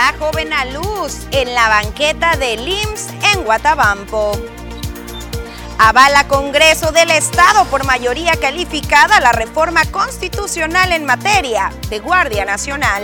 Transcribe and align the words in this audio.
Da 0.00 0.14
joven 0.18 0.50
a 0.54 0.64
luz 0.64 1.26
en 1.30 1.54
la 1.54 1.68
banqueta 1.68 2.34
del 2.38 2.66
IMSS 2.66 3.08
en 3.34 3.44
Guatabampo. 3.44 4.32
Avala 5.78 6.26
Congreso 6.26 6.90
del 6.90 7.10
Estado 7.10 7.66
por 7.66 7.84
mayoría 7.84 8.34
calificada 8.40 9.20
la 9.20 9.32
reforma 9.32 9.84
constitucional 9.90 10.92
en 10.92 11.04
materia 11.04 11.70
de 11.90 11.98
Guardia 11.98 12.46
Nacional. 12.46 13.02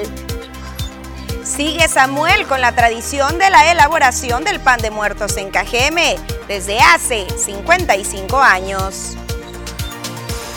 Sigue 1.45 1.87
Samuel 1.87 2.47
con 2.47 2.63
la 2.63 2.73
tradición 2.75 3.39
de 3.39 3.51
la 3.51 3.71
elaboración 3.71 4.43
del 4.43 4.59
pan 4.59 4.81
de 4.81 4.91
muertos 4.91 5.37
en 5.37 5.51
Cajeme 5.51 6.17
desde 6.49 6.81
hace 6.81 7.27
55 7.39 8.39
años. 8.41 9.19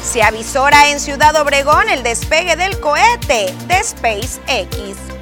Se 0.09 0.23
avisora 0.23 0.87
en 0.87 1.01
Ciudad 1.01 1.35
Obregón 1.35 1.89
el 1.89 2.01
despegue 2.01 2.55
del 2.55 2.79
cohete 2.79 3.53
de 3.67 3.83
SpaceX. 3.83 5.18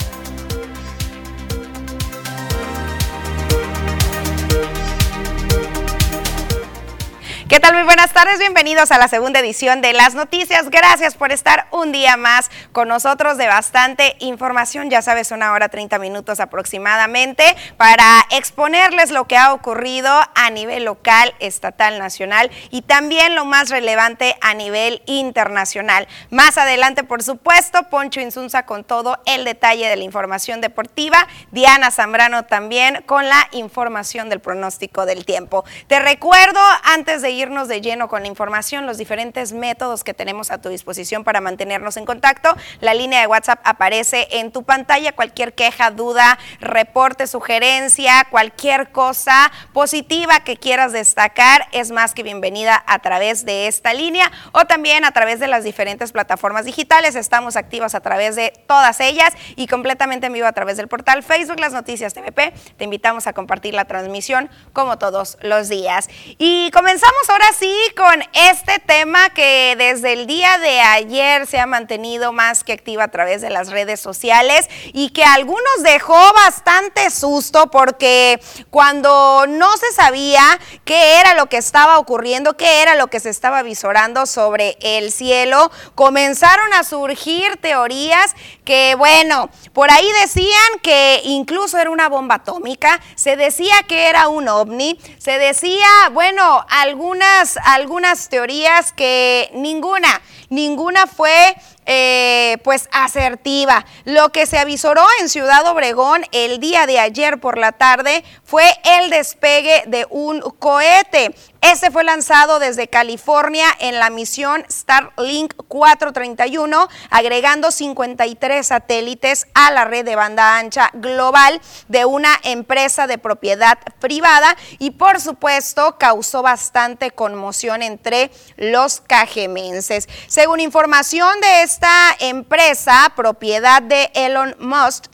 ¿Qué 7.50 7.62
tal? 7.62 7.76
Muy 7.76 7.84
buenas 7.84 8.12
tardes, 8.12 8.40
bienvenidos 8.40 8.92
a 8.92 8.98
la 8.98 9.08
segunda 9.08 9.40
edición 9.40 9.82
de 9.82 9.94
Las 9.94 10.16
Noticias. 10.16 10.70
Gracias 10.70 11.16
por 11.16 11.32
estar 11.32 11.67
un 11.78 11.92
día 11.92 12.18
más 12.18 12.50
con 12.72 12.88
nosotros 12.88 13.38
de 13.38 13.48
bastante 13.48 14.16
información, 14.20 14.90
ya 14.90 15.02
sabes, 15.02 15.32
una 15.32 15.52
hora 15.54 15.70
30 15.70 16.00
minutos 16.00 16.40
aproximadamente, 16.40 17.56
para 17.78 18.26
exponerles 18.32 19.12
lo 19.12 19.26
que 19.26 19.38
ha 19.38 19.54
ocurrido 19.54 20.12
a 20.36 20.50
nivel 20.50 20.86
local, 20.86 21.34
estatal, 21.40 22.00
nacional 22.00 22.52
y 22.70 22.82
también 22.82 23.36
lo 23.36 23.46
más 23.46 23.70
relevante 23.70 24.36
a 24.42 24.54
nivel 24.54 25.02
internacional. 25.06 26.08
Más 26.30 26.58
adelante, 26.58 27.04
por 27.04 27.24
supuesto, 27.24 27.84
Poncho 27.90 28.20
Insunza 28.20 28.66
con 28.66 28.84
todo 28.84 29.20
el 29.26 29.46
detalle 29.46 29.88
de 29.88 29.96
la 29.96 30.04
información 30.04 30.62
deportiva, 30.62 31.28
Diana 31.52 31.92
Zambrano 31.92 32.46
también 32.46 33.04
con 33.06 33.28
la 33.28 33.48
información 33.52 34.30
del 34.30 34.40
pronóstico 34.40 35.06
del 35.06 35.26
tiempo. 35.26 35.66
Te 35.88 36.00
recuerdo, 36.00 36.60
antes 36.84 37.22
de 37.22 37.32
irnos 37.32 37.68
de 37.68 37.82
lleno 37.82 38.08
con 38.08 38.22
la 38.22 38.28
información, 38.28 38.86
los 38.86 38.98
diferentes 38.98 39.54
métodos 39.54 40.04
que 40.04 40.14
tenemos 40.14 40.52
a 40.52 40.60
tu 40.60 40.70
disposición 40.70 41.24
para 41.24 41.42
mantenernos 41.68 41.98
en 41.98 42.06
contacto. 42.06 42.56
La 42.80 42.94
línea 42.94 43.20
de 43.20 43.28
WhatsApp 43.28 43.60
aparece 43.66 44.28
en 44.32 44.52
tu 44.52 44.64
pantalla. 44.64 45.12
Cualquier 45.12 45.54
queja, 45.54 45.92
duda, 45.92 46.40
reporte, 46.62 47.28
sugerencia, 47.28 48.26
cualquier 48.32 48.92
cosa 48.92 49.52
positiva 49.74 50.40
que 50.40 50.56
quieras 50.56 50.94
destacar 50.94 51.68
es 51.74 51.92
más 51.92 52.14
que 52.14 52.24
bienvenida 52.24 52.82
a 52.88 53.00
través 53.00 53.44
de 53.44 53.68
esta 53.68 53.94
línea 53.94 54.32
o 54.54 54.66
también 54.66 55.04
a 55.04 55.12
través 55.12 55.42
de 55.42 55.48
las 55.48 55.66
diferentes 55.66 56.14
plataformas 56.14 56.64
digitales. 56.64 57.16
Estamos 57.16 57.58
activos 57.58 57.96
a 57.96 58.00
través 58.00 58.38
de 58.38 58.54
todas 58.66 59.02
ellas 59.02 59.34
y 59.58 59.68
completamente 59.68 60.28
en 60.28 60.34
vivo 60.34 60.48
a 60.48 60.54
través 60.54 60.78
del 60.78 60.88
portal 60.88 61.22
Facebook 61.22 61.60
Las 61.60 61.74
Noticias 61.74 62.14
TVP. 62.14 62.54
Te 62.78 62.86
invitamos 62.86 63.28
a 63.28 63.34
compartir 63.34 63.74
la 63.74 63.86
transmisión 63.86 64.50
como 64.72 64.98
todos 64.98 65.38
los 65.42 65.68
días. 65.68 66.08
Y 66.38 66.72
comenzamos 66.72 67.30
ahora 67.30 67.48
sí 67.60 67.76
con 67.98 68.24
este 68.34 68.80
tema 68.80 69.30
que 69.32 69.76
desde 69.78 70.14
el 70.14 70.28
día 70.28 70.58
de 70.60 70.80
ayer 70.80 71.48
se 71.48 71.57
ha 71.60 71.66
mantenido 71.66 72.32
más 72.32 72.64
que 72.64 72.74
activa 72.74 73.06
a 73.06 73.08
través 73.10 73.42
de 73.42 73.50
las 73.50 73.70
redes 73.70 74.00
sociales 74.00 74.70
y 74.94 75.10
que 75.10 75.24
a 75.24 75.34
algunos 75.34 75.84
dejó 75.84 76.18
bastante 76.34 77.10
susto 77.10 77.68
porque 77.72 78.40
cuando 78.70 79.46
no 79.48 79.76
se 79.78 79.92
sabía 79.94 80.44
qué 80.86 81.20
era 81.20 81.34
lo 81.34 81.48
que 81.48 81.58
estaba 81.58 81.98
ocurriendo, 82.00 82.56
qué 82.56 82.82
era 82.82 82.96
lo 82.96 83.08
que 83.08 83.20
se 83.20 83.30
estaba 83.30 83.64
visorando 83.64 84.26
sobre 84.26 84.78
el 84.82 85.12
cielo, 85.12 85.72
comenzaron 85.96 86.74
a 86.74 86.84
surgir 86.84 87.58
teorías 87.58 88.36
que, 88.64 88.96
bueno, 88.96 89.50
por 89.74 89.92
ahí 89.92 90.10
decían 90.22 90.80
que 90.82 91.22
incluso 91.24 91.78
era 91.78 91.90
una 91.90 92.10
bomba 92.10 92.36
atómica, 92.36 93.02
se 93.16 93.36
decía 93.36 93.76
que 93.88 94.08
era 94.08 94.28
un 94.28 94.48
ovni, 94.48 95.00
se 95.18 95.40
decía, 95.40 95.88
bueno, 96.12 96.66
algún 96.70 97.18
algunas, 97.66 98.30
teorías 98.30 98.92
que 98.92 99.50
ninguna, 99.54 100.22
ninguna 100.50 101.08
fue 101.08 101.37
fe 101.38 101.77
eh, 101.88 102.58
pues 102.64 102.88
asertiva. 102.92 103.86
Lo 104.06 104.30
que 104.32 104.46
se 104.46 104.60
avisoró 104.60 105.04
en 105.22 105.30
Ciudad 105.30 105.66
Obregón 105.68 106.24
el 106.32 106.60
día 106.60 106.86
de 106.86 107.00
ayer 107.00 107.40
por 107.40 107.58
la 107.58 107.72
tarde 107.72 108.24
fue 108.44 108.66
el 108.84 109.10
despegue 109.10 109.84
de 109.88 110.06
un 110.10 110.42
cohete. 110.42 111.34
Este 111.62 111.90
fue 111.90 112.04
lanzado 112.04 112.60
desde 112.60 112.88
California 112.88 113.66
en 113.80 114.00
la 114.00 114.10
misión 114.10 114.64
Starlink 114.70 115.54
431, 115.68 116.88
agregando 117.10 117.72
53 117.72 118.66
satélites 118.66 119.48
a 119.54 119.72
la 119.72 119.84
red 119.84 120.06
de 120.06 120.16
banda 120.16 120.60
ancha 120.60 120.92
global 120.94 121.60
de 121.88 122.06
una 122.06 122.30
empresa 122.44 123.08
de 123.08 123.18
propiedad 123.18 123.80
privada 124.00 124.56
y 124.78 124.92
por 124.92 125.20
supuesto 125.20 125.98
causó 125.98 126.42
bastante 126.44 127.12
conmoción 127.12 127.82
entre 127.82 128.32
los 128.56 129.02
cajemenses. 129.02 130.08
Según 130.28 130.60
información 130.60 131.42
de 131.42 131.64
esta 131.78 132.16
empresa, 132.20 133.14
propiedad 133.16 133.84
de 133.84 134.10
Elon 134.16 134.56
Musk, 134.58 135.06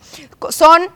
son 0.50 0.90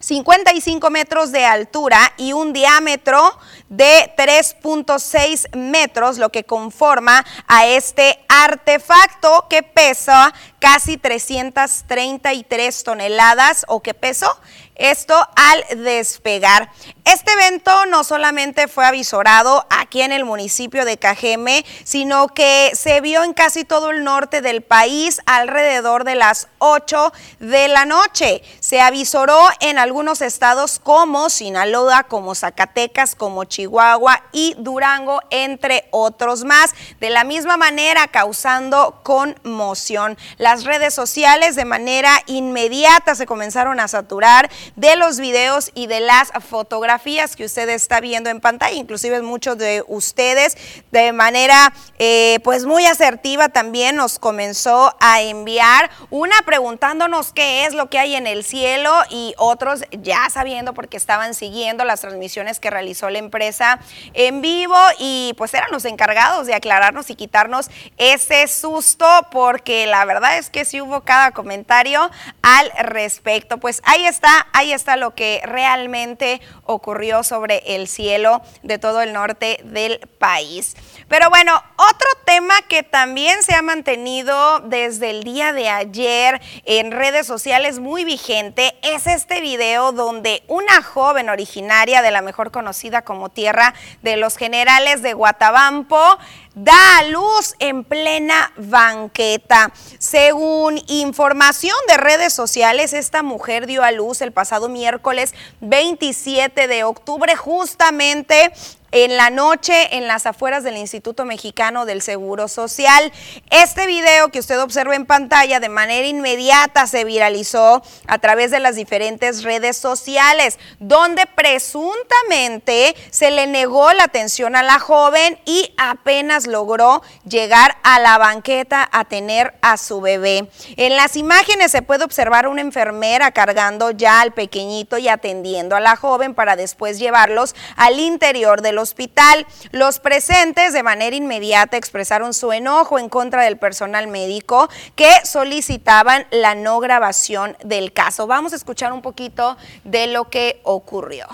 55 0.00 0.90
metros 0.90 1.30
de 1.30 1.44
altura 1.44 2.12
y 2.16 2.32
un 2.32 2.52
diámetro 2.52 3.38
de 3.68 4.12
3.6 4.16 5.56
metros, 5.56 6.18
lo 6.18 6.30
que 6.30 6.42
conforma 6.42 7.24
a 7.46 7.64
este 7.64 8.24
artefacto 8.28 9.46
que 9.48 9.62
pesa 9.62 10.34
casi 10.58 10.96
333 10.96 12.82
toneladas 12.82 13.64
o 13.68 13.82
que 13.82 13.94
pesó 13.94 14.36
esto 14.74 15.14
al 15.36 15.84
despegar. 15.84 16.72
Este 17.04 17.32
evento 17.32 17.84
no 17.84 18.02
solamente 18.02 18.66
fue 18.66 18.86
avisorado 18.86 19.66
aquí 19.68 20.00
en 20.00 20.10
el 20.10 20.24
municipio 20.24 20.86
de 20.86 20.96
Cajeme, 20.96 21.66
sino 21.84 22.28
que 22.28 22.72
se 22.74 23.02
vio 23.02 23.22
en 23.22 23.34
casi 23.34 23.64
todo 23.64 23.90
el 23.90 24.04
norte 24.04 24.40
del 24.40 24.62
país 24.62 25.20
alrededor 25.26 26.04
de 26.04 26.14
las 26.14 26.48
8 26.60 27.12
de 27.40 27.68
la 27.68 27.84
noche. 27.84 28.42
Se 28.58 28.80
avisoró 28.80 29.38
en 29.60 29.78
algunos 29.78 30.22
estados 30.22 30.80
como 30.82 31.28
Sinaloa, 31.28 32.04
como 32.04 32.34
Zacatecas, 32.34 33.14
como 33.14 33.44
Chihuahua 33.44 34.22
y 34.32 34.54
Durango, 34.56 35.20
entre 35.28 35.86
otros 35.90 36.44
más. 36.44 36.74
De 37.00 37.10
la 37.10 37.24
misma 37.24 37.58
manera, 37.58 38.08
causando 38.08 39.02
conmoción. 39.02 40.16
Las 40.38 40.64
redes 40.64 40.94
sociales 40.94 41.54
de 41.54 41.66
manera 41.66 42.18
inmediata 42.24 43.14
se 43.14 43.26
comenzaron 43.26 43.78
a 43.78 43.88
saturar 43.88 44.50
de 44.74 44.96
los 44.96 45.18
videos 45.18 45.70
y 45.74 45.86
de 45.86 46.00
las 46.00 46.32
fotografías 46.48 46.93
que 47.36 47.44
usted 47.44 47.68
está 47.68 48.00
viendo 48.00 48.30
en 48.30 48.40
pantalla, 48.40 48.74
inclusive 48.74 49.20
muchos 49.22 49.58
de 49.58 49.84
ustedes 49.88 50.56
de 50.92 51.12
manera 51.12 51.72
eh, 51.98 52.38
pues 52.44 52.64
muy 52.66 52.86
asertiva 52.86 53.48
también 53.48 53.96
nos 53.96 54.18
comenzó 54.18 54.96
a 55.00 55.22
enviar 55.22 55.90
una 56.10 56.36
preguntándonos 56.46 57.32
qué 57.32 57.66
es 57.66 57.74
lo 57.74 57.90
que 57.90 57.98
hay 57.98 58.14
en 58.14 58.26
el 58.26 58.44
cielo 58.44 58.92
y 59.10 59.34
otros 59.38 59.82
ya 59.90 60.28
sabiendo 60.30 60.72
porque 60.72 60.96
estaban 60.96 61.34
siguiendo 61.34 61.84
las 61.84 62.00
transmisiones 62.00 62.60
que 62.60 62.70
realizó 62.70 63.10
la 63.10 63.18
empresa 63.18 63.80
en 64.12 64.40
vivo 64.40 64.76
y 64.98 65.34
pues 65.36 65.52
eran 65.54 65.70
los 65.72 65.84
encargados 65.84 66.46
de 66.46 66.54
aclararnos 66.54 67.10
y 67.10 67.16
quitarnos 67.16 67.70
ese 67.96 68.46
susto 68.46 69.06
porque 69.30 69.86
la 69.86 70.04
verdad 70.04 70.38
es 70.38 70.50
que 70.50 70.64
sí 70.64 70.80
hubo 70.80 71.00
cada 71.02 71.32
comentario 71.32 72.10
al 72.42 72.70
respecto. 72.78 73.58
Pues 73.58 73.82
ahí 73.84 74.06
está, 74.06 74.46
ahí 74.52 74.72
está 74.72 74.96
lo 74.96 75.14
que 75.14 75.40
realmente 75.44 76.40
ocurrió 76.66 77.22
sobre 77.22 77.76
el 77.76 77.88
cielo 77.88 78.42
de 78.62 78.78
todo 78.78 79.02
el 79.02 79.12
norte 79.12 79.60
del 79.64 80.00
país. 80.18 80.76
Pero 81.08 81.30
bueno, 81.30 81.62
otro 81.76 82.08
tema 82.24 82.54
que 82.68 82.82
también 82.82 83.42
se 83.42 83.54
ha 83.54 83.62
mantenido 83.62 84.60
desde 84.60 85.10
el 85.10 85.22
día 85.22 85.52
de 85.52 85.68
ayer 85.68 86.40
en 86.64 86.92
redes 86.92 87.26
sociales 87.26 87.78
muy 87.78 88.04
vigente 88.04 88.74
es 88.82 89.06
este 89.06 89.40
video 89.40 89.92
donde 89.92 90.42
una 90.48 90.82
joven 90.82 91.28
originaria 91.28 92.02
de 92.02 92.10
la 92.10 92.22
mejor 92.22 92.50
conocida 92.50 93.02
como 93.02 93.28
Tierra 93.28 93.74
de 94.02 94.16
los 94.16 94.36
Generales 94.36 95.02
de 95.02 95.12
Guatabampo 95.12 96.18
da 96.54 96.98
a 96.98 97.04
luz 97.04 97.54
en 97.58 97.84
plena 97.84 98.52
banqueta. 98.56 99.72
Según 99.98 100.80
información 100.88 101.76
de 101.88 101.96
redes 101.96 102.32
sociales, 102.32 102.92
esta 102.92 103.22
mujer 103.22 103.66
dio 103.66 103.82
a 103.82 103.90
luz 103.90 104.20
el 104.20 104.32
pasado 104.32 104.68
miércoles 104.68 105.34
27 105.60 106.68
de 106.68 106.84
octubre 106.84 107.34
justamente 107.36 108.52
en 108.94 109.16
la 109.16 109.28
noche 109.28 109.96
en 109.96 110.06
las 110.06 110.24
afueras 110.24 110.62
del 110.62 110.76
Instituto 110.76 111.24
Mexicano 111.24 111.84
del 111.84 112.00
Seguro 112.00 112.46
Social. 112.46 113.12
Este 113.50 113.88
video 113.88 114.28
que 114.28 114.38
usted 114.38 114.60
observa 114.60 114.94
en 114.94 115.04
pantalla 115.04 115.58
de 115.58 115.68
manera 115.68 116.06
inmediata 116.06 116.86
se 116.86 117.02
viralizó 117.02 117.82
a 118.06 118.18
través 118.20 118.52
de 118.52 118.60
las 118.60 118.76
diferentes 118.76 119.42
redes 119.42 119.76
sociales, 119.76 120.60
donde 120.78 121.26
presuntamente 121.26 122.94
se 123.10 123.32
le 123.32 123.48
negó 123.48 123.92
la 123.94 124.04
atención 124.04 124.54
a 124.54 124.62
la 124.62 124.78
joven 124.78 125.40
y 125.44 125.74
apenas 125.76 126.46
logró 126.46 127.02
llegar 127.28 127.76
a 127.82 127.98
la 127.98 128.16
banqueta 128.16 128.88
a 128.92 129.04
tener 129.06 129.54
a 129.60 129.76
su 129.76 130.00
bebé. 130.00 130.48
En 130.76 130.94
las 130.94 131.16
imágenes 131.16 131.72
se 131.72 131.82
puede 131.82 132.04
observar 132.04 132.46
una 132.46 132.60
enfermera 132.60 133.32
cargando 133.32 133.90
ya 133.90 134.20
al 134.20 134.32
pequeñito 134.32 134.98
y 134.98 135.08
atendiendo 135.08 135.74
a 135.74 135.80
la 135.80 135.96
joven 135.96 136.32
para 136.32 136.54
después 136.54 137.00
llevarlos 137.00 137.56
al 137.74 137.98
interior 137.98 138.62
del 138.62 138.83
hospital. 138.84 139.46
Los 139.72 139.98
presentes 139.98 140.72
de 140.72 140.82
manera 140.84 141.16
inmediata 141.16 141.76
expresaron 141.76 142.32
su 142.32 142.52
enojo 142.52 142.98
en 142.98 143.08
contra 143.08 143.42
del 143.42 143.56
personal 143.56 144.06
médico 144.06 144.68
que 144.94 145.10
solicitaban 145.24 146.26
la 146.30 146.54
no 146.54 146.78
grabación 146.78 147.56
del 147.64 147.92
caso. 147.92 148.26
Vamos 148.26 148.52
a 148.52 148.56
escuchar 148.56 148.92
un 148.92 149.02
poquito 149.02 149.56
de 149.82 150.06
lo 150.06 150.30
que 150.30 150.60
ocurrió. 150.62 151.26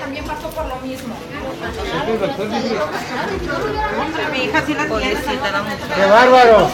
también 0.00 0.24
pasó 0.24 0.48
por 0.50 0.66
lo 0.66 0.76
mismo. 0.76 1.14
¡Qué 5.94 6.06
bárbaro! 6.06 6.70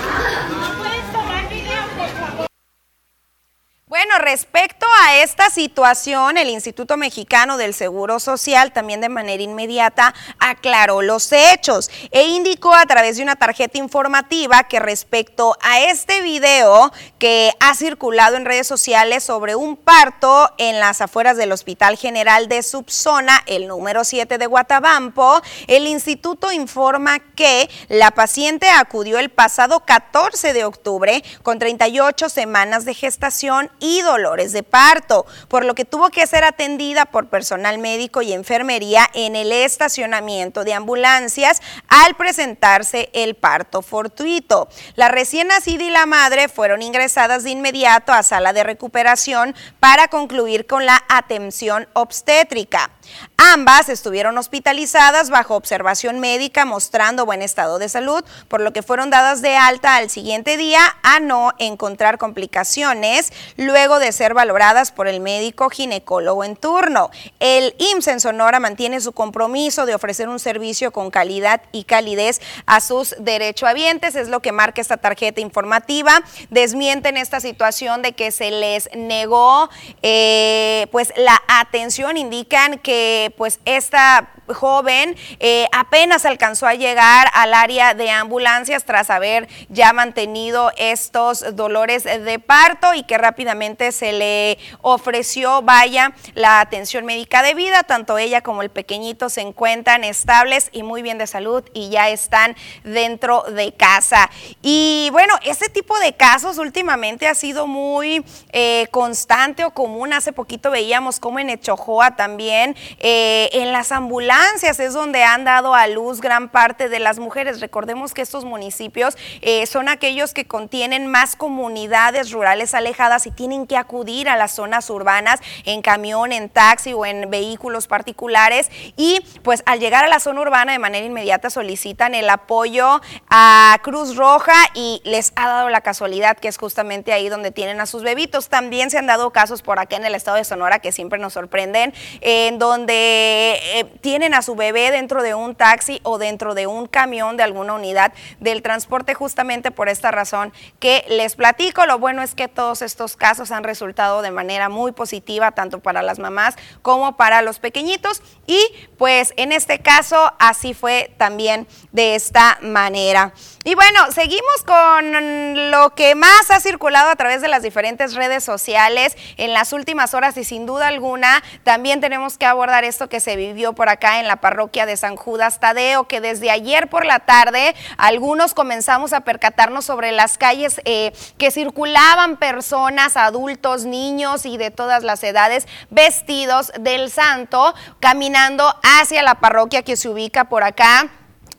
Bueno, 3.87 4.15
respecto 4.19 4.87
a 5.03 5.19
esta 5.19 5.51
situación, 5.51 6.39
el 6.39 6.49
Instituto 6.49 6.97
Mexicano 6.97 7.59
del 7.59 7.75
Seguro 7.75 8.19
Social 8.19 8.73
también 8.73 9.03
de 9.03 9.11
manera 9.11 9.43
inmediata 9.43 10.15
aclaró 10.39 11.03
los 11.03 11.31
hechos 11.33 11.91
e 12.11 12.29
indicó 12.29 12.75
a 12.75 12.87
través 12.87 13.19
de 13.19 13.23
una 13.23 13.37
tarjeta 13.37 13.77
informativa 13.77 14.65
que 14.65 14.81
respecto 14.81 15.55
a 15.61 15.81
este 15.81 16.23
video 16.23 16.93
que 17.19 17.53
ha 17.61 17.75
circulado 17.75 18.37
en 18.37 18.47
redes 18.47 18.67
sociales 18.67 19.23
sobre 19.23 19.55
un 19.55 19.77
parto 19.77 20.51
en 20.57 20.81
las 20.81 21.03
afueras 21.03 21.37
del 21.37 21.53
Hospital 21.53 21.99
General 21.99 22.49
de 22.49 22.63
Subzona, 22.63 23.43
el 23.45 23.69
número 23.69 24.05
7 24.05 24.39
de 24.39 24.47
Guatabampo, 24.47 25.43
el 25.67 25.87
instituto 25.87 26.51
informa 26.53 27.19
que 27.19 27.69
la 27.89 28.13
paciente 28.13 28.67
acudió 28.71 29.19
el 29.19 29.29
pasado 29.29 29.81
14 29.81 30.55
de 30.55 30.65
octubre 30.65 31.23
con 31.43 31.59
38 31.59 32.31
semanas 32.31 32.87
de 32.87 32.95
gestación 32.95 33.71
y 33.81 34.03
dolores 34.03 34.53
de 34.53 34.63
parto, 34.63 35.27
por 35.49 35.65
lo 35.65 35.75
que 35.75 35.85
tuvo 35.85 36.11
que 36.11 36.27
ser 36.27 36.45
atendida 36.45 37.05
por 37.07 37.29
personal 37.29 37.79
médico 37.79 38.23
y 38.23 38.33
enfermería 38.33 39.09
en 39.15 39.37
el 39.37 39.53
estacionamiento 39.53 40.65
de 40.65 40.75
ambulancias 40.75 41.61
al 41.89 42.15
presentarse 42.15 43.11
el 43.13 43.35
parto 43.35 43.83
fortuito. 43.83 44.69
La 44.95 45.09
recién 45.09 45.49
nacida 45.49 45.85
y 45.85 45.91
la 45.91 46.07
madre 46.07 46.49
fueron 46.49 46.83
ingresadas 46.83 47.45
de 47.45 47.51
inmediato 47.51 48.13
a 48.13 48.23
sala 48.23 48.53
de 48.53 48.65
recuperación 48.65 49.55
para 49.81 50.09
concluir 50.09 50.67
con 50.67 50.87
la 50.87 51.03
atención 51.09 51.89
obstétrica. 51.93 52.91
Ambas 53.37 53.89
estuvieron 53.89 54.39
hospitalizadas 54.39 55.31
bajo 55.31 55.55
observación 55.57 56.21
médica 56.21 56.65
mostrando 56.65 57.27
buen 57.27 57.43
estado 57.43 57.79
de 57.79 57.89
salud, 57.89 58.25
por 58.49 58.61
lo 58.61 58.73
que 58.73 58.83
fueron 58.83 59.11
dadas 59.11 59.43
de 59.43 59.57
alta 59.57 59.97
al 59.97 60.11
siguiente 60.11 60.57
día 60.57 60.81
a 61.03 61.21
no 61.21 61.53
encontrar 61.59 62.19
complicaciones 62.19 63.33
luego 63.57 63.99
de 63.99 64.13
ser 64.13 64.35
valoradas 64.35 64.93
por 64.93 65.09
el 65.09 65.21
médico 65.21 65.69
ginecólogo 65.71 66.45
en 66.45 66.57
turno. 66.57 67.11
El 67.41 67.75
IMSS 67.79 68.09
en 68.09 68.21
Sonora 68.21 68.61
mantiene 68.61 69.01
su 69.01 69.13
compromiso 69.13 69.87
de 69.87 69.95
ofrecer 69.95 70.29
un 70.29 70.39
servicio 70.39 70.93
con 70.93 71.11
calidad 71.11 71.63
y 71.73 71.85
calidez 71.85 72.41
a 72.67 72.81
sus 72.81 73.15
derechohabientes, 73.19 74.15
es 74.15 74.29
lo 74.29 74.41
que 74.41 74.53
marca 74.53 74.81
esta 74.81 74.97
tarjeta 74.97 75.41
informativa. 75.41 76.23
Desmienten 76.51 77.17
esta 77.17 77.41
situación 77.41 78.03
de 78.03 78.13
que 78.13 78.31
se 78.31 78.51
les 78.51 78.89
negó 78.95 79.69
eh, 80.03 80.87
pues 80.93 81.13
la 81.17 81.43
atención, 81.49 82.17
indican 82.17 82.79
que 82.79 82.94
pues 83.37 83.61
esta 83.65 84.31
joven 84.53 85.17
eh, 85.41 85.67
apenas 85.73 86.25
alcanzó 86.27 86.67
a 86.67 86.75
llegar 86.75 87.29
al 87.33 87.55
área 87.55 87.95
de 87.95 88.11
ambulancias 88.11 88.85
tras 88.85 89.11
haber 89.11 89.49
ya 89.69 89.93
mantenido 89.93 90.71
estos 90.77 91.57
dolores 91.57 92.05
de 92.05 92.39
parto 92.39 92.95
y 92.95 93.05
que 93.05 93.17
rápidamente 93.17 93.93
se 93.93 94.13
le 94.13 94.59
ofreció, 94.83 95.63
vaya, 95.63 96.13
la 96.35 96.61
atención 96.61 97.05
médica 97.05 97.43
de 97.43 97.55
vida. 97.55 97.85
Tanto 97.85 98.19
ella 98.19 98.43
como 98.43 98.63
el 98.63 98.71
pequeñito 98.71 99.29
se 99.29 99.41
encuentran 99.41 100.05
estables 100.05 100.69
y 100.73 100.83
muy 100.83 101.03
bien 101.03 101.19
de 101.19 101.27
salud 101.27 101.65
y 101.73 101.91
ya 101.91 102.11
están 102.11 102.57
dentro 102.83 103.43
de 103.43 103.73
casa. 103.73 104.31
Y 104.63 105.09
bueno, 105.13 105.35
ese 105.45 105.69
tipo 105.69 105.99
de 105.99 106.15
casos 106.15 106.59
últimamente 106.59 107.27
ha 107.29 107.35
sido 107.35 107.67
muy 107.67 108.25
eh, 108.53 108.87
constante 108.91 109.65
o 109.65 109.71
común. 109.71 110.13
Hace 110.13 110.33
poquito 110.33 110.71
veíamos 110.71 111.21
como 111.21 111.39
en 111.39 111.51
Echojoa 111.51 112.17
también, 112.17 112.77
eh, 112.99 113.51
en 113.53 113.73
las 113.73 113.93
ambulancias, 113.93 114.81
es 114.81 114.93
donde 114.93 115.25
han 115.25 115.45
dado 115.45 115.75
a 115.75 115.87
luz 115.87 116.21
gran 116.21 116.49
parte 116.49 116.89
de 116.89 117.01
las 117.01 117.19
mujeres. 117.19 117.61
Recordemos 117.61 118.15
que 118.15 118.23
estos 118.23 118.45
municipios 118.45 119.17
eh, 119.41 119.67
son 119.67 119.89
aquellos 119.89 120.35
que 120.35 120.47
contienen 120.47 121.07
más 121.07 121.37
comunidades 121.37 122.31
rurales 122.33 122.75
alejadas 122.75 123.27
y 123.27 123.31
tienen 123.31 123.67
que 123.67 123.77
acudir 123.77 124.29
a 124.29 124.37
las 124.37 124.53
zonas 124.53 124.91
urbanas 124.91 125.41
en 125.65 125.83
camión, 125.83 126.33
en 126.33 126.49
taxi 126.49 126.93
o 126.93 127.07
en 127.07 127.31
vehículos 127.31 127.87
particulares 127.87 128.71
y 128.97 129.21
pues 129.43 129.63
al 129.67 129.81
llegar 129.81 130.05
a 130.05 130.09
la 130.09 130.21
zona 130.21 130.41
urbana 130.41 130.73
de 130.73 130.79
manera 130.79 131.07
inmediata 131.07 131.51
solicitan 131.51 132.15
el 132.15 132.29
apoyo 132.31 133.01
a 133.31 133.79
Cruz 133.83 134.17
Roja 134.17 134.55
y 134.75 135.01
les 135.05 135.33
ha 135.37 135.49
dado 135.49 135.69
la 135.71 135.81
casualidad 135.81 136.37
que 136.37 136.49
es 136.49 136.59
justamente 136.59 137.13
ahí 137.13 137.29
donde 137.29 137.51
tienen 137.51 137.81
a 137.81 137.87
sus 137.87 138.03
bebitos. 138.03 138.49
También 138.49 138.91
se 138.91 138.99
han 138.99 139.07
dado 139.07 139.31
casos 139.31 139.63
por 139.63 139.79
acá 139.79 139.97
en 139.97 140.05
el 140.05 140.15
estado 140.15 140.37
de 140.37 140.45
Sonora 140.45 140.79
que 140.79 140.93
siempre 140.93 141.19
nos 141.19 141.33
sorprenden, 141.33 141.95
en 142.21 142.59
donde 142.59 142.74
eh, 142.89 143.85
tienen 144.01 144.35
a 144.35 144.43
su 144.43 144.55
bebé 144.55 144.91
dentro 144.91 145.23
de 145.23 145.35
un 145.35 145.55
taxi 145.55 146.01
o 146.03 146.19
dentro 146.19 146.55
de 146.55 146.67
un 146.67 146.87
camión 146.87 147.37
de 147.37 147.43
alguna 147.43 147.75
unidad 147.75 148.13
del 148.41 148.63
transporte 148.63 149.15
justamente 149.15 149.71
por 149.71 149.89
esta 149.89 150.11
razón 150.11 150.53
que 150.79 151.05
les 151.09 151.37
platico. 151.37 151.87
Lo 151.87 151.99
bueno 151.99 152.23
es 152.23 152.35
que 152.35 152.49
todos 152.49 152.83
estos 152.83 153.17
casos 153.17 153.51
han 153.51 153.65
resultado 153.65 154.23
de 154.23 154.31
manera 154.31 154.69
muy 154.69 154.93
positiva 154.93 155.53
tanto 155.53 155.81
para 155.81 156.03
las 156.03 156.19
mamás 156.19 156.57
como 156.83 157.17
para 157.17 157.43
los 157.43 157.59
pequeñitos 157.59 158.23
y 158.47 158.61
pues 158.99 159.33
en 159.37 159.53
este 159.53 159.81
caso 159.81 160.33
así 160.39 160.75
fue 160.75 161.13
también 161.17 161.67
de 161.93 162.15
esta 162.15 162.59
manera. 162.61 163.33
Y 163.65 163.75
bueno, 163.75 164.13
seguimos 164.13 164.63
con 164.67 165.71
lo 165.71 165.95
que 165.95 166.15
más 166.15 166.51
ha 166.51 166.61
circulado 166.61 167.11
a 167.11 167.17
través 167.17 167.41
de 167.41 167.49
las 167.49 167.63
diferentes 167.63 168.15
redes 168.15 168.45
sociales 168.45 169.17
en 169.37 169.53
las 169.53 169.73
últimas 169.73 170.13
horas 170.13 170.37
y 170.37 170.45
sin 170.45 170.67
duda 170.67 170.89
alguna 170.89 171.43
también 171.63 172.01
tenemos 172.01 172.37
que 172.37 172.47
abordar 172.47 172.64
esto 172.85 173.09
que 173.09 173.21
se 173.21 173.37
vivió 173.37 173.75
por 173.75 173.89
acá 173.89 174.21
en 174.21 174.27
la 174.27 174.37
parroquia 174.37 174.87
de 174.87 174.97
San 174.97 175.17
Judas 175.17 175.61
Tadeo, 175.61 176.05
que 176.05 176.21
desde 176.21 176.51
ayer 176.51 176.89
por 176.89 177.05
la 177.05 177.21
tarde 177.21 177.75
algunos 177.99 178.55
comenzamos 178.55 179.13
a 179.13 179.21
percatarnos 179.21 179.85
sobre 179.85 180.13
las 180.13 180.39
calles 180.39 180.81
eh, 180.85 181.13
que 181.37 181.51
circulaban 181.51 182.37
personas, 182.37 183.17
adultos, 183.17 183.85
niños 183.85 184.47
y 184.47 184.57
de 184.57 184.71
todas 184.71 185.05
las 185.05 185.23
edades 185.23 185.69
vestidos 185.91 186.73
del 186.81 187.11
santo, 187.11 187.75
caminando 188.01 188.75
hacia 188.83 189.23
la 189.23 189.37
parroquia 189.37 189.83
que 189.83 189.97
se 189.97 190.09
ubica 190.09 190.45
por 190.45 190.63
acá 190.65 191.11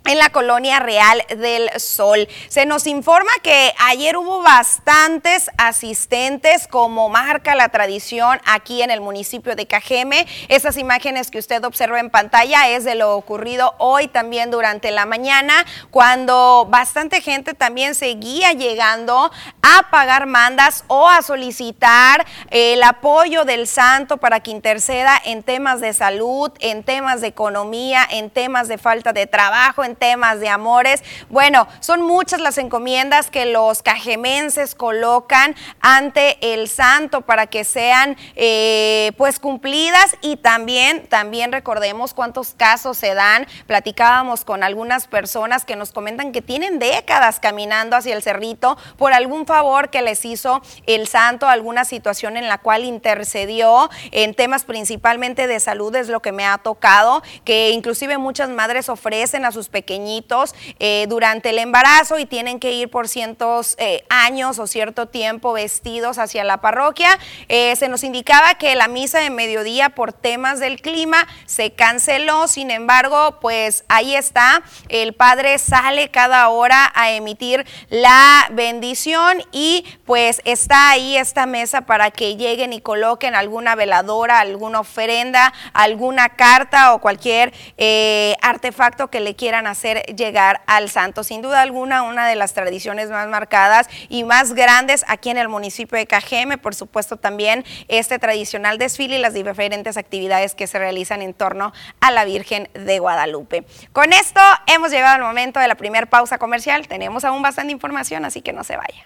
en 0.06 0.20
la 0.20 0.30
colonia 0.30 0.80
Real 0.80 1.24
del 1.38 1.70
Sol. 1.80 2.28
Se 2.48 2.66
nos 2.66 2.88
informa 2.88 3.32
que 3.42 3.74
ayer 3.80 4.18
hubo 4.18 4.42
bastantes 4.42 5.50
asistentes, 5.58 6.68
como 6.68 7.10
marca 7.10 7.56
la 7.56 7.70
tradición 7.70 8.40
aquí 8.46 8.82
en 8.82 8.92
el 8.92 9.02
municipio 9.02 9.56
de 9.56 9.66
Cajeme. 9.66 10.28
Esas 10.48 10.78
imágenes 10.78 11.32
que 11.32 11.40
usted 11.40 11.64
observa 11.64 12.00
en 12.00 12.10
pantalla 12.10 12.70
es 12.70 12.84
de 12.84 12.96
lo 12.96 13.16
ocurrido 13.16 13.74
hoy 13.80 14.08
también 14.08 14.52
durante 14.52 14.92
la 14.92 15.06
mañana, 15.06 15.66
cuando 15.90 16.68
bastante 16.70 17.22
gente 17.22 17.54
también 17.54 17.96
seguía 17.96 18.54
llegando 18.54 19.32
a 19.62 19.90
pagar 19.90 20.28
mandas 20.28 20.84
o 20.88 21.10
a 21.10 21.22
solicitar 21.22 22.26
el 22.52 22.84
apoyo 22.84 23.46
del 23.46 23.68
santo 23.68 24.18
para 24.18 24.40
que 24.42 24.52
interceda 24.52 25.20
en 25.26 25.44
temas 25.44 25.82
de 25.82 25.94
salud, 25.94 26.52
en 26.60 26.84
temas 26.84 27.22
de 27.22 27.28
economía, 27.28 28.08
en 28.10 28.30
temas 28.30 28.68
de 28.68 28.78
falta 28.78 29.14
de 29.14 29.28
trabajo, 29.28 29.84
en 29.84 29.95
temas 29.96 30.40
de 30.40 30.50
amores. 30.50 31.04
Bueno, 31.30 31.68
son 31.80 32.02
muchas 32.02 32.40
las 32.40 32.58
encomiendas 32.58 33.30
que 33.30 33.46
los 33.46 33.82
cajemenses 33.82 34.76
colocan 34.76 35.56
ante 35.82 36.54
el 36.54 36.70
santo 36.70 37.22
para 37.22 37.48
que 37.48 37.64
sean 37.64 38.18
eh, 38.36 39.12
pues 39.18 39.40
cumplidas 39.40 40.16
y 40.22 40.38
también, 40.38 41.08
también 41.08 41.52
recordemos 41.52 42.14
cuántos 42.14 42.54
casos 42.54 42.98
se 42.98 43.14
dan. 43.14 43.48
Platicábamos 43.68 44.46
con 44.46 44.64
algunas 44.64 45.08
personas 45.08 45.66
que 45.66 45.76
nos 45.76 45.92
comentan 45.92 46.32
que 46.32 46.42
tienen 46.42 46.80
décadas 46.80 47.40
caminando 47.40 47.96
hacia 47.96 48.16
el 48.16 48.22
cerrito 48.22 48.78
por 48.98 49.14
algún 49.14 49.46
favor 49.46 49.90
que 49.90 50.02
les 50.02 50.26
hizo 50.26 50.62
el 50.86 51.08
santo, 51.08 51.48
alguna 51.48 51.86
situación 51.86 52.38
en 52.38 52.48
la 52.48 52.58
cual 52.58 52.84
intercedió 52.86 53.90
en 54.12 54.34
temas 54.34 54.66
principalmente 54.66 55.48
de 55.48 55.60
salud 55.60 55.96
es 55.96 56.08
lo 56.08 56.22
que 56.22 56.32
me 56.32 56.46
ha 56.46 56.58
tocado, 56.58 57.22
que 57.44 57.72
inclusive 57.72 58.18
muchas 58.18 58.50
madres 58.50 58.90
ofrecen 58.90 59.46
a 59.46 59.52
sus 59.52 59.70
pequeñitos 59.86 60.56
eh, 60.80 61.06
durante 61.08 61.52
el 61.52 61.60
embarazo 61.60 62.18
y 62.18 62.26
tienen 62.26 62.60
que 62.60 62.72
ir 62.72 62.90
por 62.90 63.08
cientos 63.08 63.76
eh, 63.78 64.04
años 64.10 64.58
o 64.58 64.66
cierto 64.66 65.06
tiempo 65.06 65.54
vestidos 65.54 66.18
hacia 66.18 66.44
la 66.44 66.60
parroquia. 66.60 67.20
Eh, 67.50 67.76
se 67.76 67.88
nos 67.88 68.04
indicaba 68.04 68.56
que 68.56 68.74
la 68.74 68.88
misa 68.88 69.20
de 69.20 69.30
mediodía 69.30 69.90
por 69.90 70.12
temas 70.12 70.60
del 70.60 70.82
clima 70.82 71.28
se 71.46 71.72
canceló, 71.74 72.48
sin 72.48 72.72
embargo, 72.72 73.38
pues 73.40 73.86
ahí 73.88 74.16
está, 74.16 74.64
el 74.90 75.14
padre 75.14 75.60
sale 75.60 76.10
cada 76.10 76.50
hora 76.50 76.92
a 76.96 77.12
emitir 77.12 77.64
la 77.90 78.48
bendición 78.52 79.44
y 79.52 79.86
pues 80.06 80.42
está 80.46 80.90
ahí 80.90 81.16
esta 81.16 81.46
mesa 81.46 81.82
para 81.82 82.10
que 82.10 82.38
lleguen 82.38 82.74
y 82.74 82.82
coloquen 82.82 83.36
alguna 83.36 83.76
veladora, 83.76 84.40
alguna 84.40 84.80
ofrenda, 84.80 85.54
alguna 85.74 86.30
carta 86.30 86.96
o 86.96 87.02
cualquier 87.02 87.54
eh, 87.78 88.36
artefacto 88.42 89.10
que 89.10 89.20
le 89.20 89.36
quieran 89.36 89.68
hacer 89.68 89.75
llegar 90.16 90.62
al 90.68 90.90
santo. 90.90 91.24
Sin 91.24 91.42
duda 91.42 91.62
alguna, 91.62 92.04
una 92.04 92.28
de 92.28 92.36
las 92.36 92.54
tradiciones 92.54 93.10
más 93.10 93.28
marcadas 93.28 93.88
y 94.10 94.24
más 94.24 94.54
grandes 94.54 95.06
aquí 95.08 95.30
en 95.30 95.38
el 95.38 95.50
municipio 95.50 95.98
de 95.98 96.08
Cajeme, 96.08 96.58
por 96.58 96.76
supuesto 96.76 97.18
también 97.18 97.66
este 97.88 98.20
tradicional 98.20 98.78
desfile 98.78 99.18
y 99.18 99.20
las 99.20 99.34
diferentes 99.34 99.98
actividades 99.98 100.56
que 100.56 100.68
se 100.68 100.80
realizan 100.80 101.22
en 101.22 101.34
torno 101.34 101.74
a 102.00 102.12
la 102.12 102.26
Virgen 102.26 102.70
de 102.74 103.00
Guadalupe. 103.00 103.66
Con 103.94 104.14
esto 104.14 104.42
hemos 104.68 104.92
llegado 104.92 105.16
al 105.16 105.22
momento 105.22 105.60
de 105.60 105.68
la 105.68 105.76
primera 105.76 106.06
pausa 106.06 106.38
comercial. 106.38 106.88
Tenemos 106.88 107.26
aún 107.26 107.42
bastante 107.42 107.72
información, 107.72 108.26
así 108.26 108.42
que 108.42 108.54
no 108.54 108.64
se 108.64 108.78
vaya. 108.78 109.06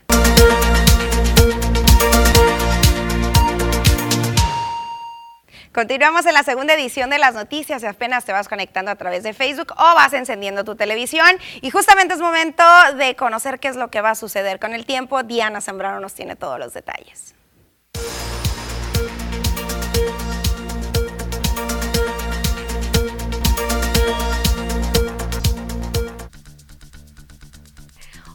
Continuamos 5.73 6.25
en 6.25 6.33
la 6.33 6.41
segunda 6.41 6.73
edición 6.73 7.11
de 7.11 7.19
las 7.19 7.35
noticias. 7.35 7.81
Si 7.81 7.87
apenas 7.87 8.25
te 8.25 8.31
vas 8.31 8.47
conectando 8.47 8.89
a 8.89 8.95
través 8.95 9.21
de 9.21 9.33
Facebook 9.33 9.71
o 9.77 9.83
vas 9.95 10.13
encendiendo 10.13 10.63
tu 10.63 10.75
televisión. 10.75 11.27
Y 11.61 11.69
justamente 11.69 12.15
es 12.15 12.19
momento 12.19 12.63
de 12.97 13.15
conocer 13.15 13.59
qué 13.59 13.67
es 13.67 13.75
lo 13.75 13.91
que 13.91 14.01
va 14.01 14.11
a 14.11 14.15
suceder 14.15 14.59
con 14.59 14.73
el 14.73 14.87
tiempo. 14.87 15.21
Diana 15.21 15.61
Zambrano 15.61 15.99
nos 15.99 16.15
tiene 16.15 16.35
todos 16.35 16.57
los 16.57 16.73
detalles. 16.73 17.35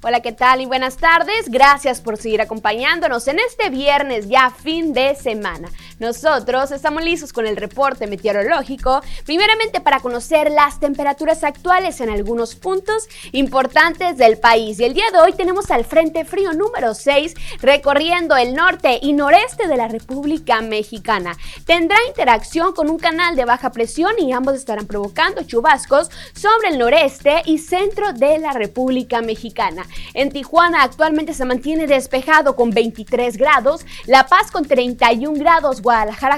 Hola, 0.07 0.21
¿qué 0.21 0.33
tal? 0.33 0.61
Y 0.61 0.67
buenas 0.67 0.99
tardes. 0.99 1.49
Gracias 1.49 2.03
por 2.03 2.19
seguir 2.19 2.43
acompañándonos 2.43 3.27
en 3.27 3.39
este 3.39 3.71
viernes 3.71 4.29
ya 4.29 4.51
fin 4.51 4.93
de 4.93 5.15
semana. 5.17 5.71
Nosotros 6.05 6.71
estamos 6.71 7.03
listos 7.03 7.33
con 7.33 7.47
el 7.47 7.57
reporte 7.57 8.07
meteorológico, 8.07 9.01
primeramente 9.25 9.81
para 9.81 10.01
conocer 10.01 10.51
las 10.51 10.79
temperaturas 10.79 11.43
actuales 11.45 11.99
en 12.03 12.11
algunos 12.11 12.57
puntos 12.57 13.09
importantes 13.33 14.19
del 14.19 14.37
país. 14.37 14.79
Y 14.79 14.85
el 14.85 14.93
día 14.93 15.07
de 15.11 15.21
hoy 15.21 15.33
tenemos 15.33 15.71
al 15.71 15.87
Frente 15.87 16.27
Frío 16.27 16.53
número 16.53 16.93
6 16.93 17.33
recorriendo 17.63 18.37
el 18.37 18.55
norte 18.55 18.99
y 19.01 19.15
noreste 19.15 19.67
de 19.67 19.79
la 19.79 19.89
República 19.89 20.61
Mexicana. 20.61 21.39
Tendrá 21.65 21.97
interacción 22.07 22.75
con 22.75 22.91
un 22.91 22.99
canal 22.99 23.35
de 23.35 23.47
baja 23.47 23.73
presión 23.73 24.13
y 24.19 24.31
ambos 24.33 24.57
estarán 24.57 24.87
provocando 24.87 25.45
chubascos 25.45 26.11
sobre 26.35 26.69
el 26.69 26.79
noreste 26.79 27.41
y 27.47 27.57
centro 27.57 28.13
de 28.13 28.37
la 28.41 28.53
República 28.53 29.23
Mexicana. 29.23 29.87
En 30.13 30.31
Tijuana 30.31 30.83
actualmente 30.83 31.33
se 31.33 31.47
mantiene 31.47 31.87
despejado 31.87 32.57
con 32.57 32.73
23 32.73 33.39
grados, 33.39 33.87
La 34.05 34.27
Paz 34.27 34.51
con 34.51 34.67
31 34.67 35.39
grados, 35.39 35.81
Guadalajara 35.81 35.94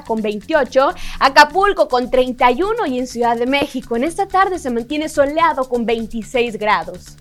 con 0.06 0.22
28, 0.22 0.94
Acapulco 1.18 1.88
con 1.88 2.10
31 2.10 2.86
y 2.86 2.98
en 2.98 3.06
Ciudad 3.06 3.36
de 3.36 3.46
México 3.46 3.96
en 3.96 4.04
esta 4.04 4.28
tarde 4.28 4.58
se 4.58 4.70
mantiene 4.70 5.08
soleado 5.08 5.68
con 5.68 5.86
26 5.86 6.58
grados. 6.58 7.16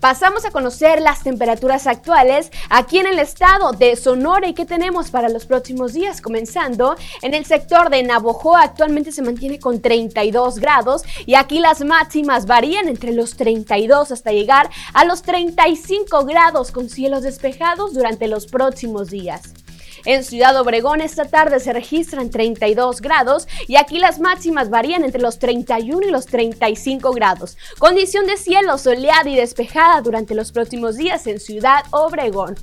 Pasamos 0.00 0.44
a 0.44 0.50
conocer 0.50 1.00
las 1.00 1.22
temperaturas 1.22 1.86
actuales 1.86 2.50
aquí 2.68 2.98
en 2.98 3.06
el 3.06 3.18
estado 3.18 3.72
de 3.72 3.96
Sonora 3.96 4.46
y 4.46 4.52
qué 4.52 4.66
tenemos 4.66 5.10
para 5.10 5.30
los 5.30 5.46
próximos 5.46 5.94
días, 5.94 6.20
comenzando 6.20 6.96
en 7.22 7.32
el 7.32 7.46
sector 7.46 7.88
de 7.88 8.02
Navojoa 8.02 8.62
actualmente 8.62 9.12
se 9.12 9.22
mantiene 9.22 9.58
con 9.58 9.80
32 9.80 10.58
grados 10.58 11.04
y 11.24 11.36
aquí 11.36 11.58
las 11.58 11.82
máximas 11.82 12.44
varían 12.44 12.88
entre 12.88 13.12
los 13.14 13.34
32 13.36 14.10
hasta 14.10 14.32
llegar 14.32 14.68
a 14.92 15.06
los 15.06 15.22
35 15.22 16.26
grados 16.26 16.70
con 16.70 16.90
cielos 16.90 17.22
despejados 17.22 17.94
durante 17.94 18.28
los 18.28 18.46
próximos 18.46 19.08
días. 19.08 19.63
En 20.04 20.22
Ciudad 20.22 20.60
Obregón 20.60 21.00
esta 21.00 21.24
tarde 21.24 21.60
se 21.60 21.72
registran 21.72 22.28
32 22.28 23.00
grados 23.00 23.48
y 23.66 23.76
aquí 23.76 23.98
las 23.98 24.20
máximas 24.20 24.68
varían 24.68 25.02
entre 25.02 25.22
los 25.22 25.38
31 25.38 26.06
y 26.06 26.10
los 26.10 26.26
35 26.26 27.12
grados. 27.12 27.56
Condición 27.78 28.26
de 28.26 28.36
cielo 28.36 28.76
soleada 28.76 29.30
y 29.30 29.36
despejada 29.36 30.02
durante 30.02 30.34
los 30.34 30.52
próximos 30.52 30.96
días 30.96 31.26
en 31.26 31.40
Ciudad 31.40 31.84
Obregón. 31.90 32.56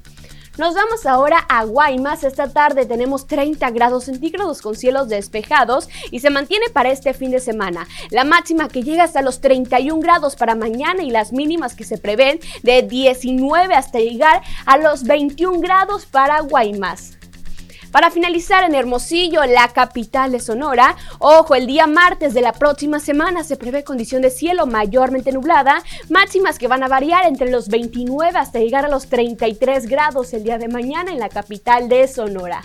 Nos 0.57 0.75
vamos 0.75 1.05
ahora 1.05 1.39
a 1.50 1.63
Guaymas. 1.63 2.24
Esta 2.24 2.51
tarde 2.51 2.86
tenemos 2.86 3.25
30 3.25 3.71
grados 3.71 4.03
centígrados 4.03 4.62
con 4.62 4.75
cielos 4.75 5.07
despejados 5.07 5.89
y 6.12 6.19
se 6.19 6.29
mantiene 6.29 6.69
para 6.69 6.91
este 6.91 7.13
fin 7.13 7.31
de 7.31 7.39
semana. 7.39 7.88
La 8.12 8.25
máxima 8.25 8.67
que 8.67 8.83
llega 8.83 9.05
hasta 9.05 9.21
los 9.21 9.41
31 9.41 10.00
grados 10.01 10.36
para 10.36 10.53
mañana 10.53 11.03
y 11.03 11.10
las 11.10 11.31
mínimas 11.31 11.74
que 11.74 11.86
se 11.86 11.98
prevén 11.98 12.39
de 12.63 12.83
19 12.83 13.74
hasta 13.74 14.00
llegar 14.00 14.43
a 14.65 14.77
los 14.77 15.05
21 15.05 15.62
grados 15.62 16.05
para 16.05 16.41
Guaymas. 16.41 17.21
Para 17.91 18.10
finalizar 18.10 18.63
en 18.63 18.74
Hermosillo, 18.74 19.43
la 19.43 19.67
capital 19.67 20.31
de 20.31 20.39
Sonora, 20.39 20.95
ojo, 21.19 21.55
el 21.55 21.67
día 21.67 21.88
martes 21.88 22.33
de 22.33 22.41
la 22.41 22.53
próxima 22.53 23.01
semana 23.01 23.43
se 23.43 23.57
prevé 23.57 23.83
condición 23.83 24.21
de 24.21 24.29
cielo 24.29 24.65
mayormente 24.65 25.33
nublada, 25.33 25.83
máximas 26.10 26.57
que 26.57 26.69
van 26.69 26.83
a 26.83 26.88
variar 26.88 27.25
entre 27.25 27.51
los 27.51 27.67
29 27.67 28.39
hasta 28.39 28.60
llegar 28.60 28.86
a 28.86 28.89
los 28.89 29.07
33 29.07 29.88
grados 29.88 30.33
el 30.33 30.43
día 30.43 30.57
de 30.57 30.69
mañana 30.69 31.12
en 31.12 31.19
la 31.19 31.27
capital 31.27 31.89
de 31.89 32.07
Sonora. 32.07 32.63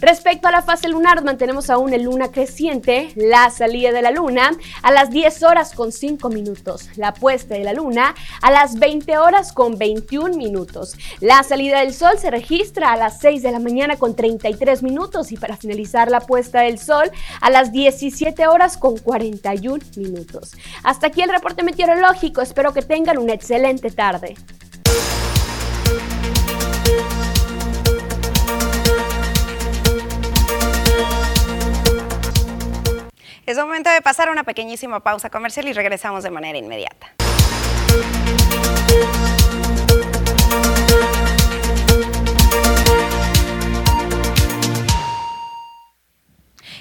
Respecto 0.00 0.48
a 0.48 0.50
la 0.50 0.62
fase 0.62 0.88
lunar, 0.88 1.22
mantenemos 1.24 1.70
aún 1.70 1.92
el 1.94 2.02
luna 2.02 2.30
creciente, 2.30 3.12
la 3.14 3.50
salida 3.50 3.92
de 3.92 4.02
la 4.02 4.10
luna 4.10 4.50
a 4.82 4.90
las 4.90 5.10
10 5.10 5.42
horas 5.44 5.72
con 5.74 5.92
5 5.92 6.28
minutos, 6.28 6.90
la 6.96 7.14
puesta 7.14 7.54
de 7.54 7.64
la 7.64 7.72
luna 7.72 8.14
a 8.42 8.50
las 8.50 8.78
20 8.78 9.16
horas 9.18 9.52
con 9.52 9.78
21 9.78 10.36
minutos. 10.36 10.96
La 11.20 11.42
salida 11.42 11.80
del 11.80 11.94
sol 11.94 12.18
se 12.18 12.30
registra 12.30 12.92
a 12.92 12.96
las 12.96 13.20
6 13.20 13.42
de 13.42 13.52
la 13.52 13.60
mañana 13.60 13.96
con 13.96 14.14
33 14.14 14.82
minutos 14.82 15.32
y 15.32 15.36
para 15.36 15.56
finalizar 15.56 16.10
la 16.10 16.20
puesta 16.20 16.60
del 16.60 16.78
sol 16.78 17.10
a 17.40 17.50
las 17.50 17.72
17 17.72 18.46
horas 18.46 18.76
con 18.76 18.98
41 18.98 19.78
minutos. 19.96 20.52
Hasta 20.82 21.06
aquí 21.06 21.22
el 21.22 21.30
reporte 21.30 21.62
meteorológico, 21.62 22.42
espero 22.42 22.72
que 22.72 22.82
tengan 22.82 23.18
una 23.18 23.32
excelente 23.32 23.90
tarde. 23.90 24.34
Es 33.46 33.58
momento 33.58 33.90
de 33.90 34.00
pasar 34.00 34.30
una 34.30 34.42
pequeñísima 34.42 35.00
pausa 35.00 35.28
comercial 35.28 35.68
y 35.68 35.74
regresamos 35.74 36.24
de 36.24 36.30
manera 36.30 36.56
inmediata. 36.56 37.14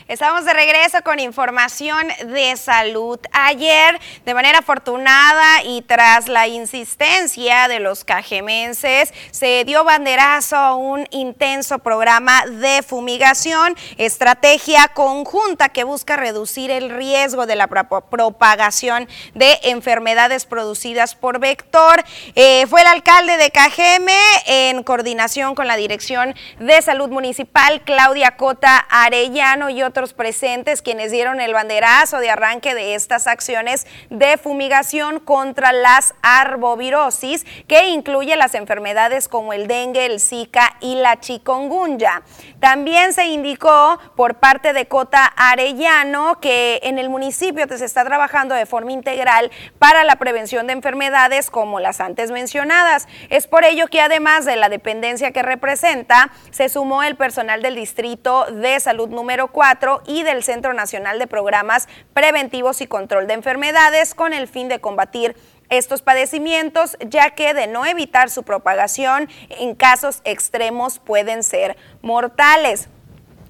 Estamos 0.09 0.43
de 0.43 0.53
regreso 0.53 0.97
con 1.01 1.19
información 1.19 2.09
de 2.25 2.57
salud. 2.57 3.17
Ayer, 3.31 3.97
de 4.25 4.33
manera 4.33 4.59
afortunada 4.59 5.63
y 5.63 5.81
tras 5.81 6.27
la 6.27 6.45
insistencia 6.45 7.69
de 7.69 7.79
los 7.79 8.03
cajemenses, 8.03 9.13
se 9.31 9.63
dio 9.63 9.85
banderazo 9.85 10.57
a 10.57 10.75
un 10.75 11.07
intenso 11.11 11.79
programa 11.79 12.45
de 12.45 12.83
fumigación, 12.83 13.77
estrategia 13.97 14.89
conjunta 14.89 15.69
que 15.69 15.85
busca 15.85 16.17
reducir 16.17 16.69
el 16.69 16.89
riesgo 16.89 17.45
de 17.45 17.55
la 17.55 17.67
propagación 17.67 19.07
de 19.35 19.57
enfermedades 19.63 20.45
producidas 20.45 21.15
por 21.15 21.39
vector. 21.39 22.03
Eh, 22.35 22.67
fue 22.67 22.81
el 22.81 22.87
alcalde 22.87 23.37
de 23.37 23.51
Cajeme 23.51 24.19
en 24.47 24.83
coordinación 24.83 25.55
con 25.55 25.67
la 25.67 25.77
Dirección 25.77 26.35
de 26.59 26.81
Salud 26.81 27.07
Municipal, 27.07 27.81
Claudia 27.85 28.35
Cota 28.35 28.85
Arellano 28.89 29.69
y 29.69 29.81
otros 29.93 30.02
municipios 30.03 30.13
presentes 30.13 30.81
quienes 30.81 31.11
dieron 31.11 31.39
el 31.39 31.53
banderazo 31.53 32.19
de 32.19 32.29
arranque 32.29 32.73
de 32.75 32.95
estas 32.95 33.25
acciones 33.27 33.87
de 34.09 34.37
fumigación 34.37 35.19
contra 35.19 35.71
las 35.71 36.13
arbovirosis, 36.21 37.45
que 37.67 37.89
incluye 37.89 38.35
las 38.35 38.53
enfermedades 38.55 39.29
como 39.29 39.53
el 39.53 39.67
dengue, 39.67 40.05
el 40.05 40.19
zika 40.19 40.75
y 40.81 40.95
la 40.95 41.19
chikungunya. 41.19 42.23
También 42.59 43.13
se 43.13 43.25
indicó 43.27 43.99
por 44.15 44.35
parte 44.35 44.73
de 44.73 44.87
Cota 44.87 45.25
Arellano 45.37 46.39
que 46.41 46.81
en 46.83 46.99
el 46.99 47.09
municipio 47.09 47.65
se 47.69 47.85
está 47.85 48.03
trabajando 48.03 48.55
de 48.55 48.65
forma 48.65 48.91
integral 48.91 49.51
para 49.79 50.03
la 50.03 50.17
prevención 50.17 50.67
de 50.67 50.73
enfermedades 50.73 51.49
como 51.49 51.79
las 51.79 52.01
antes 52.01 52.31
mencionadas. 52.31 53.07
Es 53.29 53.47
por 53.47 53.63
ello 53.63 53.87
que 53.87 54.01
además 54.01 54.43
de 54.45 54.57
la 54.57 54.69
dependencia 54.69 55.31
que 55.31 55.43
representa, 55.43 56.31
se 56.51 56.67
sumó 56.67 57.03
el 57.03 57.15
personal 57.15 57.61
del 57.61 57.75
Distrito 57.75 58.45
de 58.51 58.79
Salud 58.79 59.09
número 59.09 59.47
4 59.47 59.82
y 60.05 60.23
del 60.23 60.43
Centro 60.43 60.73
Nacional 60.73 61.19
de 61.19 61.27
Programas 61.27 61.87
Preventivos 62.13 62.79
y 62.81 62.87
Control 62.87 63.27
de 63.27 63.33
Enfermedades 63.33 64.15
con 64.15 64.33
el 64.33 64.47
fin 64.47 64.69
de 64.69 64.79
combatir 64.79 65.35
estos 65.69 66.01
padecimientos, 66.01 66.97
ya 67.05 67.31
que 67.31 67.53
de 67.53 67.67
no 67.67 67.85
evitar 67.85 68.29
su 68.29 68.43
propagación, 68.43 69.29
en 69.49 69.75
casos 69.75 70.21
extremos 70.23 70.99
pueden 70.99 71.43
ser 71.43 71.75
mortales. 72.01 72.87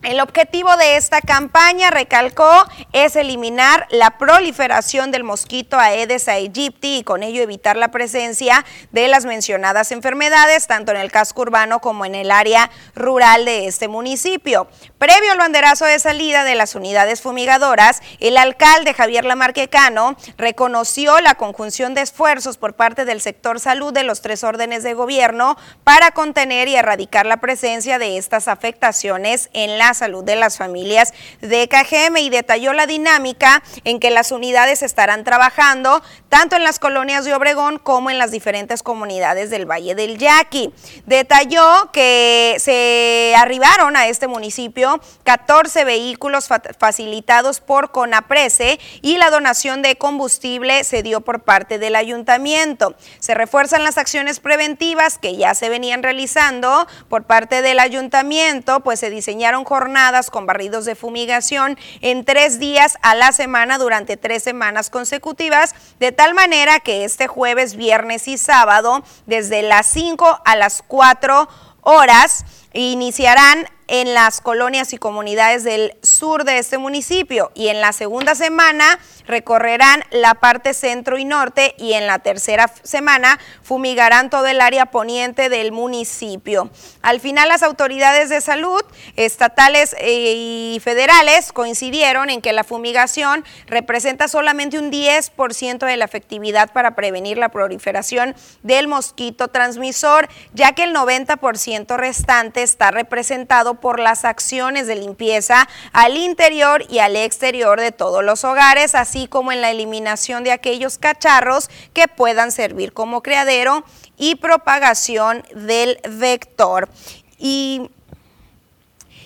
El 0.03 0.19
objetivo 0.19 0.75
de 0.75 0.97
esta 0.97 1.21
campaña, 1.21 1.89
recalcó, 1.89 2.51
es 2.91 3.15
eliminar 3.15 3.87
la 3.89 4.17
proliferación 4.17 5.11
del 5.11 5.23
mosquito 5.23 5.79
Aedes 5.79 6.27
aegypti 6.27 6.97
y 6.97 7.03
con 7.05 7.23
ello 7.23 7.41
evitar 7.41 7.77
la 7.77 7.87
presencia 7.87 8.65
de 8.91 9.07
las 9.07 9.23
mencionadas 9.23 9.93
enfermedades, 9.93 10.67
tanto 10.67 10.91
en 10.91 10.97
el 10.97 11.09
casco 11.09 11.43
urbano 11.43 11.79
como 11.79 12.03
en 12.03 12.15
el 12.15 12.31
área 12.31 12.69
rural 12.95 13.45
de 13.45 13.65
este 13.67 13.87
municipio. 13.87 14.67
Previo 14.97 15.31
al 15.31 15.37
banderazo 15.37 15.85
de 15.85 15.97
salida 15.99 16.43
de 16.43 16.55
las 16.55 16.75
unidades 16.75 17.21
fumigadoras, 17.21 18.01
el 18.19 18.35
alcalde 18.35 18.93
Javier 18.93 19.23
Lamarquecano 19.23 20.17
reconoció 20.37 21.21
la 21.21 21.35
conjunción 21.35 21.93
de 21.93 22.01
esfuerzos 22.01 22.57
por 22.57 22.73
parte 22.73 23.05
del 23.05 23.21
sector 23.21 23.61
salud 23.61 23.93
de 23.93 24.03
los 24.03 24.21
tres 24.21 24.43
órdenes 24.43 24.83
de 24.83 24.95
gobierno 24.95 25.57
para 25.85 26.11
contener 26.11 26.67
y 26.67 26.75
erradicar 26.75 27.25
la 27.25 27.37
presencia 27.37 27.99
de 27.99 28.17
estas 28.17 28.49
afectaciones 28.49 29.49
en 29.53 29.77
la 29.77 29.92
salud 29.93 30.23
de 30.23 30.35
las 30.35 30.57
familias 30.57 31.13
de 31.41 31.67
KGM 31.67 32.17
y 32.17 32.29
detalló 32.29 32.73
la 32.73 32.87
dinámica 32.87 33.63
en 33.83 33.99
que 33.99 34.11
las 34.11 34.31
unidades 34.31 34.81
estarán 34.81 35.23
trabajando 35.23 36.01
tanto 36.29 36.55
en 36.55 36.63
las 36.63 36.79
colonias 36.79 37.25
de 37.25 37.33
Obregón 37.33 37.77
como 37.77 38.09
en 38.09 38.17
las 38.17 38.31
diferentes 38.31 38.83
comunidades 38.83 39.49
del 39.49 39.69
Valle 39.69 39.95
del 39.95 40.17
Yaqui. 40.17 40.73
Detalló 41.05 41.91
que 41.91 42.55
se 42.59 43.35
arribaron 43.37 43.95
a 43.95 44.07
este 44.07 44.27
municipio 44.27 44.99
14 45.23 45.85
vehículos 45.85 46.49
facilitados 46.79 47.59
por 47.59 47.91
CONAPRESE 47.91 48.79
y 49.01 49.17
la 49.17 49.29
donación 49.29 49.81
de 49.81 49.95
combustible 49.95 50.83
se 50.83 51.03
dio 51.03 51.21
por 51.21 51.43
parte 51.43 51.79
del 51.79 51.95
ayuntamiento. 51.95 52.95
Se 53.19 53.33
refuerzan 53.33 53.83
las 53.83 53.97
acciones 53.97 54.39
preventivas 54.39 55.17
que 55.17 55.35
ya 55.35 55.53
se 55.53 55.69
venían 55.69 56.03
realizando 56.03 56.87
por 57.09 57.25
parte 57.25 57.61
del 57.61 57.79
ayuntamiento, 57.79 58.79
pues 58.79 58.99
se 58.99 59.09
diseñaron 59.09 59.63
jornadas 59.63 59.82
jornadas 59.83 60.29
con 60.29 60.45
barridos 60.45 60.85
de 60.85 60.95
fumigación 60.95 61.77
en 61.99 62.23
tres 62.23 62.57
días 62.57 62.97
a 63.01 63.15
la 63.15 63.33
semana 63.33 63.77
durante 63.77 64.15
tres 64.15 64.41
semanas 64.41 64.89
consecutivas, 64.89 65.75
de 65.99 66.13
tal 66.13 66.33
manera 66.33 66.79
que 66.79 67.03
este 67.03 67.27
jueves, 67.27 67.75
viernes 67.75 68.29
y 68.29 68.37
sábado, 68.37 69.03
desde 69.25 69.61
las 69.61 69.85
5 69.87 70.39
a 70.45 70.55
las 70.55 70.83
4 70.87 71.49
horas, 71.81 72.45
iniciarán 72.71 73.67
en 73.87 74.13
las 74.13 74.41
colonias 74.41 74.93
y 74.93 74.97
comunidades 74.97 75.63
del 75.63 75.95
sur 76.01 76.45
de 76.45 76.57
este 76.57 76.77
municipio 76.77 77.51
y 77.53 77.67
en 77.67 77.81
la 77.81 77.93
segunda 77.93 78.35
semana 78.35 78.99
recorrerán 79.25 80.03
la 80.11 80.35
parte 80.35 80.73
centro 80.73 81.17
y 81.17 81.25
norte 81.25 81.75
y 81.77 81.93
en 81.93 82.07
la 82.07 82.19
tercera 82.19 82.71
semana 82.83 83.39
fumigarán 83.61 84.29
todo 84.29 84.47
el 84.47 84.61
área 84.61 84.87
poniente 84.87 85.49
del 85.49 85.71
municipio. 85.71 86.69
Al 87.01 87.19
final 87.19 87.49
las 87.49 87.63
autoridades 87.63 88.29
de 88.29 88.41
salud 88.41 88.81
estatales 89.15 89.95
eh, 89.99 90.33
y 90.75 90.79
federales 90.81 91.51
coincidieron 91.51 92.29
en 92.29 92.41
que 92.41 92.53
la 92.53 92.63
fumigación 92.63 93.43
representa 93.67 94.27
solamente 94.27 94.79
un 94.79 94.91
10% 94.91 95.85
de 95.85 95.97
la 95.97 96.05
efectividad 96.05 96.71
para 96.71 96.95
prevenir 96.95 97.37
la 97.37 97.49
proliferación 97.49 98.35
del 98.61 98.87
mosquito 98.87 99.47
transmisor, 99.49 100.29
ya 100.53 100.73
que 100.73 100.83
el 100.83 100.95
90% 100.95 101.97
restante 101.97 102.63
está 102.63 102.91
representado 102.91 103.72
por 103.75 103.99
las 103.99 104.25
acciones 104.25 104.87
de 104.87 104.95
limpieza 104.95 105.67
al 105.91 106.17
interior 106.17 106.83
y 106.89 106.99
al 106.99 107.15
exterior 107.15 107.79
de 107.79 107.91
todos 107.91 108.23
los 108.23 108.43
hogares, 108.43 108.95
así 108.95 109.27
como 109.27 109.51
en 109.51 109.61
la 109.61 109.71
eliminación 109.71 110.43
de 110.43 110.51
aquellos 110.51 110.97
cacharros 110.97 111.69
que 111.93 112.07
puedan 112.07 112.51
servir 112.51 112.93
como 112.93 113.21
criadero 113.21 113.83
y 114.17 114.35
propagación 114.35 115.43
del 115.55 115.99
vector. 116.09 116.89
Y 117.37 117.89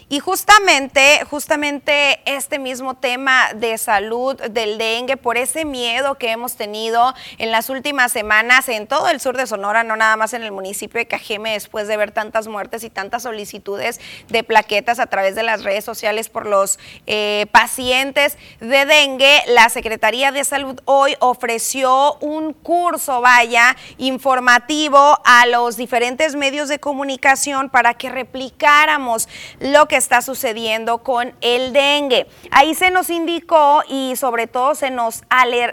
y 0.09 0.19
justamente, 0.19 1.21
justamente 1.29 2.21
este 2.25 2.59
mismo 2.59 2.95
tema 2.95 3.49
de 3.53 3.77
salud 3.77 4.37
del 4.37 4.77
dengue, 4.77 5.17
por 5.17 5.35
ese 5.35 5.65
miedo 5.65 6.15
que 6.15 6.31
hemos 6.31 6.55
tenido 6.55 7.13
en 7.37 7.51
las 7.51 7.69
últimas 7.69 8.13
semanas 8.13 8.69
en 8.69 8.87
todo 8.87 9.09
el 9.09 9.19
sur 9.19 9.35
de 9.35 9.45
Sonora, 9.45 9.83
no 9.83 9.97
nada 9.97 10.15
más 10.15 10.33
en 10.33 10.43
el 10.43 10.53
municipio 10.53 10.97
de 10.97 11.07
Cajeme, 11.07 11.51
después 11.51 11.89
de 11.89 11.97
ver 11.97 12.11
tantas 12.11 12.47
muertes 12.47 12.85
y 12.85 12.89
tantas 12.89 13.23
solicitudes 13.23 13.99
de 14.29 14.43
plaquetas 14.45 14.99
a 14.99 15.07
través 15.07 15.35
de 15.35 15.43
las 15.43 15.65
redes 15.65 15.83
sociales 15.83 16.29
por 16.29 16.45
los 16.45 16.79
eh, 17.05 17.47
pacientes 17.51 18.37
de 18.61 18.85
dengue, 18.85 19.41
la 19.47 19.67
Secretaría 19.67 20.31
de 20.31 20.45
Salud 20.45 20.79
hoy 20.85 21.15
ofreció 21.19 22.15
un 22.21 22.53
curso, 22.53 23.19
vaya, 23.19 23.75
informativo 23.97 25.19
a 25.25 25.45
los 25.47 25.75
diferentes 25.75 26.37
medios 26.37 26.69
de 26.69 26.79
comunicación 26.79 27.69
para 27.69 27.95
que 27.95 28.09
replicáramos 28.09 29.27
lo 29.59 29.89
que 29.89 29.96
está 29.97 30.21
sucediendo 30.21 30.99
con 30.99 31.35
el 31.41 31.73
dengue. 31.73 32.27
Ahí 32.51 32.75
se 32.75 32.91
nos 32.91 33.09
indicó 33.09 33.83
y 33.87 34.15
sobre 34.15 34.47
todo 34.47 34.75
se 34.75 34.91
nos, 34.91 35.23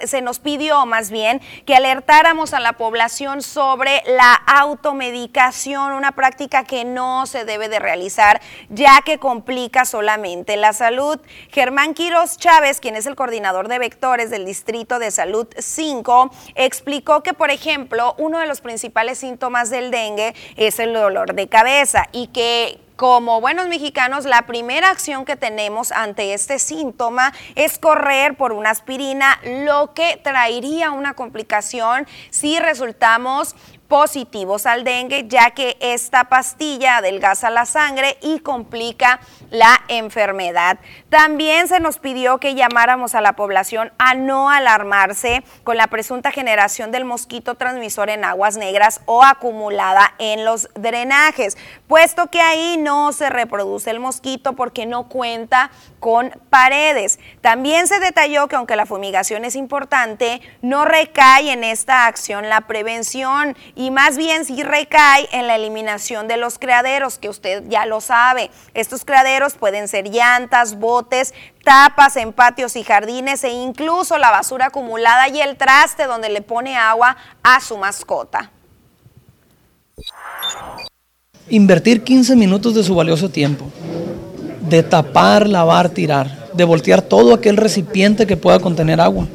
se 0.07 0.23
nos 0.23 0.39
pidió 0.39 0.87
más 0.87 1.11
bien 1.11 1.41
que 1.67 1.77
alertáramos 1.77 2.55
a 2.55 2.61
la 2.61 2.75
población 2.75 3.43
sobre 3.43 4.03
la 4.07 4.35
automedicación, 4.35 5.93
una 5.93 6.13
práctica 6.13 6.65
que 6.65 6.85
no 6.85 7.27
se 7.27 7.45
debe 7.45 7.69
de 7.69 7.79
realizar 7.79 8.41
ya 8.69 9.03
que 9.05 9.19
complica 9.19 9.85
solamente 9.85 10.57
la 10.57 10.73
salud. 10.73 11.21
Germán 11.51 11.95
Quiroz 11.95 12.37
Chávez, 12.39 12.81
quien 12.81 12.97
es 12.97 13.07
el 13.07 13.15
coordinador 13.15 13.69
de 13.69 13.79
vectores 13.79 14.31
del 14.31 14.45
Distrito 14.45 14.99
de 14.99 15.11
Salud 15.11 15.47
5, 15.57 16.31
explicó 16.55 17.23
que, 17.23 17.35
por 17.35 17.51
ejemplo, 17.51 18.15
uno 18.19 18.39
de 18.39 18.47
los 18.47 18.61
principales 18.61 19.19
síntomas 19.19 19.71
del 19.71 19.91
dengue 19.91 20.35
es 20.57 20.79
el 20.79 20.93
dolor 20.93 21.35
de 21.35 21.49
cabeza 21.49 22.09
y 22.13 22.29
que 22.29 22.81
como 22.97 23.41
buenos 23.41 23.69
mexicanos, 23.69 24.25
la 24.25 24.43
primera 24.43 24.91
acción 24.91 25.25
que 25.25 25.37
tenemos 25.37 25.91
ante 25.91 26.33
este 26.33 26.59
síntoma 26.59 27.33
es 27.57 27.79
correr 27.79 28.37
por 28.37 28.53
una 28.53 28.71
aspirina, 28.71 29.41
lo 29.65 29.95
que 29.95 30.21
traería 30.23 30.93
una 30.93 31.15
complicación 31.15 32.07
si 32.31 32.59
resultamos 32.59 33.57
positivos 33.95 34.67
al 34.67 34.83
dengue, 34.83 35.27
ya 35.29 35.53
que 35.53 35.77
esta 35.79 36.25
pastilla 36.25 36.97
adelgaza 36.97 37.49
la 37.49 37.65
sangre 37.65 38.19
y 38.23 38.41
complica 38.41 39.21
la 39.53 39.83
enfermedad. 39.87 40.81
También 41.11 41.69
se 41.69 41.79
nos 41.79 42.01
pidió 42.01 42.39
que 42.39 42.57
llamáramos 42.57 43.15
a 43.15 43.21
la 43.21 43.35
población 43.35 43.93
a 43.99 44.17
no 44.17 44.51
alarmarse 44.51 45.45
con 45.63 45.77
la 45.77 45.87
presunta 45.87 46.33
generación 46.33 46.91
del 46.91 47.05
mosquito 47.05 47.55
transmisor 47.55 48.11
en 48.11 48.25
aguas 48.25 48.57
negras 48.57 49.01
o 49.07 49.23
acumulada 49.23 50.15
en 50.19 50.45
los 50.45 50.69
drenajes, 50.75 51.57
puesto 51.87 52.27
que 52.33 52.41
ahí 52.41 52.77
no 52.77 53.13
se 53.13 53.31
reproduce 53.31 53.93
el 53.93 54.01
mosquito 54.01 54.55
porque 54.55 54.87
no 54.87 55.09
cuenta 55.09 55.71
con 56.05 56.39
paredes. 56.51 57.19
También 57.41 57.89
se 57.89 57.99
detalló 57.99 58.47
que 58.47 58.57
aunque 58.57 58.77
la 58.77 58.85
fumigación 58.85 59.47
es 59.47 59.57
importante, 59.57 60.43
no 60.61 60.85
recae 60.85 61.51
en 61.51 61.65
esta 61.65 62.05
acción 62.05 62.51
la 62.51 62.67
prevención 62.67 63.57
y 63.75 63.91
más 63.91 64.19
bien 64.19 64.45
sí 64.45 64.63
recae 64.63 65.27
en 65.33 65.47
la 65.47 65.57
eliminación 65.57 66.29
de 66.29 66.37
los 66.37 66.59
criaderos, 66.59 67.17
que 67.17 67.31
usted 67.31 67.65
ya 67.71 67.87
lo 67.87 68.03
sabe. 68.03 68.51
Estos 68.75 69.07
criaderos 69.07 69.55
pueden 69.55 69.89
ser 69.89 70.11
llantas, 70.11 70.79
botes, 70.79 71.33
tapas 71.65 72.17
en 72.17 72.35
patios 72.35 72.77
y 72.77 72.85
jardines 72.85 73.43
e 73.43 73.49
incluso 73.49 74.19
la 74.19 74.31
basura 74.31 74.67
acumulada 74.67 75.29
y 75.29 75.41
el 75.41 75.57
traste 75.57 76.05
donde 76.05 76.29
le 76.29 76.43
pone 76.43 76.77
agua 76.77 77.17
a 77.43 77.63
su 77.63 77.79
mascota. 77.79 78.51
Invertir 81.49 82.05
15 82.05 82.37
minutos 82.37 82.75
de 82.75 82.85
su 82.85 82.95
valioso 82.95 83.31
tiempo, 83.31 83.71
de 84.69 84.83
tapar, 84.83 85.49
lavar, 85.49 85.91
tirar, 85.91 86.49
de 86.55 86.65
voltear 86.65 87.03
todo 87.03 87.35
aquel 87.35 87.57
recipiente 87.57 88.27
que 88.27 88.37
pueda 88.37 88.59
contener 88.59 89.01
agua, 89.01 89.27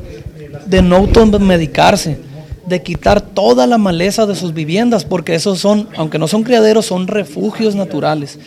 de 0.65 0.81
no 0.81 0.97
automedicarse, 0.97 2.17
de 2.65 2.81
quitar 2.83 3.21
toda 3.21 3.67
la 3.67 3.77
maleza 3.77 4.25
de 4.25 4.35
sus 4.35 4.53
viviendas, 4.53 5.05
porque 5.05 5.35
esos 5.35 5.59
son, 5.59 5.89
aunque 5.97 6.19
no 6.19 6.27
son 6.27 6.43
criaderos, 6.43 6.85
son 6.85 7.07
refugios 7.07 7.75
naturales. 7.75 8.39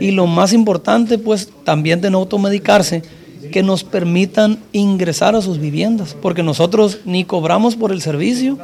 Y 0.00 0.12
lo 0.12 0.26
más 0.26 0.52
importante, 0.52 1.18
pues 1.18 1.48
también 1.64 2.00
de 2.00 2.10
no 2.10 2.18
automedicarse, 2.18 3.02
que 3.52 3.62
nos 3.62 3.84
permitan 3.84 4.58
ingresar 4.72 5.36
a 5.36 5.42
sus 5.42 5.58
viviendas, 5.60 6.16
porque 6.20 6.42
nosotros 6.42 6.98
ni 7.04 7.24
cobramos 7.24 7.76
por 7.76 7.92
el 7.92 8.00
servicio, 8.00 8.58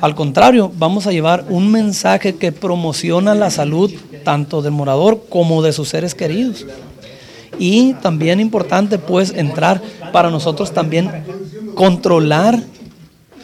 al 0.00 0.14
contrario, 0.14 0.70
vamos 0.76 1.06
a 1.06 1.12
llevar 1.12 1.44
un 1.48 1.70
mensaje 1.70 2.36
que 2.36 2.52
promociona 2.52 3.34
la 3.34 3.50
salud 3.50 3.92
tanto 4.24 4.62
del 4.62 4.72
morador 4.72 5.24
como 5.28 5.62
de 5.62 5.72
sus 5.72 5.88
seres 5.88 6.14
queridos. 6.14 6.66
Y 7.58 7.92
también 7.94 8.40
importante 8.40 8.98
pues 8.98 9.32
entrar 9.32 9.80
para 10.12 10.30
nosotros 10.30 10.72
también 10.72 11.08
controlar 11.74 12.60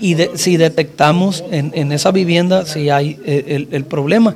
y 0.01 0.17
si 0.35 0.57
detectamos 0.57 1.45
en, 1.51 1.93
esa 1.93 2.11
vivienda 2.11 2.65
si 2.65 2.91
hay 2.91 3.21
eh, 3.25 3.69
el 3.71 3.85
problema 3.85 4.35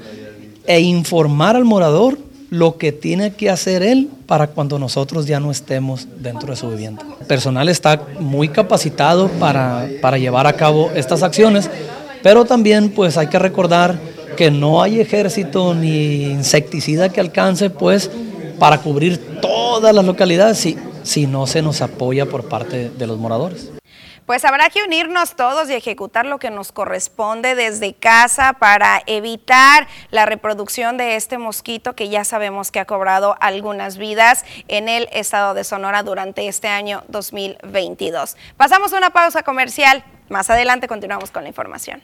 e 0.66 0.80
informar 0.80 1.56
al 1.56 1.64
morador 1.64 2.18
lo 2.50 2.78
que 2.78 2.92
tiene 2.92 3.32
que 3.32 3.50
hacer 3.50 3.82
él 3.82 4.08
para 4.26 4.46
cuando 4.46 4.78
nosotros 4.78 5.26
ya 5.26 5.40
no 5.40 5.50
estemos 5.50 6.06
dentro 6.18 6.50
de 6.50 6.56
su 6.56 6.68
vivienda. 6.70 7.02
El 7.20 7.26
personal 7.26 7.68
está 7.68 8.00
muy 8.20 8.48
capacitado 8.48 9.28
para, 9.28 9.88
para 10.00 10.18
llevar 10.18 10.46
a 10.46 10.52
cabo 10.52 10.90
estas 10.94 11.22
acciones, 11.22 11.68
pero 12.22 12.44
también 12.44 12.90
pues 12.90 13.16
hay 13.16 13.26
que 13.26 13.38
recordar 13.38 13.98
que 14.34 14.50
no 14.50 14.82
hay 14.82 15.00
ejército 15.00 15.74
ni 15.74 16.24
insecticida 16.24 17.08
que 17.08 17.20
alcance 17.20 17.70
pues 17.70 18.10
para 18.58 18.78
cubrir 18.78 19.40
todas 19.40 19.94
las 19.94 20.04
localidades 20.04 20.58
si, 20.58 20.76
si 21.02 21.26
no 21.26 21.46
se 21.46 21.62
nos 21.62 21.82
apoya 21.82 22.26
por 22.26 22.48
parte 22.48 22.90
de 22.90 23.06
los 23.06 23.18
moradores. 23.18 23.70
Pues 24.26 24.46
habrá 24.46 24.70
que 24.70 24.82
unirnos 24.82 25.36
todos 25.36 25.68
y 25.68 25.74
ejecutar 25.74 26.24
lo 26.24 26.38
que 26.38 26.50
nos 26.50 26.72
corresponde 26.72 27.54
desde 27.54 27.92
casa 27.92 28.54
para 28.54 29.02
evitar 29.04 29.86
la 30.10 30.24
reproducción 30.24 30.96
de 30.96 31.16
este 31.16 31.36
mosquito 31.36 31.94
que 31.94 32.08
ya 32.08 32.24
sabemos 32.24 32.70
que 32.70 32.80
ha 32.80 32.86
cobrado 32.86 33.36
algunas 33.40 33.98
vidas 33.98 34.46
en 34.68 34.88
el 34.88 35.10
estado 35.12 35.52
de 35.52 35.62
Sonora 35.62 36.02
durante 36.02 36.48
este 36.48 36.68
año 36.68 37.04
2022. 37.08 38.38
Pasamos 38.56 38.92
una 38.92 39.10
pausa 39.10 39.42
comercial. 39.42 40.02
Más 40.30 40.48
adelante 40.48 40.88
continuamos 40.88 41.30
con 41.30 41.42
la 41.42 41.50
información. 41.50 42.00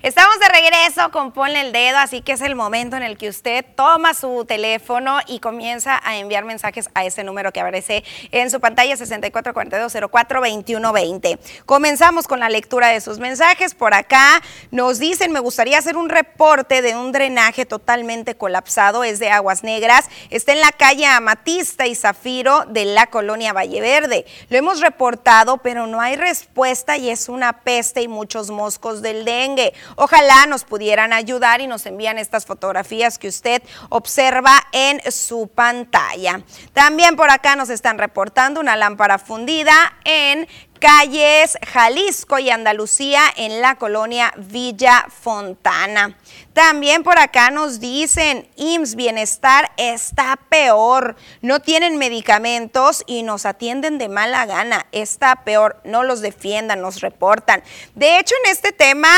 Estamos 0.00 0.38
de 0.38 0.48
regreso 0.48 1.10
con 1.10 1.32
Ponle 1.32 1.60
el 1.60 1.72
Dedo, 1.72 1.98
así 1.98 2.20
que 2.20 2.30
es 2.30 2.40
el 2.40 2.54
momento 2.54 2.96
en 2.96 3.02
el 3.02 3.18
que 3.18 3.28
usted 3.28 3.64
toma 3.74 4.14
su 4.14 4.44
teléfono 4.44 5.18
y 5.26 5.40
comienza 5.40 6.00
a 6.04 6.18
enviar 6.18 6.44
mensajes 6.44 6.88
a 6.94 7.04
ese 7.04 7.24
número 7.24 7.52
que 7.52 7.58
aparece 7.58 8.04
en 8.30 8.48
su 8.48 8.60
pantalla 8.60 8.94
6442042120. 8.94 11.40
Comenzamos 11.66 12.28
con 12.28 12.38
la 12.38 12.48
lectura 12.48 12.90
de 12.90 13.00
sus 13.00 13.18
mensajes. 13.18 13.74
Por 13.74 13.92
acá 13.92 14.40
nos 14.70 15.00
dicen, 15.00 15.32
me 15.32 15.40
gustaría 15.40 15.78
hacer 15.78 15.96
un 15.96 16.08
reporte 16.08 16.80
de 16.80 16.94
un 16.94 17.10
drenaje 17.10 17.66
totalmente 17.66 18.36
colapsado, 18.36 19.02
es 19.02 19.18
de 19.18 19.30
Aguas 19.30 19.64
Negras, 19.64 20.08
está 20.30 20.52
en 20.52 20.60
la 20.60 20.70
calle 20.70 21.06
Amatista 21.06 21.88
y 21.88 21.96
Zafiro 21.96 22.66
de 22.66 22.84
la 22.84 23.08
colonia 23.08 23.52
Valle 23.52 23.80
Verde. 23.80 24.26
Lo 24.48 24.58
hemos 24.58 24.80
reportado, 24.80 25.58
pero 25.58 25.88
no 25.88 26.00
hay 26.00 26.14
respuesta 26.14 26.96
y 26.96 27.10
es 27.10 27.28
una 27.28 27.62
peste 27.62 28.02
y 28.02 28.06
muchos 28.06 28.50
moscos 28.50 29.02
del 29.02 29.24
dengue. 29.24 29.74
Ojalá 29.96 30.46
nos 30.46 30.64
pudieran 30.64 31.12
ayudar 31.12 31.60
y 31.60 31.66
nos 31.66 31.86
envían 31.86 32.18
estas 32.18 32.46
fotografías 32.46 33.18
que 33.18 33.28
usted 33.28 33.62
observa 33.88 34.52
en 34.72 35.00
su 35.10 35.48
pantalla. 35.48 36.42
También 36.72 37.16
por 37.16 37.30
acá 37.30 37.56
nos 37.56 37.70
están 37.70 37.98
reportando 37.98 38.60
una 38.60 38.76
lámpara 38.76 39.18
fundida 39.18 39.94
en 40.04 40.48
calles 40.78 41.58
Jalisco 41.66 42.38
y 42.38 42.50
Andalucía 42.50 43.22
en 43.36 43.60
la 43.60 43.76
colonia 43.76 44.32
Villa 44.36 45.06
Fontana. 45.08 46.16
También 46.52 47.04
por 47.04 47.20
acá 47.20 47.52
nos 47.52 47.78
dicen, 47.78 48.48
IMSS 48.56 48.96
Bienestar 48.96 49.70
está 49.76 50.36
peor, 50.48 51.14
no 51.40 51.60
tienen 51.60 51.98
medicamentos 51.98 53.04
y 53.06 53.22
nos 53.22 53.46
atienden 53.46 53.98
de 53.98 54.08
mala 54.08 54.44
gana, 54.44 54.86
está 54.90 55.44
peor, 55.44 55.80
no 55.84 56.02
los 56.02 56.20
defiendan, 56.20 56.80
nos 56.80 57.00
reportan. 57.00 57.62
De 57.94 58.18
hecho, 58.18 58.34
en 58.44 58.50
este 58.50 58.72
tema, 58.72 59.08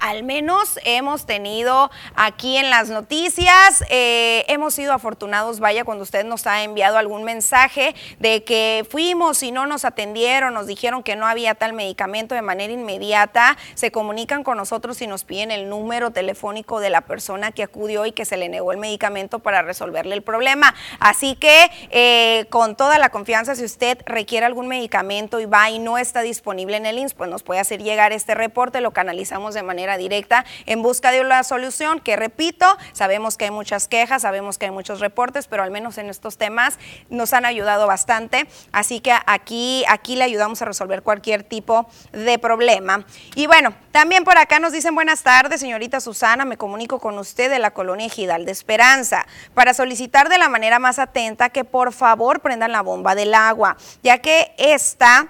al 0.00 0.22
menos 0.22 0.78
hemos 0.84 1.26
tenido 1.26 1.90
aquí 2.14 2.56
en 2.56 2.70
las 2.70 2.88
noticias, 2.88 3.82
eh, 3.88 4.44
hemos 4.46 4.74
sido 4.74 4.92
afortunados, 4.92 5.58
vaya, 5.58 5.84
cuando 5.84 6.04
usted 6.04 6.24
nos 6.24 6.46
ha 6.46 6.62
enviado 6.62 6.98
algún 6.98 7.24
mensaje 7.24 7.96
de 8.20 8.44
que 8.44 8.86
fuimos 8.88 9.42
y 9.42 9.50
no 9.50 9.66
nos 9.66 9.84
atendieron, 9.84 10.54
nos 10.54 10.68
dijeron 10.68 10.95
que 11.02 11.16
no 11.16 11.26
había 11.26 11.54
tal 11.54 11.72
medicamento 11.72 12.34
de 12.34 12.42
manera 12.42 12.72
inmediata, 12.72 13.56
se 13.74 13.90
comunican 13.90 14.44
con 14.44 14.56
nosotros 14.56 15.00
y 15.02 15.06
nos 15.06 15.24
piden 15.24 15.50
el 15.50 15.68
número 15.68 16.10
telefónico 16.10 16.80
de 16.80 16.90
la 16.90 17.02
persona 17.02 17.52
que 17.52 17.62
acudió 17.62 18.06
y 18.06 18.12
que 18.12 18.24
se 18.24 18.36
le 18.36 18.48
negó 18.48 18.72
el 18.72 18.78
medicamento 18.78 19.38
para 19.38 19.62
resolverle 19.62 20.14
el 20.14 20.22
problema. 20.22 20.74
Así 21.00 21.34
que 21.34 21.70
eh, 21.90 22.46
con 22.50 22.76
toda 22.76 22.98
la 22.98 23.10
confianza, 23.10 23.54
si 23.54 23.64
usted 23.64 23.98
requiere 24.06 24.46
algún 24.46 24.68
medicamento 24.68 25.40
y 25.40 25.46
va 25.46 25.70
y 25.70 25.78
no 25.78 25.98
está 25.98 26.22
disponible 26.22 26.76
en 26.76 26.86
el 26.86 26.98
INS, 26.98 27.14
pues 27.14 27.30
nos 27.30 27.42
puede 27.42 27.60
hacer 27.60 27.82
llegar 27.82 28.12
este 28.12 28.34
reporte, 28.34 28.80
lo 28.80 28.92
canalizamos 28.92 29.54
de 29.54 29.62
manera 29.62 29.96
directa 29.96 30.44
en 30.66 30.82
busca 30.82 31.10
de 31.10 31.20
una 31.20 31.42
solución, 31.42 32.00
que 32.00 32.16
repito, 32.16 32.66
sabemos 32.92 33.36
que 33.36 33.46
hay 33.46 33.50
muchas 33.50 33.88
quejas, 33.88 34.22
sabemos 34.22 34.58
que 34.58 34.66
hay 34.66 34.70
muchos 34.70 35.00
reportes, 35.00 35.46
pero 35.46 35.62
al 35.62 35.70
menos 35.70 35.98
en 35.98 36.08
estos 36.08 36.38
temas 36.38 36.78
nos 37.10 37.32
han 37.32 37.44
ayudado 37.44 37.86
bastante, 37.86 38.46
así 38.72 39.00
que 39.00 39.12
aquí, 39.26 39.84
aquí 39.88 40.16
le 40.16 40.24
ayudamos 40.24 40.62
a 40.62 40.64
resolver 40.64 40.85
cualquier 41.02 41.42
tipo 41.42 41.86
de 42.12 42.38
problema. 42.38 43.04
Y 43.34 43.46
bueno, 43.46 43.74
también 43.92 44.24
por 44.24 44.38
acá 44.38 44.58
nos 44.58 44.72
dicen 44.72 44.94
buenas 44.94 45.22
tardes, 45.22 45.60
señorita 45.60 46.00
Susana, 46.00 46.44
me 46.44 46.56
comunico 46.56 46.98
con 46.98 47.18
usted 47.18 47.50
de 47.50 47.58
la 47.58 47.72
colonia 47.72 48.06
Ejidal 48.06 48.44
de 48.44 48.52
Esperanza 48.52 49.26
para 49.54 49.74
solicitar 49.74 50.28
de 50.28 50.38
la 50.38 50.48
manera 50.48 50.78
más 50.78 50.98
atenta 50.98 51.50
que 51.50 51.64
por 51.64 51.92
favor 51.92 52.40
prendan 52.40 52.72
la 52.72 52.82
bomba 52.82 53.14
del 53.14 53.34
agua, 53.34 53.76
ya 54.02 54.18
que 54.18 54.54
esta, 54.58 55.28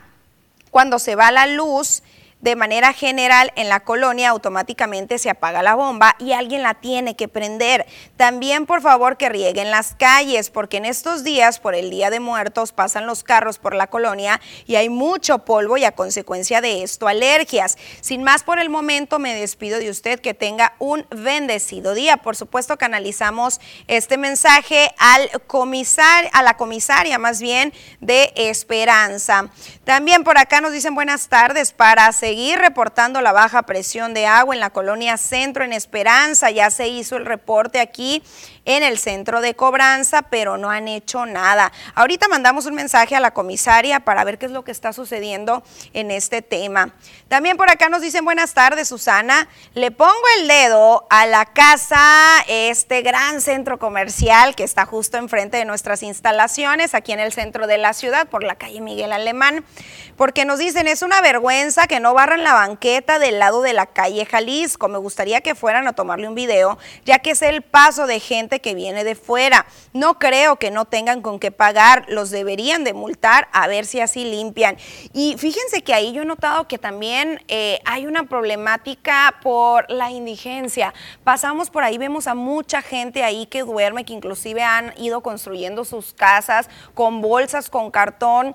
cuando 0.70 0.98
se 0.98 1.14
va 1.14 1.30
la 1.30 1.46
luz, 1.46 2.02
de 2.40 2.54
manera 2.54 2.92
general 2.92 3.50
en 3.56 3.70
la 3.70 3.80
colonia 3.80 4.28
automáticamente 4.28 5.18
se 5.18 5.30
apaga 5.30 5.62
la 5.62 5.74
bomba 5.74 6.16
y 6.18 6.32
alguien 6.32 6.62
la 6.62 6.74
tiene 6.74 7.16
que 7.16 7.28
prender. 7.28 7.86
También 8.18 8.66
por 8.66 8.82
favor 8.82 9.16
que 9.16 9.30
rieguen 9.30 9.70
las 9.70 9.94
calles 9.94 10.50
porque 10.50 10.76
en 10.76 10.84
estos 10.84 11.24
días 11.24 11.58
por 11.58 11.74
el 11.74 11.88
Día 11.88 12.10
de 12.10 12.20
Muertos 12.20 12.72
pasan 12.72 13.06
los 13.06 13.22
carros 13.22 13.58
por 13.58 13.74
la 13.74 13.86
colonia 13.86 14.40
y 14.66 14.76
hay 14.76 14.90
mucho 14.90 15.38
polvo 15.46 15.78
y 15.78 15.84
a 15.84 15.92
consecuencia 15.92 16.60
de 16.60 16.82
esto 16.82 17.08
alergias. 17.08 17.78
Sin 18.02 18.22
más 18.22 18.44
por 18.44 18.58
el 18.58 18.68
momento 18.68 19.18
me 19.18 19.34
despido 19.34 19.78
de 19.78 19.88
usted 19.88 20.20
que 20.20 20.34
tenga 20.34 20.74
un 20.78 21.06
bendecido 21.10 21.94
día. 21.94 22.18
Por 22.18 22.36
supuesto 22.36 22.76
canalizamos 22.76 23.60
este 23.88 24.18
mensaje 24.18 24.94
al 24.98 25.30
comisar, 25.46 26.28
a 26.34 26.42
la 26.42 26.58
comisaria 26.58 27.18
más 27.18 27.40
bien 27.40 27.72
de 28.00 28.32
Esperanza. 28.36 29.48
También 29.84 30.22
por 30.22 30.36
acá 30.36 30.60
nos 30.60 30.72
dicen 30.72 30.94
buenas 30.94 31.28
tardes 31.28 31.72
para 31.72 32.12
seguir 32.12 32.25
seguir 32.26 32.58
reportando 32.58 33.20
la 33.20 33.30
baja 33.30 33.62
presión 33.62 34.12
de 34.12 34.26
agua 34.26 34.52
en 34.52 34.58
la 34.58 34.70
colonia 34.70 35.16
Centro 35.16 35.62
en 35.62 35.72
Esperanza. 35.72 36.50
Ya 36.50 36.72
se 36.72 36.88
hizo 36.88 37.16
el 37.16 37.24
reporte 37.24 37.78
aquí 37.78 38.20
en 38.66 38.82
el 38.82 38.98
centro 38.98 39.40
de 39.40 39.54
cobranza, 39.54 40.22
pero 40.22 40.58
no 40.58 40.70
han 40.70 40.88
hecho 40.88 41.24
nada. 41.24 41.72
Ahorita 41.94 42.28
mandamos 42.28 42.66
un 42.66 42.74
mensaje 42.74 43.16
a 43.16 43.20
la 43.20 43.32
comisaria 43.32 44.00
para 44.00 44.22
ver 44.24 44.36
qué 44.36 44.46
es 44.46 44.52
lo 44.52 44.64
que 44.64 44.72
está 44.72 44.92
sucediendo 44.92 45.62
en 45.94 46.10
este 46.10 46.42
tema. 46.42 46.92
También 47.28 47.56
por 47.56 47.70
acá 47.70 47.88
nos 47.88 48.02
dicen 48.02 48.24
buenas 48.24 48.52
tardes, 48.52 48.88
Susana. 48.88 49.48
Le 49.74 49.90
pongo 49.90 50.12
el 50.38 50.48
dedo 50.48 51.06
a 51.10 51.26
la 51.26 51.46
casa, 51.46 51.98
este 52.48 53.02
gran 53.02 53.40
centro 53.40 53.78
comercial 53.78 54.54
que 54.54 54.64
está 54.64 54.84
justo 54.84 55.16
enfrente 55.16 55.56
de 55.56 55.64
nuestras 55.64 56.02
instalaciones, 56.02 56.94
aquí 56.94 57.12
en 57.12 57.20
el 57.20 57.32
centro 57.32 57.66
de 57.66 57.78
la 57.78 57.92
ciudad, 57.92 58.28
por 58.28 58.42
la 58.42 58.56
calle 58.56 58.80
Miguel 58.80 59.12
Alemán, 59.12 59.64
porque 60.16 60.44
nos 60.44 60.58
dicen 60.58 60.88
es 60.88 61.02
una 61.02 61.20
vergüenza 61.20 61.86
que 61.86 62.00
no 62.00 62.14
barran 62.14 62.42
la 62.42 62.52
banqueta 62.52 63.18
del 63.18 63.38
lado 63.38 63.62
de 63.62 63.72
la 63.72 63.86
calle 63.86 64.26
Jalisco. 64.26 64.88
Me 64.88 64.98
gustaría 64.98 65.40
que 65.40 65.54
fueran 65.54 65.86
a 65.86 65.92
tomarle 65.92 66.28
un 66.28 66.34
video, 66.34 66.78
ya 67.04 67.20
que 67.20 67.30
es 67.30 67.42
el 67.42 67.62
paso 67.62 68.06
de 68.06 68.20
gente 68.20 68.55
que 68.60 68.74
viene 68.74 69.04
de 69.04 69.14
fuera. 69.14 69.66
No 69.92 70.18
creo 70.18 70.56
que 70.56 70.70
no 70.70 70.84
tengan 70.84 71.22
con 71.22 71.38
qué 71.38 71.50
pagar, 71.50 72.04
los 72.08 72.30
deberían 72.30 72.84
de 72.84 72.94
multar 72.94 73.48
a 73.52 73.66
ver 73.66 73.86
si 73.86 74.00
así 74.00 74.24
limpian. 74.24 74.76
Y 75.12 75.36
fíjense 75.38 75.82
que 75.82 75.94
ahí 75.94 76.12
yo 76.12 76.22
he 76.22 76.26
notado 76.26 76.68
que 76.68 76.78
también 76.78 77.42
eh, 77.48 77.80
hay 77.84 78.06
una 78.06 78.24
problemática 78.24 79.36
por 79.42 79.90
la 79.90 80.10
indigencia. 80.10 80.94
Pasamos 81.24 81.70
por 81.70 81.84
ahí, 81.84 81.98
vemos 81.98 82.26
a 82.26 82.34
mucha 82.34 82.82
gente 82.82 83.22
ahí 83.22 83.46
que 83.46 83.62
duerme, 83.62 84.04
que 84.04 84.12
inclusive 84.12 84.62
han 84.62 84.92
ido 84.98 85.20
construyendo 85.20 85.84
sus 85.84 86.12
casas 86.12 86.68
con 86.94 87.20
bolsas, 87.20 87.70
con 87.70 87.90
cartón 87.90 88.54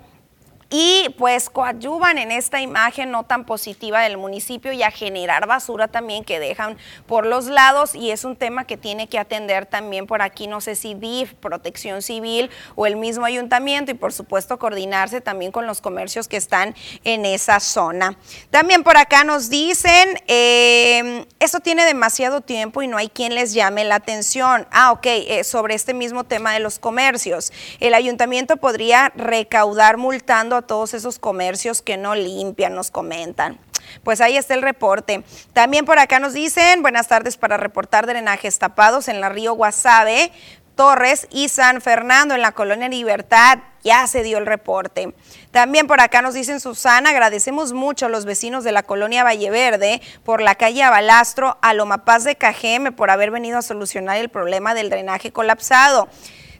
y 0.72 1.14
pues 1.18 1.50
coadyuvan 1.50 2.16
en 2.16 2.32
esta 2.32 2.62
imagen 2.62 3.10
no 3.10 3.24
tan 3.24 3.44
positiva 3.44 4.00
del 4.00 4.16
municipio 4.16 4.72
y 4.72 4.82
a 4.82 4.90
generar 4.90 5.46
basura 5.46 5.86
también 5.86 6.24
que 6.24 6.40
dejan 6.40 6.78
por 7.06 7.26
los 7.26 7.44
lados 7.44 7.94
y 7.94 8.10
es 8.10 8.24
un 8.24 8.36
tema 8.36 8.64
que 8.64 8.78
tiene 8.78 9.06
que 9.06 9.18
atender 9.18 9.66
también 9.66 10.06
por 10.06 10.22
aquí, 10.22 10.46
no 10.46 10.62
sé 10.62 10.74
si 10.74 10.94
DIF, 10.94 11.34
Protección 11.34 12.00
Civil 12.00 12.50
o 12.74 12.86
el 12.86 12.96
mismo 12.96 13.26
ayuntamiento 13.26 13.90
y 13.90 13.94
por 13.94 14.14
supuesto 14.14 14.58
coordinarse 14.58 15.20
también 15.20 15.52
con 15.52 15.66
los 15.66 15.82
comercios 15.82 16.26
que 16.26 16.38
están 16.38 16.74
en 17.04 17.26
esa 17.26 17.60
zona. 17.60 18.16
También 18.48 18.82
por 18.82 18.96
acá 18.96 19.24
nos 19.24 19.50
dicen, 19.50 20.18
eh, 20.26 21.26
esto 21.38 21.60
tiene 21.60 21.84
demasiado 21.84 22.40
tiempo 22.40 22.80
y 22.80 22.88
no 22.88 22.96
hay 22.96 23.10
quien 23.10 23.34
les 23.34 23.52
llame 23.52 23.84
la 23.84 23.96
atención. 23.96 24.66
Ah, 24.70 24.92
ok, 24.92 25.04
eh, 25.06 25.44
sobre 25.44 25.74
este 25.74 25.92
mismo 25.92 26.24
tema 26.24 26.54
de 26.54 26.60
los 26.60 26.78
comercios. 26.78 27.52
El 27.78 27.92
ayuntamiento 27.92 28.56
podría 28.56 29.12
recaudar 29.14 29.98
multando 29.98 30.56
a 30.56 30.61
todos 30.62 30.94
esos 30.94 31.18
comercios 31.18 31.82
que 31.82 31.96
no 31.96 32.14
limpian, 32.14 32.74
nos 32.74 32.90
comentan. 32.90 33.58
Pues 34.04 34.20
ahí 34.20 34.36
está 34.36 34.54
el 34.54 34.62
reporte. 34.62 35.24
También 35.52 35.84
por 35.84 35.98
acá 35.98 36.18
nos 36.20 36.32
dicen, 36.32 36.82
buenas 36.82 37.08
tardes 37.08 37.36
para 37.36 37.56
reportar 37.56 38.06
drenajes 38.06 38.58
tapados 38.58 39.08
en 39.08 39.20
la 39.20 39.28
río 39.28 39.54
Guasave, 39.54 40.32
Torres 40.74 41.28
y 41.30 41.48
San 41.48 41.80
Fernando 41.80 42.34
en 42.34 42.40
la 42.40 42.52
colonia 42.52 42.88
Libertad. 42.88 43.58
Ya 43.84 44.06
se 44.06 44.22
dio 44.22 44.38
el 44.38 44.46
reporte. 44.46 45.14
También 45.50 45.86
por 45.86 46.00
acá 46.00 46.22
nos 46.22 46.34
dicen 46.34 46.60
Susana, 46.60 47.10
agradecemos 47.10 47.72
mucho 47.72 48.06
a 48.06 48.08
los 48.08 48.24
vecinos 48.24 48.64
de 48.64 48.72
la 48.72 48.84
colonia 48.84 49.24
Valleverde 49.24 50.00
por 50.24 50.40
la 50.40 50.54
calle 50.54 50.82
Abalastro 50.82 51.58
a 51.62 51.74
Lomapaz 51.74 52.24
de 52.24 52.36
Cajeme 52.36 52.92
por 52.92 53.10
haber 53.10 53.30
venido 53.30 53.58
a 53.58 53.62
solucionar 53.62 54.18
el 54.18 54.28
problema 54.28 54.74
del 54.74 54.88
drenaje 54.88 55.32
colapsado. 55.32 56.08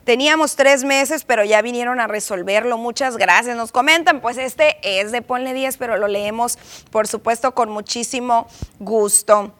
Teníamos 0.04 0.56
tres 0.56 0.82
meses, 0.84 1.24
pero 1.24 1.44
ya 1.44 1.62
vinieron 1.62 2.00
a 2.00 2.06
resolverlo. 2.06 2.76
Muchas 2.76 3.16
gracias. 3.16 3.56
Nos 3.56 3.70
comentan, 3.70 4.20
pues 4.20 4.36
este 4.36 4.76
es 4.82 5.12
de 5.12 5.22
Ponle 5.22 5.54
10, 5.54 5.76
pero 5.76 5.96
lo 5.96 6.08
leemos, 6.08 6.58
por 6.90 7.06
supuesto, 7.06 7.54
con 7.54 7.70
muchísimo 7.70 8.48
gusto. 8.80 9.52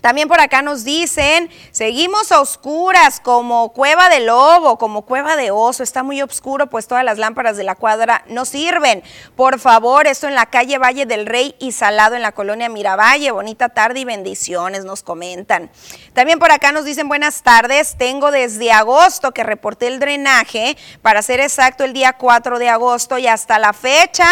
También 0.00 0.28
por 0.28 0.40
acá 0.40 0.62
nos 0.62 0.84
dicen, 0.84 1.50
seguimos 1.70 2.32
a 2.32 2.40
oscuras 2.40 3.20
como 3.20 3.72
cueva 3.72 4.08
de 4.08 4.20
lobo, 4.20 4.78
como 4.78 5.02
cueva 5.02 5.36
de 5.36 5.50
oso, 5.50 5.82
está 5.82 6.02
muy 6.02 6.22
oscuro, 6.22 6.68
pues 6.68 6.86
todas 6.86 7.04
las 7.04 7.18
lámparas 7.18 7.56
de 7.56 7.64
la 7.64 7.74
cuadra 7.74 8.24
no 8.28 8.44
sirven. 8.44 9.02
Por 9.36 9.58
favor, 9.58 10.06
esto 10.06 10.28
en 10.28 10.34
la 10.34 10.46
calle 10.46 10.78
Valle 10.78 11.06
del 11.06 11.26
Rey 11.26 11.54
y 11.58 11.72
Salado 11.72 12.16
en 12.16 12.22
la 12.22 12.32
colonia 12.32 12.68
Miravalle, 12.68 13.30
bonita 13.30 13.68
tarde 13.68 14.00
y 14.00 14.04
bendiciones, 14.04 14.84
nos 14.84 15.02
comentan. 15.02 15.70
También 16.12 16.38
por 16.38 16.50
acá 16.50 16.72
nos 16.72 16.84
dicen 16.84 17.08
buenas 17.08 17.42
tardes, 17.42 17.96
tengo 17.98 18.30
desde 18.30 18.72
agosto 18.72 19.32
que 19.32 19.42
reporté 19.42 19.86
el 19.86 19.98
drenaje, 19.98 20.76
para 21.02 21.22
ser 21.22 21.40
exacto 21.40 21.84
el 21.84 21.92
día 21.92 22.14
4 22.14 22.58
de 22.58 22.68
agosto 22.68 23.18
y 23.18 23.26
hasta 23.26 23.58
la 23.58 23.72
fecha 23.72 24.28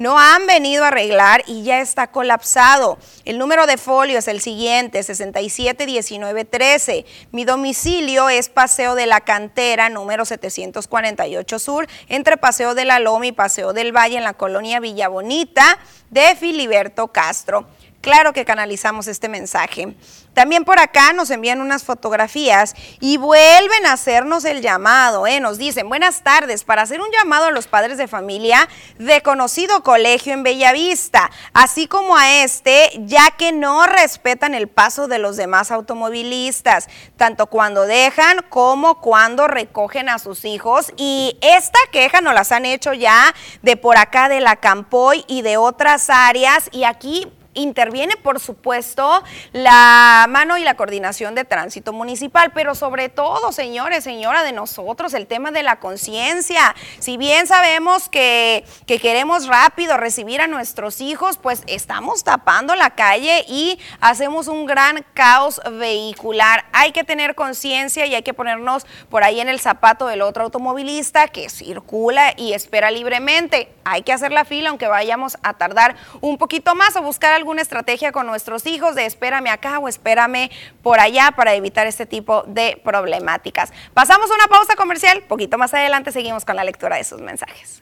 no 0.00 0.18
han 0.18 0.46
venido 0.46 0.82
a 0.82 0.88
arreglar 0.88 1.44
y 1.46 1.62
ya 1.62 1.82
está 1.82 2.06
colapsado. 2.06 2.98
El 3.26 3.38
número 3.38 3.66
de 3.66 3.76
folio 3.76 4.18
es 4.18 4.28
el 4.28 4.40
siguiente, 4.40 5.02
671913. 5.02 7.04
Mi 7.32 7.44
domicilio 7.44 8.30
es 8.30 8.48
Paseo 8.48 8.94
de 8.94 9.04
la 9.04 9.20
Cantera, 9.20 9.90
número 9.90 10.24
748 10.24 11.58
Sur, 11.58 11.86
entre 12.08 12.38
Paseo 12.38 12.74
de 12.74 12.86
la 12.86 12.98
Loma 12.98 13.26
y 13.26 13.32
Paseo 13.32 13.74
del 13.74 13.94
Valle 13.94 14.16
en 14.16 14.24
la 14.24 14.32
colonia 14.32 14.80
Villa 14.80 15.08
Bonita 15.08 15.78
de 16.08 16.34
Filiberto 16.34 17.08
Castro. 17.08 17.66
Claro 18.00 18.32
que 18.32 18.46
canalizamos 18.46 19.08
este 19.08 19.28
mensaje. 19.28 19.94
También 20.32 20.64
por 20.64 20.78
acá 20.78 21.12
nos 21.12 21.28
envían 21.30 21.60
unas 21.60 21.84
fotografías 21.84 22.74
y 22.98 23.18
vuelven 23.18 23.84
a 23.84 23.92
hacernos 23.92 24.46
el 24.46 24.62
llamado. 24.62 25.26
¿eh? 25.26 25.38
Nos 25.38 25.58
dicen, 25.58 25.86
buenas 25.86 26.22
tardes, 26.22 26.64
para 26.64 26.80
hacer 26.80 27.02
un 27.02 27.10
llamado 27.10 27.46
a 27.46 27.50
los 27.50 27.66
padres 27.66 27.98
de 27.98 28.08
familia 28.08 28.66
de 28.98 29.20
conocido 29.20 29.82
colegio 29.82 30.32
en 30.32 30.42
Bellavista, 30.42 31.30
así 31.52 31.86
como 31.86 32.16
a 32.16 32.42
este, 32.42 32.90
ya 33.04 33.32
que 33.32 33.52
no 33.52 33.84
respetan 33.84 34.54
el 34.54 34.68
paso 34.68 35.06
de 35.06 35.18
los 35.18 35.36
demás 35.36 35.70
automovilistas, 35.70 36.88
tanto 37.18 37.48
cuando 37.48 37.84
dejan 37.84 38.38
como 38.48 39.02
cuando 39.02 39.46
recogen 39.46 40.08
a 40.08 40.18
sus 40.18 40.46
hijos. 40.46 40.90
Y 40.96 41.36
esta 41.42 41.78
queja 41.92 42.22
nos 42.22 42.32
las 42.32 42.50
han 42.50 42.64
hecho 42.64 42.94
ya 42.94 43.34
de 43.60 43.76
por 43.76 43.98
acá 43.98 44.30
de 44.30 44.40
la 44.40 44.56
Campoy 44.56 45.24
y 45.28 45.42
de 45.42 45.58
otras 45.58 46.08
áreas. 46.08 46.70
Y 46.72 46.84
aquí 46.84 47.30
interviene, 47.54 48.16
por 48.16 48.38
supuesto, 48.38 49.24
la 49.52 50.26
mano 50.28 50.56
y 50.56 50.62
la 50.62 50.74
coordinación 50.74 51.34
de 51.34 51.44
tránsito 51.44 51.92
municipal, 51.92 52.52
pero 52.54 52.74
sobre 52.74 53.08
todo, 53.08 53.52
señores, 53.52 54.04
señora, 54.04 54.42
de 54.42 54.52
nosotros, 54.52 55.14
el 55.14 55.26
tema 55.26 55.50
de 55.50 55.62
la 55.62 55.80
conciencia. 55.80 56.74
Si 57.00 57.16
bien 57.16 57.46
sabemos 57.46 58.08
que, 58.08 58.64
que, 58.86 59.00
queremos 59.00 59.46
rápido 59.46 59.96
recibir 59.96 60.40
a 60.40 60.46
nuestros 60.46 61.00
hijos, 61.00 61.38
pues 61.38 61.62
estamos 61.66 62.22
tapando 62.22 62.74
la 62.76 62.90
calle 62.90 63.44
y 63.48 63.80
hacemos 64.00 64.46
un 64.46 64.66
gran 64.66 65.04
caos 65.14 65.60
vehicular. 65.78 66.66
Hay 66.72 66.92
que 66.92 67.02
tener 67.02 67.34
conciencia 67.34 68.06
y 68.06 68.14
hay 68.14 68.22
que 68.22 68.34
ponernos 68.34 68.86
por 69.08 69.24
ahí 69.24 69.40
en 69.40 69.48
el 69.48 69.58
zapato 69.58 70.06
del 70.06 70.22
otro 70.22 70.44
automovilista 70.44 71.28
que 71.28 71.48
circula 71.48 72.34
y 72.36 72.52
espera 72.52 72.90
libremente. 72.90 73.72
Hay 73.84 74.02
que 74.02 74.12
hacer 74.12 74.30
la 74.30 74.44
fila, 74.44 74.68
aunque 74.70 74.86
vayamos 74.86 75.36
a 75.42 75.54
tardar 75.54 75.96
un 76.20 76.38
poquito 76.38 76.74
más 76.74 76.94
o 76.96 77.02
buscar 77.02 77.39
alguna 77.40 77.62
estrategia 77.62 78.12
con 78.12 78.26
nuestros 78.26 78.66
hijos 78.66 78.94
de 78.94 79.06
espérame 79.06 79.48
acá 79.48 79.78
o 79.78 79.88
espérame 79.88 80.50
por 80.82 81.00
allá 81.00 81.32
para 81.34 81.54
evitar 81.54 81.86
este 81.86 82.06
tipo 82.06 82.44
de 82.46 82.80
problemáticas. 82.84 83.72
Pasamos 83.94 84.30
una 84.30 84.46
pausa 84.46 84.76
comercial, 84.76 85.22
poquito 85.22 85.58
más 85.58 85.74
adelante 85.74 86.12
seguimos 86.12 86.44
con 86.44 86.56
la 86.56 86.64
lectura 86.64 86.96
de 86.96 87.04
sus 87.04 87.20
mensajes. 87.20 87.80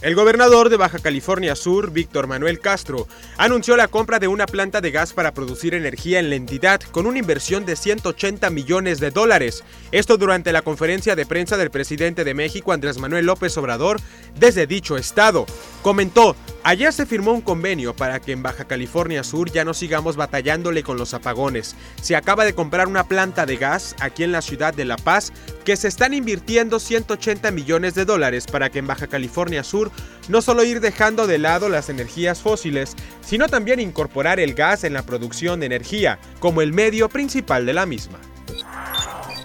El 0.00 0.14
gobernador 0.14 0.68
de 0.68 0.76
Baja 0.76 1.00
California 1.00 1.56
Sur, 1.56 1.90
Víctor 1.90 2.28
Manuel 2.28 2.60
Castro, 2.60 3.08
anunció 3.36 3.76
la 3.76 3.88
compra 3.88 4.20
de 4.20 4.28
una 4.28 4.46
planta 4.46 4.80
de 4.80 4.92
gas 4.92 5.12
para 5.12 5.34
producir 5.34 5.74
energía 5.74 6.20
en 6.20 6.30
la 6.30 6.36
entidad 6.36 6.80
con 6.92 7.06
una 7.06 7.18
inversión 7.18 7.66
de 7.66 7.74
180 7.74 8.48
millones 8.50 9.00
de 9.00 9.10
dólares. 9.10 9.64
Esto 9.90 10.16
durante 10.16 10.52
la 10.52 10.62
conferencia 10.62 11.16
de 11.16 11.26
prensa 11.26 11.56
del 11.56 11.72
presidente 11.72 12.22
de 12.22 12.32
México, 12.32 12.70
Andrés 12.70 12.98
Manuel 12.98 13.26
López 13.26 13.58
Obrador, 13.58 14.00
desde 14.38 14.68
dicho 14.68 14.96
estado. 14.96 15.46
Comentó, 15.82 16.36
Allá 16.64 16.92
se 16.92 17.06
firmó 17.06 17.32
un 17.32 17.40
convenio 17.40 17.94
para 17.94 18.20
que 18.20 18.32
en 18.32 18.42
Baja 18.42 18.64
California 18.64 19.22
Sur 19.22 19.50
ya 19.50 19.64
no 19.64 19.72
sigamos 19.74 20.16
batallándole 20.16 20.82
con 20.82 20.98
los 20.98 21.14
apagones. 21.14 21.76
Se 22.02 22.16
acaba 22.16 22.44
de 22.44 22.54
comprar 22.54 22.88
una 22.88 23.04
planta 23.04 23.46
de 23.46 23.56
gas 23.56 23.94
aquí 24.00 24.24
en 24.24 24.32
la 24.32 24.42
ciudad 24.42 24.74
de 24.74 24.84
La 24.84 24.96
Paz 24.96 25.32
que 25.64 25.76
se 25.76 25.88
están 25.88 26.14
invirtiendo 26.14 26.80
180 26.80 27.50
millones 27.52 27.94
de 27.94 28.04
dólares 28.04 28.46
para 28.46 28.70
que 28.70 28.80
en 28.80 28.86
Baja 28.86 29.06
California 29.06 29.62
Sur 29.62 29.90
no 30.28 30.42
solo 30.42 30.64
ir 30.64 30.80
dejando 30.80 31.26
de 31.26 31.38
lado 31.38 31.68
las 31.68 31.88
energías 31.88 32.42
fósiles, 32.42 32.96
sino 33.22 33.48
también 33.48 33.80
incorporar 33.80 34.40
el 34.40 34.54
gas 34.54 34.84
en 34.84 34.92
la 34.92 35.04
producción 35.04 35.60
de 35.60 35.66
energía 35.66 36.18
como 36.40 36.60
el 36.60 36.72
medio 36.72 37.08
principal 37.08 37.66
de 37.66 37.72
la 37.72 37.86
misma. 37.86 38.18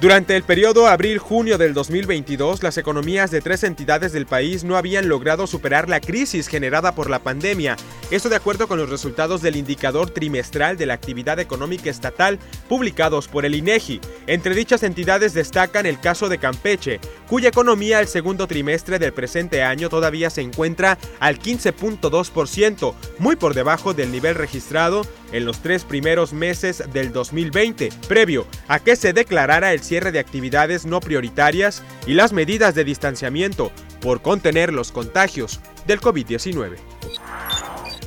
Durante 0.03 0.35
el 0.35 0.43
periodo 0.43 0.87
abril-junio 0.87 1.57
del 1.57 1.73
2022, 1.73 2.61
las 2.61 2.77
economías 2.77 3.31
de 3.31 3.39
tres 3.39 3.63
entidades 3.63 4.11
del 4.11 4.25
país 4.25 4.65
no 4.65 4.75
habían 4.75 5.07
logrado 5.07 5.47
superar 5.47 5.87
la 5.87 6.01
crisis 6.01 6.49
generada 6.49 6.93
por 6.93 7.09
la 7.09 7.19
pandemia. 7.19 7.77
Esto 8.11 8.27
de 8.27 8.35
acuerdo 8.35 8.67
con 8.67 8.77
los 8.77 8.89
resultados 8.89 9.41
del 9.41 9.55
indicador 9.55 10.09
trimestral 10.09 10.75
de 10.75 10.87
la 10.87 10.93
actividad 10.93 11.39
económica 11.39 11.89
estatal 11.89 12.37
publicados 12.67 13.29
por 13.29 13.45
el 13.45 13.55
INEGI. 13.55 14.01
Entre 14.27 14.53
dichas 14.53 14.83
entidades 14.83 15.33
destacan 15.33 15.85
el 15.85 15.97
caso 16.01 16.27
de 16.27 16.37
Campeche, 16.37 16.99
cuya 17.29 17.47
economía 17.47 18.01
el 18.01 18.09
segundo 18.09 18.45
trimestre 18.45 18.99
del 18.99 19.13
presente 19.13 19.63
año 19.63 19.87
todavía 19.87 20.29
se 20.29 20.41
encuentra 20.41 20.97
al 21.21 21.39
15.2%, 21.39 22.93
muy 23.19 23.37
por 23.37 23.53
debajo 23.53 23.93
del 23.93 24.11
nivel 24.11 24.35
registrado 24.35 25.07
en 25.33 25.45
los 25.45 25.61
tres 25.61 25.83
primeros 25.83 26.31
meses 26.31 26.83
del 26.93 27.11
2020, 27.11 27.89
previo 28.07 28.47
a 28.69 28.79
que 28.79 28.95
se 28.95 29.11
declarara 29.11 29.73
el 29.73 29.81
cierre 29.81 30.13
de 30.13 30.19
actividades 30.19 30.85
no 30.85 31.01
prioritarias 31.01 31.83
y 32.07 32.13
las 32.13 32.31
medidas 32.31 32.75
de 32.75 32.85
distanciamiento 32.85 33.71
por 33.99 34.21
contener 34.21 34.71
los 34.71 34.91
contagios 34.91 35.59
del 35.85 35.99
COVID-19. 35.99 36.77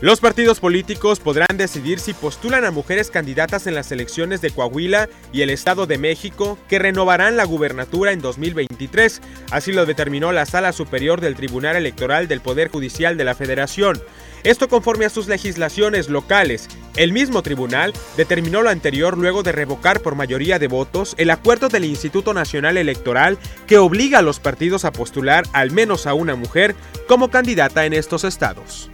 Los 0.02 0.20
partidos 0.20 0.60
políticos 0.60 1.20
podrán 1.20 1.56
decidir 1.56 2.00
si 2.00 2.12
postulan 2.12 2.66
a 2.66 2.70
mujeres 2.70 3.10
candidatas 3.10 3.66
en 3.66 3.74
las 3.74 3.90
elecciones 3.90 4.42
de 4.42 4.50
Coahuila 4.50 5.08
y 5.32 5.40
el 5.40 5.48
Estado 5.48 5.86
de 5.86 5.96
México 5.96 6.58
que 6.68 6.78
renovarán 6.78 7.38
la 7.38 7.44
gubernatura 7.44 8.12
en 8.12 8.20
2023. 8.20 9.22
Así 9.50 9.72
lo 9.72 9.86
determinó 9.86 10.32
la 10.32 10.44
Sala 10.44 10.74
Superior 10.74 11.22
del 11.22 11.34
Tribunal 11.34 11.76
Electoral 11.76 12.28
del 12.28 12.42
Poder 12.42 12.68
Judicial 12.68 13.16
de 13.16 13.24
la 13.24 13.34
Federación. 13.34 14.02
Esto 14.46 14.68
conforme 14.68 15.06
a 15.06 15.10
sus 15.10 15.26
legislaciones 15.26 16.08
locales. 16.08 16.68
El 16.94 17.12
mismo 17.12 17.42
tribunal 17.42 17.92
determinó 18.16 18.62
lo 18.62 18.70
anterior 18.70 19.18
luego 19.18 19.42
de 19.42 19.50
revocar 19.50 20.02
por 20.02 20.14
mayoría 20.14 20.60
de 20.60 20.68
votos 20.68 21.16
el 21.18 21.30
acuerdo 21.30 21.68
del 21.68 21.84
Instituto 21.84 22.32
Nacional 22.32 22.76
Electoral 22.76 23.38
que 23.66 23.78
obliga 23.78 24.20
a 24.20 24.22
los 24.22 24.38
partidos 24.38 24.84
a 24.84 24.92
postular 24.92 25.44
al 25.52 25.72
menos 25.72 26.06
a 26.06 26.14
una 26.14 26.36
mujer 26.36 26.76
como 27.08 27.28
candidata 27.28 27.86
en 27.86 27.92
estos 27.92 28.22
estados. 28.22 28.88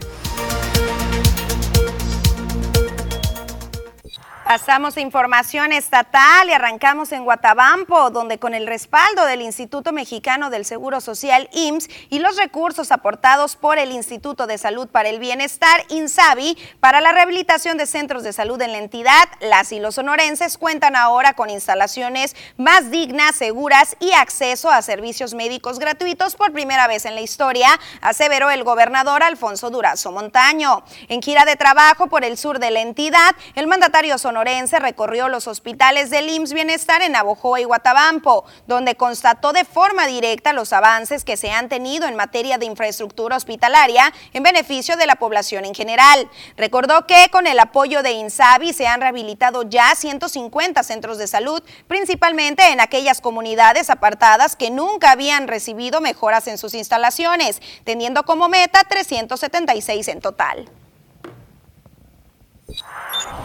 Pasamos 4.45 4.97
a 4.97 5.01
información 5.01 5.71
estatal 5.71 6.49
y 6.49 6.51
arrancamos 6.51 7.13
en 7.13 7.23
Guatabampo, 7.23 8.09
donde 8.09 8.39
con 8.39 8.53
el 8.53 8.67
respaldo 8.67 9.25
del 9.25 9.41
Instituto 9.41 9.93
Mexicano 9.93 10.49
del 10.49 10.65
Seguro 10.65 10.99
Social 10.99 11.49
IMSS 11.53 11.87
y 12.09 12.19
los 12.19 12.35
recursos 12.35 12.91
aportados 12.91 13.55
por 13.55 13.77
el 13.77 13.93
Instituto 13.93 14.45
de 14.45 14.57
Salud 14.57 14.89
para 14.89 15.07
el 15.07 15.19
Bienestar 15.19 15.85
INSABI 15.87 16.57
para 16.81 16.99
la 16.99 17.13
rehabilitación 17.13 17.77
de 17.77 17.85
centros 17.85 18.23
de 18.23 18.33
salud 18.33 18.61
en 18.61 18.73
la 18.73 18.79
entidad, 18.79 19.29
las 19.39 19.71
y 19.71 19.79
los 19.79 19.95
sonorenses 19.95 20.57
cuentan 20.57 20.97
ahora 20.97 21.33
con 21.33 21.49
instalaciones 21.49 22.35
más 22.57 22.91
dignas, 22.91 23.35
seguras 23.37 23.95
y 24.01 24.11
acceso 24.11 24.69
a 24.69 24.81
servicios 24.81 25.33
médicos 25.33 25.79
gratuitos 25.79 26.35
por 26.35 26.51
primera 26.51 26.87
vez 26.87 27.05
en 27.05 27.15
la 27.15 27.21
historia, 27.21 27.79
aseveró 28.01 28.51
el 28.51 28.65
gobernador 28.65 29.23
Alfonso 29.23 29.69
Durazo 29.69 30.11
Montaño. 30.11 30.83
En 31.07 31.21
gira 31.21 31.45
de 31.45 31.55
trabajo 31.55 32.07
por 32.07 32.25
el 32.25 32.37
sur 32.37 32.59
de 32.59 32.71
la 32.71 32.81
entidad, 32.81 33.35
el 33.55 33.67
mandatario 33.67 34.17
sonorense 34.17 34.32
recorrió 34.79 35.29
los 35.29 35.47
hospitales 35.47 36.09
del 36.09 36.29
IMSS 36.29 36.53
Bienestar 36.53 37.01
en 37.01 37.13
Navojoa 37.13 37.61
y 37.61 37.63
Guatabampo, 37.63 38.45
donde 38.67 38.95
constató 38.95 39.53
de 39.53 39.65
forma 39.65 40.07
directa 40.07 40.53
los 40.53 40.73
avances 40.73 41.23
que 41.23 41.37
se 41.37 41.51
han 41.51 41.69
tenido 41.69 42.07
en 42.07 42.15
materia 42.15 42.57
de 42.57 42.65
infraestructura 42.65 43.37
hospitalaria 43.37 44.13
en 44.33 44.43
beneficio 44.43 44.97
de 44.97 45.05
la 45.05 45.15
población 45.15 45.65
en 45.65 45.73
general. 45.73 46.29
Recordó 46.57 47.05
que 47.07 47.29
con 47.31 47.47
el 47.47 47.59
apoyo 47.59 48.03
de 48.03 48.11
INSABI 48.11 48.73
se 48.73 48.87
han 48.87 49.01
rehabilitado 49.01 49.63
ya 49.63 49.95
150 49.95 50.83
centros 50.83 51.17
de 51.17 51.27
salud, 51.27 51.63
principalmente 51.87 52.67
en 52.71 52.81
aquellas 52.81 53.21
comunidades 53.21 53.89
apartadas 53.89 54.55
que 54.55 54.71
nunca 54.71 55.11
habían 55.11 55.47
recibido 55.47 56.01
mejoras 56.01 56.47
en 56.47 56.57
sus 56.57 56.73
instalaciones, 56.73 57.61
teniendo 57.83 58.23
como 58.23 58.49
meta 58.49 58.83
376 58.83 60.07
en 60.07 60.21
total. 60.21 60.82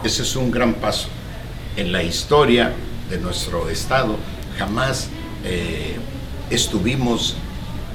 Ese 0.01 0.21
es 0.21 0.33
un 0.37 0.49
gran 0.49 0.75
paso 0.75 1.09
en 1.75 1.91
la 1.91 2.01
historia 2.01 2.71
de 3.09 3.17
nuestro 3.19 3.69
Estado. 3.69 4.15
Jamás 4.57 5.09
eh, 5.43 5.97
estuvimos 6.49 7.35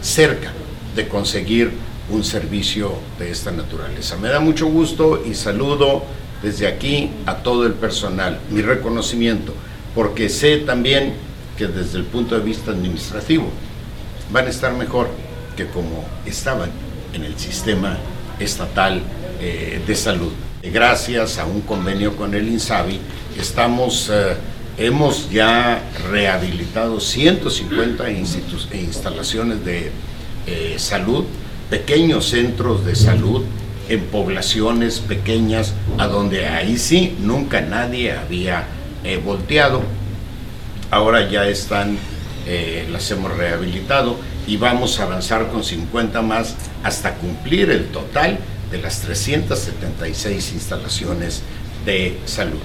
cerca 0.03 0.53
de 0.95 1.09
conseguir 1.09 1.73
un 2.11 2.23
servicio 2.23 2.93
de 3.19 3.31
esta 3.31 3.53
naturaleza. 3.53 4.17
Me 4.19 4.29
da 4.29 4.39
mucho 4.39 4.67
gusto 4.67 5.23
y 5.25 5.33
saludo 5.33 6.05
desde 6.43 6.67
aquí 6.67 7.09
a 7.25 7.37
todo 7.37 7.65
el 7.65 7.73
personal, 7.73 8.39
mi 8.51 8.61
reconocimiento, 8.61 9.55
porque 9.95 10.29
sé 10.29 10.59
también 10.59 11.15
que 11.57 11.69
desde 11.69 11.97
el 11.97 12.05
punto 12.05 12.35
de 12.35 12.45
vista 12.45 12.73
administrativo 12.73 13.47
van 14.31 14.47
a 14.47 14.51
estar 14.51 14.75
mejor 14.75 15.09
que 15.57 15.69
como 15.69 16.05
estaban 16.27 16.71
en 17.15 17.25
el 17.25 17.39
sistema 17.39 17.97
estatal 18.39 19.01
eh, 19.41 19.81
de 19.87 19.97
salud 19.97 20.33
gracias 20.73 21.39
a 21.39 21.45
un 21.45 21.61
convenio 21.61 22.17
con 22.17 22.35
el 22.35 22.49
INSABI, 22.49 22.99
estamos, 23.39 24.11
eh, 24.11 24.37
hemos 24.79 25.31
ya 25.31 25.83
rehabilitado 26.11 27.01
150 27.01 28.11
instalaciones 28.11 29.65
de 29.65 29.91
eh, 30.47 30.75
salud, 30.79 31.25
pequeños 31.69 32.29
centros 32.31 32.85
de 32.85 32.95
salud 32.95 33.45
en 33.89 34.01
poblaciones 34.07 35.01
pequeñas, 35.01 35.75
a 35.99 36.07
donde 36.07 36.47
ahí 36.47 36.79
sí 36.79 37.15
nunca 37.21 37.61
nadie 37.61 38.13
había 38.13 38.65
eh, 39.05 39.21
volteado. 39.23 39.83
Ahora 40.91 41.29
ya 41.29 41.47
están, 41.47 41.99
las 42.91 43.11
hemos 43.11 43.35
rehabilitado 43.37 44.17
y 44.47 44.59
vamos 44.59 45.01
a 45.01 45.05
avanzar 45.05 45.49
con 45.49 45.65
50 45.65 46.21
más 46.21 46.55
hasta 46.83 47.15
cumplir 47.15 47.71
el 47.71 47.87
total 47.87 48.39
de 48.75 48.83
las 48.83 49.03
376 49.03 50.53
instalaciones 50.53 51.43
de 51.87 52.19
salud. 52.27 52.59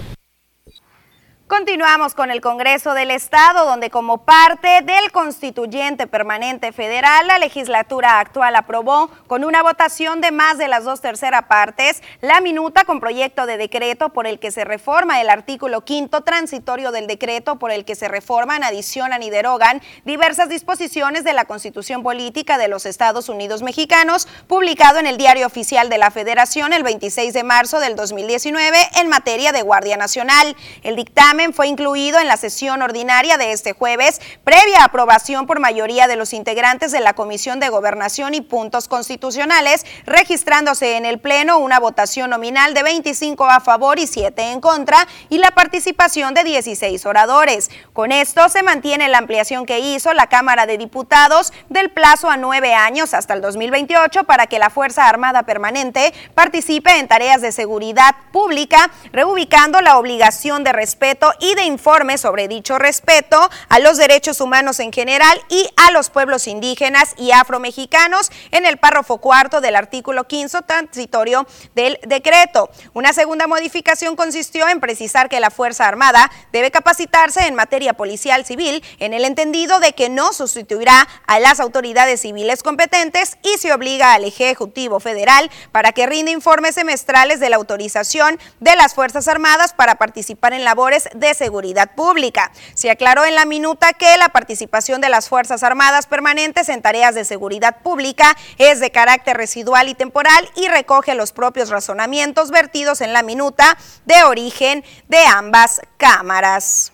Continuamos 1.49 2.13
con 2.13 2.29
el 2.29 2.41
Congreso 2.41 2.93
del 2.93 3.09
Estado, 3.09 3.65
donde 3.65 3.89
como 3.89 4.19
parte 4.19 4.81
del 4.83 5.12
constituyente 5.12 6.05
permanente 6.05 6.71
federal, 6.71 7.25
la 7.25 7.39
legislatura 7.39 8.19
actual 8.19 8.55
aprobó 8.55 9.09
con 9.25 9.43
una 9.43 9.63
votación 9.63 10.21
de 10.21 10.29
más 10.29 10.59
de 10.59 10.67
las 10.67 10.83
dos 10.83 11.01
terceras 11.01 11.45
partes 11.45 12.03
la 12.21 12.39
minuta 12.39 12.83
con 12.83 12.99
proyecto 12.99 13.47
de 13.47 13.57
decreto 13.57 14.09
por 14.09 14.27
el 14.27 14.38
que 14.38 14.51
se 14.51 14.63
reforma 14.63 15.21
el 15.21 15.29
artículo 15.31 15.81
quinto 15.83 16.21
transitorio 16.21 16.91
del 16.91 17.07
decreto 17.07 17.55
por 17.55 17.71
el 17.71 17.83
que 17.83 17.95
se 17.95 18.07
reforman, 18.07 18.63
adicionan 18.63 19.23
y 19.23 19.31
derogan 19.31 19.81
diversas 20.05 20.49
disposiciones 20.49 21.23
de 21.23 21.33
la 21.33 21.45
Constitución 21.45 22.03
Política 22.03 22.59
de 22.59 22.67
los 22.67 22.85
Estados 22.85 23.27
Unidos 23.27 23.63
Mexicanos, 23.63 24.27
publicado 24.45 24.99
en 24.99 25.07
el 25.07 25.17
Diario 25.17 25.47
Oficial 25.47 25.89
de 25.89 25.97
la 25.97 26.12
Federación 26.12 26.73
el 26.73 26.83
26 26.83 27.33
de 27.33 27.43
marzo 27.43 27.79
del 27.79 27.95
2019 27.95 28.77
en 28.97 29.09
materia 29.09 29.51
de 29.51 29.63
Guardia 29.63 29.97
Nacional. 29.97 30.55
El 30.83 30.95
dictamen 30.95 31.38
fue 31.54 31.67
incluido 31.67 32.19
en 32.19 32.28
la 32.28 32.36
sesión 32.36 32.82
ordinaria 32.82 33.38
de 33.38 33.54
este 33.54 33.71
jueves, 33.71 34.19
previa 34.43 34.84
aprobación 34.84 35.47
por 35.47 35.62
mayoría 35.62 36.08
de 36.08 36.17
los 36.17 36.34
integrantes 36.34 36.91
de 36.91 36.99
la 36.99 37.13
Comisión 37.13 37.62
de 37.62 37.69
Gobernación 37.69 38.34
y 38.34 38.41
Puntos 38.41 38.89
Constitucionales, 38.89 39.86
registrándose 40.06 40.97
en 40.97 41.06
el 41.06 41.19
Pleno 41.19 41.60
una 41.60 41.80
votación 41.80 42.30
nominal 42.30 42.73
de 42.73 42.84
25 42.84 43.45
a 43.45 43.62
favor 43.62 43.99
y 43.99 44.08
7 44.08 44.52
en 44.52 44.60
contra 44.60 45.08
y 45.30 45.38
la 45.38 45.52
participación 45.52 46.34
de 46.34 46.43
16 46.43 47.06
oradores. 47.06 47.71
Con 47.93 48.12
esto 48.12 48.49
se 48.49 48.62
mantiene 48.62 49.08
la 49.08 49.19
ampliación 49.19 49.65
que 49.65 49.80
hizo 49.80 50.13
la 50.13 50.28
Cámara 50.28 50.65
de 50.65 50.78
Diputados 50.78 51.54
del 51.69 51.89
plazo 51.89 52.30
a 52.30 52.36
nueve 52.36 52.73
años 52.73 53.13
hasta 53.13 53.34
el 53.34 53.39
2028 53.41 54.25
para 54.25 54.47
que 54.47 54.60
la 54.60 54.69
Fuerza 54.69 55.08
Armada 55.08 55.43
Permanente 55.43 56.13
participe 56.36 56.99
en 56.99 57.08
tareas 57.08 57.41
de 57.41 57.54
seguridad 57.54 58.13
pública, 58.34 58.91
reubicando 59.13 59.80
la 59.80 59.97
obligación 59.97 60.65
de 60.65 60.73
respeto 60.73 61.29
y 61.39 61.56
de 61.56 61.63
informe 61.63 62.18
sobre 62.18 62.48
dicho 62.48 62.78
respeto 62.78 63.50
a 63.70 63.80
los 63.80 63.98
derechos 63.98 64.42
humanos 64.42 64.80
en 64.80 64.92
general 64.92 65.42
y 65.50 65.70
a 65.76 65.92
los 65.92 66.10
pueblos 66.10 66.48
indígenas 66.48 67.13
y 67.18 67.32
afromexicanos 67.32 68.32
en 68.52 68.65
el 68.65 68.78
párrafo 68.78 69.18
cuarto 69.18 69.62
del 69.62 69.76
artículo 69.76 70.26
15 70.26 70.62
transitorio 70.63 71.46
del 71.76 72.00
decreto. 72.06 72.70
Una 72.94 73.13
segunda 73.13 73.48
modificación 73.48 74.15
consistió 74.15 74.68
en 74.68 74.80
precisar 74.80 75.30
que 75.30 75.39
la 75.39 75.52
Fuerza 75.52 75.88
Armada 75.88 76.32
debe 76.52 76.72
capacitarse 76.72 77.48
en 77.48 77.56
materia 77.56 77.94
policial 77.94 78.46
civil 78.46 78.84
en 79.00 79.13
el 79.13 79.26
entendido 79.26 79.80
de 79.80 79.94
que 79.94 80.10
no 80.10 80.34
sustituirá 80.34 81.08
a 81.28 81.39
las 81.39 81.60
autoridades 81.60 82.22
civiles 82.22 82.63
competentes 82.63 83.38
y 83.44 83.58
se 83.58 83.74
obliga 83.74 84.13
al 84.13 84.26
Ejecutivo 84.26 85.00
Federal 85.00 85.50
para 85.72 85.92
que 85.92 86.08
rinde 86.08 86.32
informes 86.32 86.76
semestrales 86.76 87.39
de 87.39 87.50
la 87.50 87.58
autorización 87.58 88.39
de 88.60 88.76
las 88.76 88.94
Fuerzas 88.94 89.28
Armadas 89.28 89.74
para 89.74 89.96
participar 89.96 90.54
en 90.54 90.63
labores 90.63 91.10
de 91.19 91.34
Seguridad 91.34 91.91
Pública. 91.95 92.51
Se 92.73 92.89
aclaró 92.89 93.25
en 93.25 93.36
la 93.36 93.45
minuta 93.45 93.93
que 93.93 94.17
la 94.17 94.29
participación 94.29 95.01
de 95.01 95.10
las 95.10 95.29
Fuerzas 95.29 95.63
Armadas 95.63 96.08
permanentes 96.08 96.69
en 96.69 96.82
tareas 96.82 97.15
de 97.15 97.25
seguridad 97.25 97.82
pública 97.82 98.36
es 98.58 98.79
de 98.79 98.91
carácter 98.91 99.38
residual 99.38 99.89
y 99.89 99.93
temporal 99.93 100.49
y 100.55 100.67
recoge 100.67 101.15
los 101.15 101.32
propios 101.32 101.69
razonamientos 101.69 102.51
vertidos 102.51 103.01
en 103.01 103.13
la 103.13 103.23
minuta 103.23 103.77
de 104.05 104.23
origen 104.23 104.84
de 105.08 105.19
ambas 105.25 105.82
cámaras. 105.97 106.91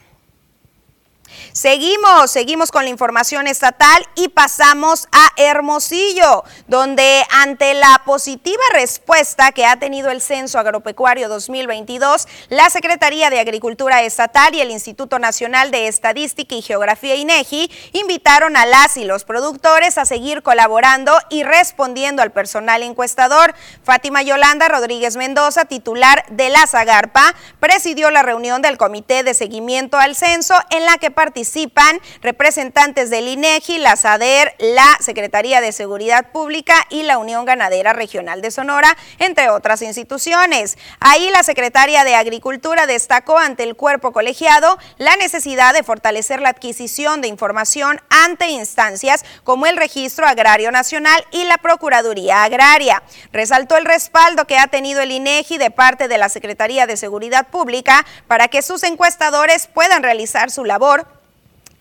Seguimos, 1.56 2.32
seguimos 2.32 2.70
con 2.70 2.84
la 2.84 2.90
información 2.90 3.48
estatal 3.48 4.06
y 4.16 4.28
pasamos 4.28 5.08
a 5.14 5.30
Hermosillo, 5.38 6.44
donde 6.68 7.24
ante 7.32 7.74
la 7.76 8.02
positiva 8.06 8.62
respuesta 8.74 9.54
que 9.54 9.66
ha 9.66 9.80
tenido 9.80 10.12
el 10.12 10.20
Censo 10.20 10.60
Agropecuario 10.60 11.30
2022, 11.30 12.28
la 12.50 12.70
Secretaría 12.70 13.30
de 13.30 13.40
Agricultura 13.40 14.04
Estatal 14.04 14.54
y 14.54 14.60
el 14.60 14.70
Instituto 14.70 15.18
Nacional 15.18 15.72
de 15.72 15.88
Estadística 15.88 16.56
y 16.56 16.62
Geografía 16.62 17.16
INEGI 17.16 17.72
invitaron 17.94 18.58
a 18.58 18.66
las 18.66 18.98
y 18.98 19.06
los 19.06 19.24
productores 19.24 19.98
a 19.98 20.04
seguir 20.04 20.44
colaborando 20.44 21.18
y 21.30 21.44
respondiendo 21.44 22.22
al 22.22 22.34
personal 22.34 22.84
encuestador. 22.84 23.56
Fátima 23.82 24.24
Yolanda 24.24 24.68
Rodríguez 24.68 25.16
Mendoza, 25.16 25.64
titular 25.64 26.26
de 26.32 26.50
la 26.50 26.68
Zagarpa, 26.68 27.34
presidió 27.62 28.12
la 28.12 28.24
reunión 28.24 28.62
del 28.62 28.78
Comité 28.78 29.24
de 29.24 29.34
Seguimiento 29.34 29.98
al 29.98 30.18
Censo 30.18 30.56
en 30.70 30.84
la 30.84 30.98
que 30.98 31.12
participó 31.12 31.45
participan 31.46 32.02
representantes 32.24 33.12
del 33.12 33.28
INEGI, 33.28 33.78
la 33.78 33.96
SADER, 33.96 34.56
la 34.58 34.98
Secretaría 35.00 35.62
de 35.62 35.72
Seguridad 35.72 36.32
Pública 36.32 36.74
y 36.90 37.04
la 37.04 37.20
Unión 37.20 37.46
Ganadera 37.46 37.94
Regional 37.94 38.42
de 38.42 38.50
Sonora, 38.50 38.98
entre 39.20 39.52
otras 39.52 39.84
instituciones. 39.84 40.76
Ahí 41.00 41.30
la 41.30 41.44
secretaria 41.44 42.04
de 42.04 42.16
Agricultura 42.16 42.88
destacó 42.88 43.38
ante 43.38 43.62
el 43.62 43.76
cuerpo 43.76 44.12
colegiado 44.12 44.80
la 44.98 45.16
necesidad 45.18 45.76
de 45.76 45.84
fortalecer 45.84 46.42
la 46.42 46.50
adquisición 46.50 47.22
de 47.22 47.28
información 47.28 48.02
ante 48.10 48.48
instancias 48.48 49.24
como 49.44 49.68
el 49.68 49.78
Registro 49.78 50.26
Agrario 50.26 50.72
Nacional 50.72 51.24
y 51.32 51.44
la 51.44 51.60
Procuraduría 51.60 52.44
Agraria. 52.44 53.04
Resaltó 53.32 53.78
el 53.78 53.86
respaldo 53.86 54.48
que 54.48 54.58
ha 54.58 54.66
tenido 54.66 55.02
el 55.02 55.12
INEGI 55.12 55.60
de 55.60 55.70
parte 55.70 56.08
de 56.08 56.18
la 56.18 56.30
Secretaría 56.30 56.88
de 56.88 56.98
Seguridad 56.98 57.48
Pública 57.50 58.04
para 58.28 58.48
que 58.48 58.64
sus 58.64 58.82
encuestadores 58.82 59.68
puedan 59.68 60.02
realizar 60.02 60.50
su 60.50 60.66
labor 60.66 61.06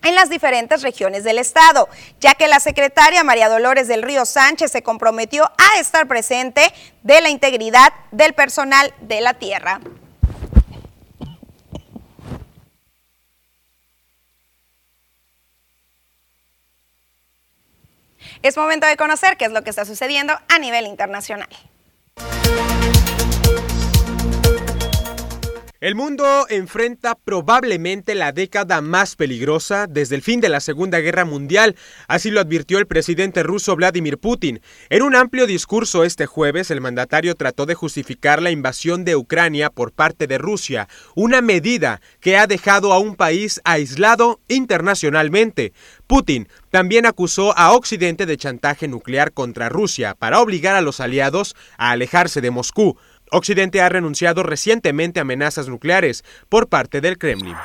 en 0.05 0.15
las 0.15 0.29
diferentes 0.29 0.83
regiones 0.83 1.23
del 1.23 1.39
Estado, 1.39 1.89
ya 2.19 2.35
que 2.35 2.47
la 2.47 2.59
secretaria 2.59 3.23
María 3.23 3.49
Dolores 3.49 3.87
del 3.87 4.03
Río 4.03 4.25
Sánchez 4.25 4.71
se 4.71 4.83
comprometió 4.83 5.43
a 5.43 5.79
estar 5.79 6.07
presente 6.07 6.61
de 7.01 7.21
la 7.21 7.29
integridad 7.29 7.91
del 8.11 8.33
personal 8.33 8.93
de 9.01 9.21
la 9.21 9.33
tierra. 9.33 9.81
Es 18.43 18.57
momento 18.57 18.85
de 18.85 18.95
conocer 18.95 19.37
qué 19.37 19.45
es 19.45 19.51
lo 19.51 19.63
que 19.63 19.71
está 19.71 19.85
sucediendo 19.85 20.37
a 20.49 20.59
nivel 20.59 20.85
internacional. 20.85 21.49
El 25.85 25.93
mundo 25.93 26.47
enfrenta 26.49 27.13
probablemente 27.13 28.15
la 28.15 28.31
década 28.31 28.81
más 28.81 29.15
peligrosa 29.15 29.85
desde 29.87 30.15
el 30.15 30.23
fin 30.23 30.41
de 30.41 30.49
la 30.49 30.59
Segunda 30.59 30.99
Guerra 30.99 31.25
Mundial, 31.25 31.75
así 32.07 32.31
lo 32.31 32.41
advirtió 32.41 32.79
el 32.79 32.87
presidente 32.87 33.43
ruso 33.43 33.75
Vladimir 33.75 34.17
Putin. 34.17 34.61
En 34.89 35.03
un 35.03 35.15
amplio 35.15 35.45
discurso 35.45 36.03
este 36.03 36.25
jueves, 36.25 36.71
el 36.71 36.81
mandatario 36.81 37.35
trató 37.35 37.67
de 37.67 37.75
justificar 37.75 38.41
la 38.41 38.49
invasión 38.49 39.05
de 39.05 39.15
Ucrania 39.15 39.69
por 39.69 39.91
parte 39.91 40.25
de 40.25 40.39
Rusia, 40.39 40.87
una 41.13 41.41
medida 41.41 42.01
que 42.19 42.35
ha 42.35 42.47
dejado 42.47 42.91
a 42.91 42.97
un 42.97 43.15
país 43.15 43.61
aislado 43.63 44.41
internacionalmente. 44.47 45.71
Putin 46.07 46.47
también 46.71 47.05
acusó 47.05 47.55
a 47.55 47.73
Occidente 47.73 48.25
de 48.25 48.37
chantaje 48.37 48.87
nuclear 48.87 49.33
contra 49.33 49.69
Rusia 49.69 50.15
para 50.15 50.41
obligar 50.41 50.75
a 50.75 50.81
los 50.81 50.99
aliados 50.99 51.55
a 51.77 51.91
alejarse 51.91 52.41
de 52.41 52.49
Moscú. 52.49 52.97
Occidente 53.31 53.81
ha 53.81 53.89
renunciado 53.89 54.43
recientemente 54.43 55.19
a 55.19 55.21
amenazas 55.21 55.67
nucleares 55.67 56.23
por 56.49 56.67
parte 56.67 57.01
del 57.01 57.17
Kremlin. 57.17 57.55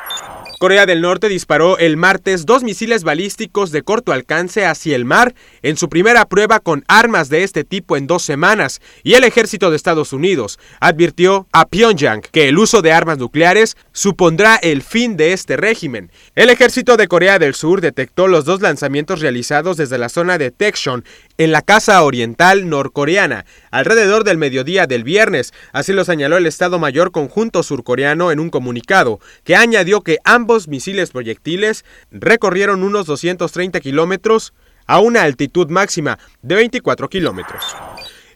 Corea 0.61 0.85
del 0.85 1.01
Norte 1.01 1.31
disparó 1.31 1.79
el 1.79 1.97
martes 1.97 2.45
dos 2.45 2.63
misiles 2.63 3.03
balísticos 3.03 3.71
de 3.71 3.81
corto 3.81 4.13
alcance 4.13 4.67
hacia 4.67 4.95
el 4.95 5.07
mar 5.07 5.35
en 5.63 5.79
su 5.79 5.89
primera 5.89 6.27
prueba 6.27 6.61
con 6.61 6.85
armas 6.87 7.31
de 7.31 7.45
este 7.45 7.65
tipo 7.65 7.97
en 7.97 8.07
dos 8.07 8.23
semanas 8.25 8.83
y 9.03 9.15
el 9.15 9.25
ejército 9.25 9.71
de 9.71 9.77
Estados 9.77 10.13
Unidos 10.13 10.59
advirtió 10.79 11.47
a 11.53 11.67
Pyongyang 11.67 12.21
que 12.21 12.51
el 12.51 12.59
uso 12.59 12.83
de 12.83 12.93
armas 12.93 13.17
nucleares 13.17 13.79
supondrá 13.93 14.57
el 14.57 14.83
fin 14.83 15.17
de 15.17 15.33
este 15.33 15.57
régimen. 15.57 16.13
El 16.35 16.51
ejército 16.51 16.99
de 16.99 17.09
Corea 17.09 17.39
del 17.39 17.55
Sur 17.55 17.81
detectó 17.81 18.29
los 18.29 18.45
dos 18.45 18.61
lanzamientos 18.61 19.21
realizados 19.21 19.79
desde 19.79 19.97
la 19.97 20.11
zona 20.11 20.37
de 20.37 20.51
Tekshon 20.51 21.07
en 21.41 21.53
la 21.53 21.63
casa 21.63 22.03
oriental 22.03 22.69
norcoreana 22.69 23.47
alrededor 23.71 24.25
del 24.25 24.37
mediodía 24.37 24.87
del 24.87 25.05
viernes, 25.05 25.55
así 25.73 25.95
lo 25.95 26.05
señaló 26.05 26.37
el 26.37 26.45
Estado 26.45 26.79
Mayor 26.79 27.13
Conjunto 27.13 27.63
Surcoreano 27.63 28.31
en 28.31 28.41
un 28.41 28.51
comunicado, 28.51 29.21
que 29.43 29.57
añadió 29.57 30.03
que 30.03 30.19
ambos 30.25 30.69
misiles 30.69 31.13
proyectiles 31.13 31.87
recorrieron 32.11 32.83
unos 32.83 33.07
230 33.07 33.81
kilómetros 33.81 34.53
a 34.87 35.01
una 35.01 35.23
altitud 35.23 35.71
máxima 35.71 36.19
de 36.43 36.57
24 36.57 37.09
kilómetros. 37.09 37.75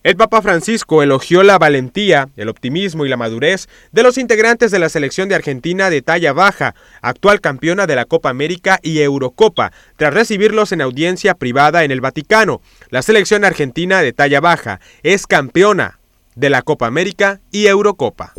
El 0.04 0.16
Papa 0.16 0.42
Francisco 0.42 1.02
elogió 1.02 1.42
la 1.42 1.56
valentía, 1.56 2.28
el 2.36 2.50
optimismo 2.50 3.06
y 3.06 3.08
la 3.08 3.16
madurez 3.16 3.70
de 3.90 4.02
los 4.02 4.18
integrantes 4.18 4.70
de 4.70 4.78
la 4.78 4.90
selección 4.90 5.30
de 5.30 5.34
Argentina 5.34 5.88
de 5.88 6.02
talla 6.02 6.34
baja, 6.34 6.74
actual 7.00 7.40
campeona 7.40 7.86
de 7.86 7.96
la 7.96 8.04
Copa 8.04 8.28
América 8.28 8.78
y 8.82 9.00
Eurocopa, 9.00 9.72
tras 9.96 10.12
recibirlos 10.12 10.72
en 10.72 10.82
audiencia 10.82 11.32
privada 11.32 11.84
en 11.84 11.90
el 11.90 12.02
Vaticano. 12.02 12.60
La 12.90 13.00
selección 13.00 13.46
argentina 13.46 14.02
de 14.02 14.12
talla 14.12 14.40
baja 14.40 14.78
es 15.02 15.26
campeona 15.26 15.98
de 16.34 16.50
la 16.50 16.60
Copa 16.60 16.86
América 16.86 17.40
y 17.50 17.66
Eurocopa. 17.68 18.34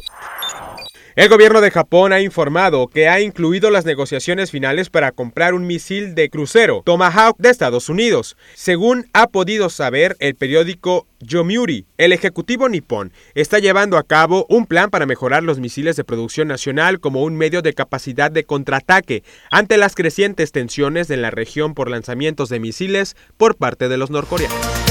El 1.15 1.29
gobierno 1.29 1.61
de 1.61 1.71
Japón 1.71 2.11
ha 2.11 2.19
informado 2.19 2.87
que 2.87 3.07
ha 3.07 3.21
incluido 3.21 3.69
las 3.69 3.85
negociaciones 3.85 4.51
finales 4.51 4.89
para 4.89 5.13
comprar 5.13 5.53
un 5.53 5.65
misil 5.65 6.13
de 6.13 6.29
crucero 6.29 6.81
Tomahawk 6.83 7.37
de 7.37 7.51
Estados 7.51 7.87
Unidos. 7.87 8.35
Según 8.53 9.07
ha 9.13 9.27
podido 9.27 9.69
saber 9.69 10.17
el 10.19 10.35
periódico 10.35 11.07
Yomiuri, 11.21 11.85
el 11.97 12.11
ejecutivo 12.11 12.67
nipón 12.67 13.13
está 13.33 13.59
llevando 13.59 13.97
a 13.97 14.03
cabo 14.03 14.45
un 14.49 14.65
plan 14.65 14.89
para 14.89 15.05
mejorar 15.05 15.41
los 15.41 15.57
misiles 15.57 15.95
de 15.95 16.03
producción 16.03 16.49
nacional 16.49 16.99
como 16.99 17.23
un 17.23 17.37
medio 17.37 17.61
de 17.61 17.73
capacidad 17.73 18.29
de 18.29 18.43
contraataque 18.43 19.23
ante 19.51 19.77
las 19.77 19.95
crecientes 19.95 20.51
tensiones 20.51 21.09
en 21.09 21.21
la 21.21 21.31
región 21.31 21.75
por 21.75 21.89
lanzamientos 21.89 22.49
de 22.49 22.59
misiles 22.59 23.15
por 23.37 23.55
parte 23.55 23.87
de 23.87 23.95
los 23.95 24.09
norcoreanos. 24.09 24.84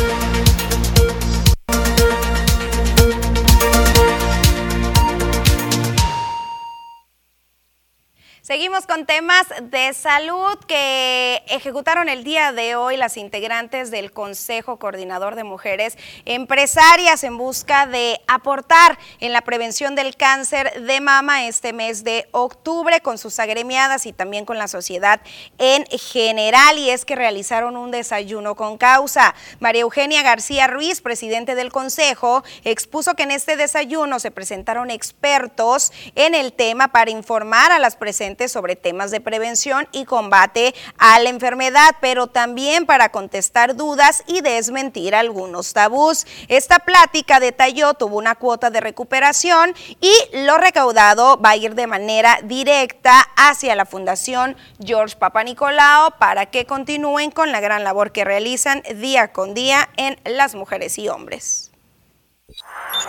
Seguimos 8.47 8.87
con 8.87 9.07
temas 9.07 9.47
de 9.63 9.95
salud 9.95 10.59
que 10.69 11.43
ejecutaron 11.49 12.11
el 12.11 12.25
día 12.25 12.53
de 12.53 12.77
hoy 12.77 12.99
las 12.99 13.17
integrantes 13.17 13.91
del 13.91 14.13
Consejo 14.13 14.79
Coordinador 14.79 15.35
de 15.35 15.45
Mujeres 15.45 15.97
Empresarias 16.27 17.25
en 17.25 17.39
busca 17.39 17.87
de 17.87 18.21
aportar 18.27 18.99
en 19.21 19.33
la 19.33 19.41
prevención 19.41 19.95
del 19.95 20.15
cáncer 20.15 20.83
de 20.83 21.01
mama 21.01 21.47
este 21.47 21.73
mes 21.73 22.05
de 22.05 22.29
octubre 22.33 23.01
con 23.01 23.17
sus 23.17 23.39
agremiadas 23.39 24.05
y 24.05 24.13
también 24.13 24.45
con 24.45 24.59
la 24.59 24.69
sociedad 24.69 25.23
en 25.57 25.87
general. 25.87 26.77
Y 26.77 26.91
es 26.91 27.07
que 27.07 27.17
realizaron 27.17 27.79
un 27.79 27.93
desayuno 27.93 28.57
con 28.57 28.77
causa. 28.77 29.35
María 29.59 29.81
Eugenia 29.81 30.21
García 30.21 30.67
Ruiz, 30.67 31.01
presidente 31.01 31.55
del 31.55 31.73
Consejo, 31.73 32.45
expuso 32.65 33.15
que 33.15 33.23
en 33.23 33.31
este 33.31 33.57
desayuno 33.57 34.21
se 34.21 34.31
presentaron 34.31 34.91
expertos 34.91 35.93
en 36.15 36.35
el 36.35 36.53
tema 36.53 36.89
para 36.89 37.11
informar 37.11 37.73
a 37.73 37.79
las 37.79 37.97
presentes 37.97 38.34
sobre 38.49 38.77
temas 38.77 39.11
de 39.11 39.21
prevención 39.21 39.89
y 39.93 40.05
combate 40.05 40.75
a 40.99 41.19
la 41.21 41.31
enfermedad, 41.31 41.97
pero 42.01 42.27
también 42.27 42.87
para 42.87 43.11
contestar 43.11 43.77
dudas 43.77 44.23
y 44.27 44.41
desmentir 44.41 45.15
algunos 45.15 45.73
tabús. 45.73 46.27
Esta 46.49 46.81
plática 46.81 47.41
detalló 47.41 47.95
tuvo 47.95 48.19
una 48.19 48.35
cuota 48.35 48.71
de 48.71 48.81
recuperación 48.81 49.75
y 50.01 50.13
lo 50.33 50.59
recaudado 50.59 51.41
va 51.41 51.51
a 51.51 51.57
ir 51.57 51.75
de 51.75 51.87
manera 51.87 52.39
directa 52.43 53.21
hacia 53.37 53.75
la 53.75 53.87
Fundación 53.87 54.57
George 54.85 55.17
Papa 55.17 55.45
Nicolao 55.45 56.13
para 56.19 56.47
que 56.47 56.67
continúen 56.67 57.31
con 57.31 57.53
la 57.53 57.61
gran 57.61 57.85
labor 57.85 58.13
que 58.13 58.25
realizan 58.25 58.83
día 58.97 59.33
con 59.33 59.55
día 59.55 59.89
en 59.97 60.19
las 60.25 60.55
mujeres 60.55 60.99
y 60.99 61.09
hombres. 61.09 61.64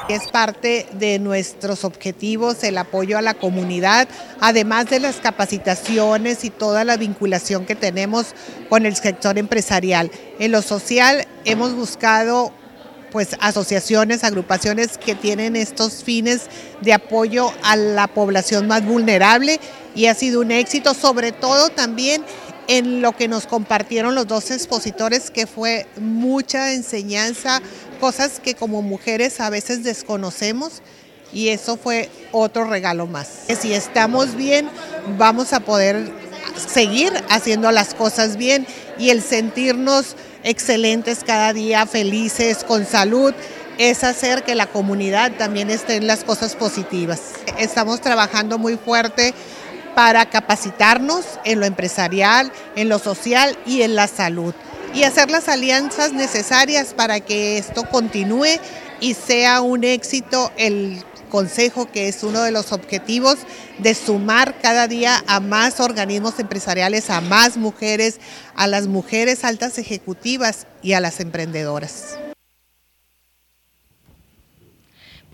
Es 0.08 0.28
parte 0.28 0.88
de 0.94 1.20
nuestros 1.20 1.84
objetivos 1.84 2.64
el 2.64 2.78
apoyo 2.78 3.18
a 3.18 3.22
la 3.22 3.34
comunidad, 3.34 4.08
además 4.40 4.90
de 4.90 5.00
las 5.00 5.16
capacitaciones 5.18 6.44
y 6.44 6.50
toda 6.50 6.84
la 6.84 6.98
vinculación 6.98 7.66
que 7.66 7.76
tenemos 7.76 8.36
con 8.70 8.86
el 8.86 8.96
sector 8.96 9.38
empresarial. 9.38 10.12
En 10.40 10.52
lo 10.52 10.62
social 10.62 11.28
hemos 11.44 11.74
buscado 11.74 12.52
pues 13.12 13.38
asociaciones, 13.40 14.24
agrupaciones 14.24 14.98
que 14.98 15.16
tienen 15.16 15.56
estos 15.56 16.04
fines 16.04 16.48
de 16.82 16.94
apoyo 16.94 17.52
a 17.64 17.78
la 17.78 18.08
población 18.08 18.68
más 18.68 18.86
vulnerable 18.86 19.60
y 19.96 20.08
ha 20.08 20.14
sido 20.14 20.42
un 20.42 20.52
éxito, 20.52 20.94
sobre 20.94 21.32
todo 21.32 21.70
también 21.70 22.26
en 22.68 23.02
lo 23.02 23.16
que 23.16 23.28
nos 23.28 23.48
compartieron 23.48 24.16
los 24.16 24.28
dos 24.28 24.52
expositores, 24.52 25.32
que 25.32 25.48
fue 25.48 25.88
mucha 25.98 26.74
enseñanza, 26.74 27.62
cosas 28.00 28.40
que 28.40 28.56
como 28.56 28.82
mujeres 28.82 29.40
a 29.40 29.50
veces 29.50 29.84
desconocemos 29.84 30.82
y 31.34 31.50
eso 31.50 31.78
fue 31.78 32.10
otro 32.32 32.66
regalo 32.66 33.08
más. 33.08 33.28
Si 33.60 33.74
estamos 33.74 34.36
bien, 34.36 34.70
vamos 35.18 35.54
a 35.54 35.60
poder 35.60 36.12
seguir 36.56 37.12
haciendo 37.30 37.72
las 37.72 37.94
cosas 37.94 38.38
bien 38.38 38.66
y 38.98 39.10
el 39.10 39.22
sentirnos 39.22 40.16
excelentes 40.44 41.24
cada 41.26 41.54
día, 41.54 41.86
felices, 41.86 42.64
con 42.64 42.86
salud, 42.86 43.34
es 43.78 44.04
hacer 44.04 44.44
que 44.44 44.56
la 44.56 44.68
comunidad 44.68 45.34
también 45.34 45.70
esté 45.70 45.96
en 45.96 46.08
las 46.08 46.24
cosas 46.24 46.56
positivas. 46.56 47.20
Estamos 47.58 48.00
trabajando 48.00 48.58
muy 48.58 48.78
fuerte 48.78 49.34
para 49.96 50.26
capacitarnos 50.28 51.26
en 51.46 51.60
lo 51.60 51.66
empresarial, 51.66 52.52
en 52.76 52.90
lo 52.90 53.00
social 53.00 53.58
y 53.66 53.82
en 53.82 53.96
la 53.96 54.08
salud 54.08 54.54
y 54.96 55.04
hacer 55.04 55.30
las 55.30 55.50
alianzas 55.50 56.14
necesarias 56.14 56.94
para 56.94 57.20
que 57.20 57.58
esto 57.58 57.84
continúe 57.90 58.60
y 59.02 59.14
sea 59.14 59.62
un 59.62 59.84
éxito 59.84 60.52
el 60.58 61.04
consejo 61.30 61.92
que 61.92 62.08
es 62.08 62.24
uno 62.24 62.42
de 62.44 62.52
los 62.52 62.72
objetivos 62.72 63.40
de 63.80 63.94
sumar 63.94 64.58
cada 64.62 64.88
día 64.88 65.22
a 65.28 65.42
más 65.42 65.82
organismos 65.82 66.40
empresariales, 66.40 67.10
a 67.10 67.20
más 67.20 67.58
mujeres, 67.58 68.20
a 68.56 68.68
las 68.68 68.88
mujeres 68.88 69.44
altas 69.44 69.78
ejecutivas 69.78 70.66
y 70.82 70.94
a 70.94 71.02
las 71.02 71.20
emprendedoras. 71.20 72.18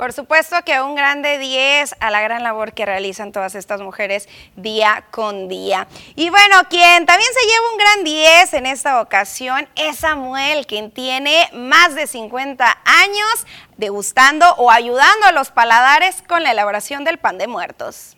Por 0.02 0.14
supuesto 0.14 0.56
que 0.66 0.82
un 0.82 0.96
grande 0.96 1.38
10 1.38 1.94
a 2.00 2.10
la 2.10 2.22
gran 2.22 2.42
labor 2.42 2.74
que 2.74 2.88
realizan 2.88 3.32
todas 3.32 3.54
estas 3.54 3.82
mujeres 3.82 4.28
día 4.56 5.04
con 5.12 5.48
día. 5.48 5.88
Y 6.16 6.32
bueno, 6.32 6.56
quien 6.72 7.06
también 7.06 7.30
se 7.32 7.48
lleva 7.48 7.72
un 7.72 7.78
gran 7.78 8.04
10 8.04 8.54
en 8.56 8.66
esta 8.66 9.00
ocasión 9.00 9.68
es 9.76 9.98
Samuel, 9.98 10.66
quien 10.66 10.90
tiene 10.90 11.48
más 11.54 11.94
de 11.94 12.08
50 12.08 12.66
años 12.84 13.46
degustando 13.78 14.48
o 14.58 14.72
ayudando 14.72 15.28
a 15.28 15.34
los 15.34 15.52
paladares 15.52 16.24
con 16.28 16.42
la 16.42 16.50
elaboración 16.50 17.04
del 17.04 17.20
pan 17.20 17.38
de 17.38 17.46
muertos. 17.46 18.18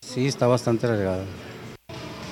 Sí, 0.00 0.26
está 0.26 0.46
bastante 0.46 0.86
regado. 0.86 1.24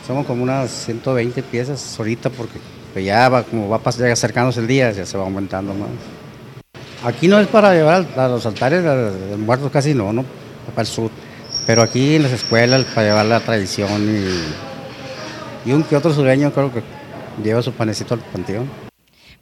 Somos 0.07 0.25
como 0.25 0.43
unas 0.43 0.71
120 0.71 1.43
piezas 1.43 1.99
ahorita 1.99 2.31
porque 2.31 2.59
ya 3.05 3.29
va, 3.29 3.43
como 3.43 3.69
va 3.69 3.79
acercándose 3.85 4.61
el 4.61 4.67
día, 4.67 4.91
ya 4.93 5.05
se 5.05 5.19
va 5.19 5.25
aumentando 5.25 5.75
más. 5.75 5.91
Aquí 7.03 7.29
no 7.29 7.41
es 7.41 7.47
para 7.47 7.73
llevar 7.73 8.07
a 8.17 8.29
los 8.29 8.45
altares 8.45 8.85
de 8.85 9.37
muertos, 9.39 9.71
casi 9.73 9.95
no, 9.95 10.13
no, 10.13 10.25
para 10.75 10.83
el 10.83 10.87
sur. 10.87 11.11
Pero 11.67 11.83
aquí 11.83 12.17
en 12.17 12.25
las 12.25 12.33
escuelas 12.33 12.85
para 12.95 13.09
llevar 13.09 13.27
la 13.27 13.41
tradición 13.41 14.03
y, 14.03 15.69
y 15.69 15.73
un 15.73 15.83
que 15.83 15.97
otro 15.97 16.13
sureño 16.13 16.53
creo 16.53 16.73
que 16.73 16.83
lleva 17.43 17.63
su 17.63 17.73
panecito 17.73 18.15
al 18.15 18.21
panteón. 18.21 18.71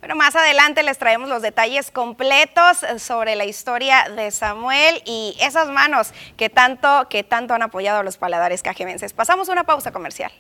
Pero 0.01 0.15
más 0.15 0.37
adelante 0.37 0.85
les 0.85 0.99
traemos 0.99 1.29
los 1.29 1.43
detalles 1.43 1.91
completos 1.91 2.79
sobre 2.99 3.35
la 3.35 3.45
historia 3.45 4.07
de 4.15 4.31
Samuel 4.31 5.03
y 5.05 5.37
esas 5.41 5.69
manos 5.69 6.13
que 6.37 6.49
tanto, 6.49 7.09
que 7.11 7.25
tanto 7.25 7.55
han 7.55 7.63
apoyado 7.63 7.99
a 7.99 8.03
los 8.05 8.19
paladares 8.19 8.63
cajemenses. 8.63 9.13
Pasamos 9.13 9.49
una 9.49 9.65
pausa 9.65 9.91
comercial. 9.91 10.31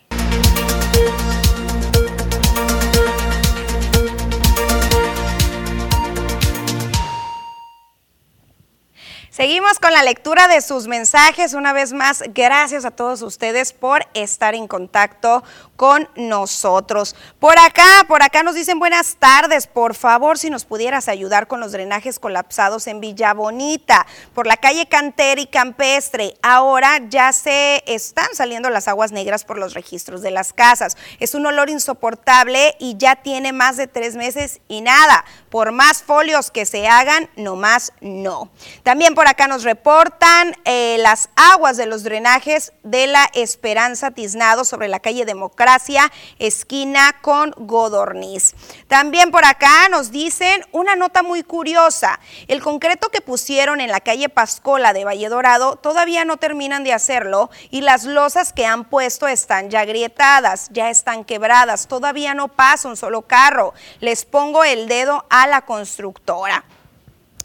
Seguimos 9.38 9.78
con 9.78 9.92
la 9.92 10.02
lectura 10.02 10.48
de 10.48 10.60
sus 10.60 10.88
mensajes. 10.88 11.54
Una 11.54 11.72
vez 11.72 11.92
más, 11.92 12.24
gracias 12.34 12.84
a 12.84 12.90
todos 12.90 13.22
ustedes 13.22 13.72
por 13.72 14.04
estar 14.12 14.56
en 14.56 14.66
contacto 14.66 15.44
con 15.78 16.08
nosotros. 16.16 17.14
Por 17.38 17.56
acá, 17.56 18.04
por 18.08 18.20
acá 18.24 18.42
nos 18.42 18.56
dicen 18.56 18.80
buenas 18.80 19.14
tardes. 19.14 19.68
Por 19.68 19.94
favor, 19.94 20.36
si 20.36 20.50
nos 20.50 20.64
pudieras 20.64 21.06
ayudar 21.06 21.46
con 21.46 21.60
los 21.60 21.70
drenajes 21.70 22.18
colapsados 22.18 22.88
en 22.88 23.00
Villa 23.00 23.32
Bonita, 23.32 24.04
por 24.34 24.48
la 24.48 24.56
calle 24.56 24.88
Cantera 24.88 25.40
y 25.40 25.46
Campestre. 25.46 26.34
Ahora 26.42 26.98
ya 27.08 27.32
se 27.32 27.84
están 27.86 28.26
saliendo 28.34 28.70
las 28.70 28.88
aguas 28.88 29.12
negras 29.12 29.44
por 29.44 29.56
los 29.56 29.74
registros 29.74 30.20
de 30.20 30.32
las 30.32 30.52
casas. 30.52 30.96
Es 31.20 31.36
un 31.36 31.46
olor 31.46 31.70
insoportable 31.70 32.74
y 32.80 32.96
ya 32.98 33.14
tiene 33.14 33.52
más 33.52 33.76
de 33.76 33.86
tres 33.86 34.16
meses 34.16 34.60
y 34.66 34.80
nada. 34.80 35.24
Por 35.48 35.70
más 35.70 36.02
folios 36.02 36.50
que 36.50 36.66
se 36.66 36.88
hagan, 36.88 37.30
no 37.36 37.54
más 37.54 37.92
no. 38.00 38.50
También 38.82 39.14
por 39.14 39.28
acá 39.28 39.46
nos 39.46 39.62
reportan 39.62 40.56
eh, 40.64 40.96
las 40.98 41.30
aguas 41.36 41.76
de 41.76 41.86
los 41.86 42.02
drenajes 42.02 42.72
de 42.82 43.06
la 43.06 43.30
Esperanza 43.32 44.10
Tiznado 44.10 44.64
sobre 44.64 44.88
la 44.88 44.98
calle 44.98 45.24
Democracia, 45.68 46.10
esquina 46.38 47.14
con 47.20 47.52
Godorniz. 47.58 48.54
También 48.86 49.30
por 49.30 49.44
acá 49.44 49.90
nos 49.90 50.10
dicen 50.10 50.64
una 50.72 50.96
nota 50.96 51.22
muy 51.22 51.42
curiosa. 51.42 52.20
El 52.46 52.62
concreto 52.62 53.10
que 53.10 53.20
pusieron 53.20 53.82
en 53.82 53.90
la 53.90 54.00
calle 54.00 54.30
Pascola 54.30 54.94
de 54.94 55.04
Valle 55.04 55.28
Dorado 55.28 55.76
todavía 55.76 56.24
no 56.24 56.38
terminan 56.38 56.84
de 56.84 56.94
hacerlo 56.94 57.50
y 57.68 57.82
las 57.82 58.04
losas 58.04 58.54
que 58.54 58.64
han 58.64 58.86
puesto 58.86 59.28
están 59.28 59.68
ya 59.68 59.84
grietadas, 59.84 60.70
ya 60.70 60.88
están 60.88 61.22
quebradas, 61.22 61.86
todavía 61.86 62.32
no 62.32 62.48
pasa 62.48 62.88
un 62.88 62.96
solo 62.96 63.20
carro. 63.20 63.74
Les 64.00 64.24
pongo 64.24 64.64
el 64.64 64.88
dedo 64.88 65.26
a 65.28 65.46
la 65.48 65.66
constructora. 65.66 66.64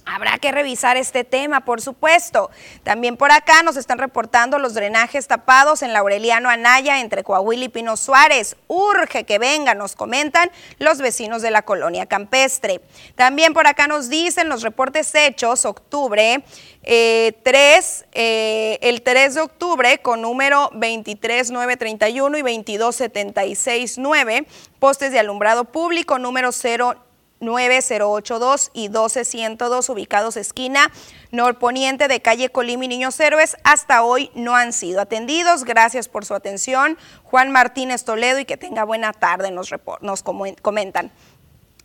Habrá 0.05 0.37
que 0.37 0.51
revisar 0.51 0.97
este 0.97 1.23
tema, 1.23 1.61
por 1.61 1.81
supuesto. 1.81 2.51
También 2.83 3.15
por 3.15 3.31
acá 3.31 3.63
nos 3.63 3.77
están 3.77 3.99
reportando 3.99 4.59
los 4.59 4.73
drenajes 4.73 5.27
tapados 5.27 5.81
en 5.81 5.93
Laureliano 5.93 6.49
Anaya 6.49 6.99
entre 6.99 7.23
Coahuila 7.23 7.63
y 7.65 7.69
Pino 7.69 7.95
Suárez. 7.95 8.57
Urge 8.67 9.23
que 9.23 9.39
vengan, 9.39 9.77
nos 9.77 9.95
comentan 9.95 10.51
los 10.77 10.97
vecinos 10.97 11.41
de 11.41 11.51
la 11.51 11.61
colonia 11.61 12.05
campestre. 12.05 12.81
También 13.15 13.53
por 13.53 13.65
acá 13.65 13.87
nos 13.87 14.09
dicen 14.09 14.49
los 14.49 14.61
reportes 14.61 15.15
hechos, 15.15 15.65
octubre 15.65 16.43
3, 16.83 16.83
eh, 16.83 17.33
eh, 18.11 18.79
el 18.81 19.03
3 19.03 19.35
de 19.35 19.41
octubre 19.41 19.99
con 19.99 20.21
número 20.21 20.69
23931 20.73 22.37
y 22.37 22.41
22769, 22.41 24.47
postes 24.79 25.13
de 25.13 25.19
alumbrado 25.19 25.63
público 25.63 26.19
número 26.19 26.51
0 26.51 26.95
9082 27.43 28.71
y 28.73 28.87
12102 28.87 29.89
ubicados 29.89 30.37
esquina 30.37 30.91
norponiente 31.31 32.07
de 32.07 32.21
calle 32.21 32.49
Colima 32.49 32.85
y 32.85 32.87
Niños 32.87 33.19
Héroes 33.19 33.57
hasta 33.63 34.03
hoy 34.03 34.31
no 34.35 34.55
han 34.55 34.73
sido 34.73 35.01
atendidos. 35.01 35.63
Gracias 35.63 36.07
por 36.07 36.25
su 36.25 36.33
atención. 36.35 36.97
Juan 37.23 37.51
Martínez 37.51 38.03
Toledo 38.03 38.39
y 38.39 38.45
que 38.45 38.57
tenga 38.57 38.83
buena 38.83 39.13
tarde, 39.13 39.51
nos, 39.51 39.69
nos 40.01 40.23
comentan. 40.23 41.11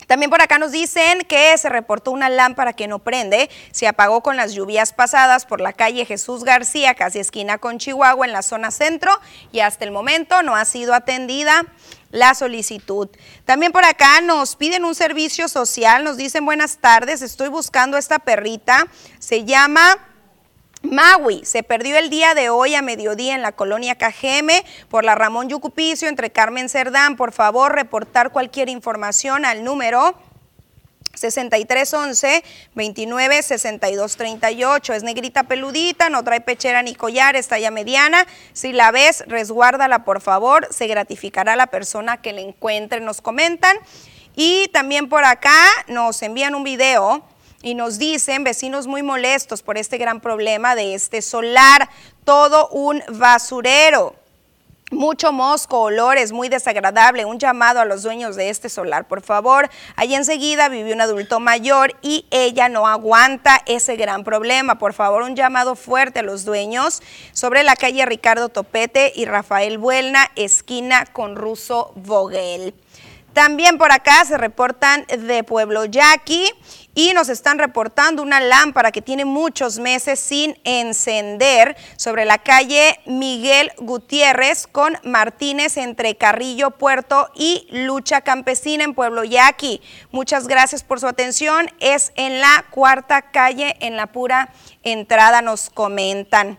También 0.07 0.31
por 0.31 0.41
acá 0.41 0.59
nos 0.59 0.73
dicen 0.73 1.21
que 1.29 1.57
se 1.59 1.69
reportó 1.69 2.13
una 2.13 2.31
lámpara 2.31 2.73
que 2.73 2.89
no 2.89 2.99
prende, 2.99 3.51
se 3.73 3.87
apagó 3.87 4.23
con 4.23 4.37
las 4.37 4.55
lluvias 4.55 4.95
pasadas 4.95 5.45
por 5.45 5.61
la 5.61 5.75
calle 5.75 6.07
Jesús 6.07 6.45
García, 6.45 6.95
casi 6.95 7.19
esquina 7.19 7.59
con 7.59 7.79
Chihuahua, 7.79 8.25
en 8.25 8.33
la 8.33 8.43
zona 8.43 8.71
centro, 8.71 9.13
y 9.53 9.61
hasta 9.61 9.85
el 9.85 9.91
momento 9.91 10.43
no 10.43 10.57
ha 10.57 10.65
sido 10.65 10.95
atendida 10.95 11.67
la 12.11 12.35
solicitud. 12.35 13.09
También 13.45 13.73
por 13.73 13.85
acá 13.85 14.21
nos 14.21 14.57
piden 14.57 14.85
un 14.85 14.95
servicio 14.95 15.49
social, 15.49 16.05
nos 16.05 16.17
dicen 16.17 16.45
buenas 16.45 16.79
tardes, 16.79 17.23
estoy 17.23 17.49
buscando 17.49 17.97
esta 17.97 18.19
perrita, 18.19 18.87
se 19.19 19.45
llama... 19.45 19.99
Maui 20.81 21.45
se 21.45 21.65
perdió 21.65 21.99
el 21.99 22.09
día 22.09 22.35
de 22.35 22.51
hoy 22.51 22.77
a 22.77 22.83
mediodía 22.83 23.35
en 23.35 23.43
la 23.43 23.51
colonia 23.51 23.97
KGM 23.97 24.49
por 24.89 25.05
la 25.05 25.17
Ramón 25.17 25.49
Yucupicio 25.49 26.09
entre 26.09 26.31
Carmen 26.31 26.69
Cerdán. 26.69 27.17
Por 27.17 27.33
favor, 27.33 27.75
reportar 27.75 28.31
cualquier 28.31 28.69
información 28.69 29.45
al 29.45 29.65
número 29.65 30.15
6311 31.19 32.43
29 32.75 33.43
62 33.43 34.16
38. 34.16 34.95
Es 34.95 35.03
negrita 35.03 35.45
peludita, 35.45 36.09
no 36.09 36.25
trae 36.25 36.41
pechera 36.41 36.83
ni 36.83 36.95
collar, 36.95 37.37
está 37.37 37.59
ya 37.59 37.71
mediana. 37.71 38.27
Si 38.53 38.73
la 38.73 38.91
ves, 38.91 39.25
resguárdala 39.27 40.05
por 40.05 40.21
favor, 40.21 40.69
se 40.71 40.87
gratificará 40.87 41.57
la 41.57 41.66
persona 41.66 42.19
que 42.19 42.33
la 42.33 42.41
encuentre, 42.41 43.01
nos 43.01 43.21
comentan. 43.21 43.77
Y 44.37 44.69
también 44.69 45.09
por 45.09 45.25
acá 45.25 45.64
nos 45.89 46.23
envían 46.23 46.55
un 46.55 46.64
video 46.64 47.25
y 47.62 47.75
nos 47.75 47.99
dicen 47.99 48.45
vecinos 48.45 48.87
muy 48.87 49.03
molestos 49.03 49.62
por 49.62 49.79
este 49.79 49.99
gran 49.99 50.21
problema 50.21 50.75
de 50.75 50.95
este 50.95 51.23
solar, 51.23 51.89
todo 52.25 52.69
un 52.69 53.03
basurero. 53.09 54.14
Mucho 54.91 55.32
mosco, 55.32 55.82
olores, 55.82 56.32
muy 56.32 56.49
desagradable. 56.49 57.26
Un 57.26 57.39
llamado 57.39 57.78
a 57.80 57.84
los 57.84 58.03
dueños 58.03 58.36
de 58.36 58.49
este 58.49 58.70
solar, 58.70 59.07
por 59.07 59.20
favor. 59.20 59.68
Allí 59.97 60.14
enseguida 60.14 60.70
vive 60.70 60.95
un 60.95 61.03
adulto 61.03 61.41
mayor 61.41 61.95
y 62.01 62.24
ella 62.30 62.70
no 62.70 62.86
aguanta 62.86 63.61
ese 63.66 63.97
gran 63.97 64.24
problema. 64.24 64.78
Por 64.78 64.95
favor, 64.95 65.22
un 65.22 65.36
llamado 65.36 65.76
fuerte 65.76 66.20
a 66.20 66.22
los 66.22 66.47
dueños 66.47 67.03
sobre 67.32 67.64
la 67.64 67.76
calle 67.76 68.07
Ricardo 68.07 68.49
Topete 68.49 69.12
y 69.14 69.26
Rafael 69.26 69.76
Buelna, 69.76 70.30
esquina 70.36 71.05
con 71.05 71.36
Ruso 71.36 71.93
Vogel. 71.95 72.74
También 73.34 73.76
por 73.76 73.93
acá 73.93 74.24
se 74.24 74.39
reportan 74.39 75.05
de 75.07 75.45
Pueblo 75.45 75.84
Yaqui 75.84 76.51
y 76.99 77.15
nos 77.15 77.29
están 77.29 77.61
reportando 77.61 78.25
una 78.25 78.41
lámpara 78.41 78.91
que 78.91 79.01
tiene 79.01 79.25
muchos 79.25 79.79
meses 79.79 80.19
sin 80.19 80.59
encender 80.65 81.77
sobre 81.97 82.25
la 82.25 82.39
calle 82.39 82.99
Miguel 83.07 83.71
Gutiérrez 83.79 84.67
con 84.67 84.99
Martínez 85.05 85.77
entre 85.77 86.17
Carrillo 86.17 86.73
Puerto 86.73 87.31
y 87.37 87.69
Lucha 87.71 88.23
Campesina 88.23 88.83
en 88.83 88.95
Pueblo 88.95 89.23
Yaqui. 89.23 89.81
Muchas 90.11 90.49
gracias 90.49 90.83
por 90.83 90.99
su 90.99 91.07
atención. 91.07 91.71
Es 91.79 92.11
en 92.17 92.41
la 92.41 92.65
cuarta 92.69 93.31
calle, 93.31 93.77
en 93.79 93.95
la 93.95 94.09
pura 94.09 94.53
entrada, 94.83 95.41
nos 95.41 95.71
comentan. 95.71 96.59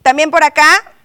También 0.00 0.30
por 0.30 0.42
acá 0.42 0.95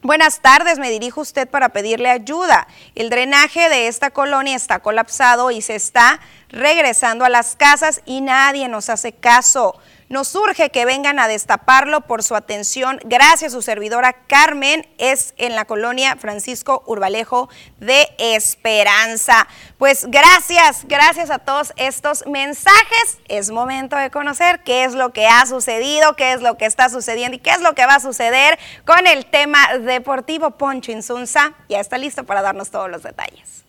Buenas 0.00 0.38
tardes, 0.38 0.78
me 0.78 0.90
dirijo 0.90 1.20
a 1.20 1.22
usted 1.22 1.48
para 1.48 1.70
pedirle 1.70 2.08
ayuda. 2.08 2.68
El 2.94 3.10
drenaje 3.10 3.68
de 3.68 3.88
esta 3.88 4.10
colonia 4.10 4.54
está 4.54 4.78
colapsado 4.78 5.50
y 5.50 5.60
se 5.60 5.74
está 5.74 6.20
regresando 6.50 7.24
a 7.24 7.28
las 7.28 7.56
casas 7.56 8.00
y 8.06 8.20
nadie 8.20 8.68
nos 8.68 8.90
hace 8.90 9.12
caso. 9.12 9.74
Nos 10.08 10.34
urge 10.34 10.70
que 10.70 10.86
vengan 10.86 11.18
a 11.18 11.28
destaparlo 11.28 12.00
por 12.00 12.22
su 12.22 12.34
atención. 12.34 12.98
Gracias, 13.04 13.52
su 13.52 13.60
servidora 13.60 14.14
Carmen 14.26 14.88
es 14.96 15.34
en 15.36 15.54
la 15.54 15.66
colonia 15.66 16.16
Francisco 16.16 16.82
Urbalejo 16.86 17.50
de 17.78 18.08
Esperanza. 18.16 19.46
Pues 19.76 20.06
gracias, 20.08 20.86
gracias 20.88 21.28
a 21.28 21.38
todos 21.38 21.74
estos 21.76 22.26
mensajes. 22.26 23.18
Es 23.28 23.50
momento 23.50 23.96
de 23.96 24.10
conocer 24.10 24.62
qué 24.64 24.84
es 24.84 24.94
lo 24.94 25.12
que 25.12 25.26
ha 25.26 25.44
sucedido, 25.44 26.16
qué 26.16 26.32
es 26.32 26.40
lo 26.40 26.56
que 26.56 26.64
está 26.64 26.88
sucediendo 26.88 27.36
y 27.36 27.40
qué 27.40 27.50
es 27.50 27.60
lo 27.60 27.74
que 27.74 27.84
va 27.84 27.96
a 27.96 28.00
suceder 28.00 28.58
con 28.86 29.06
el 29.06 29.26
tema 29.26 29.76
deportivo. 29.76 30.52
Poncho 30.52 30.90
Insunza 30.90 31.52
ya 31.68 31.80
está 31.80 31.98
listo 31.98 32.24
para 32.24 32.40
darnos 32.40 32.70
todos 32.70 32.88
los 32.88 33.02
detalles. 33.02 33.64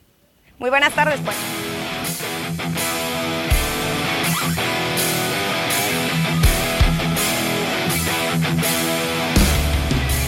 Muy 0.57 0.69
buenas 0.69 0.93
tardes, 0.93 1.19
Poncho. 1.19 1.88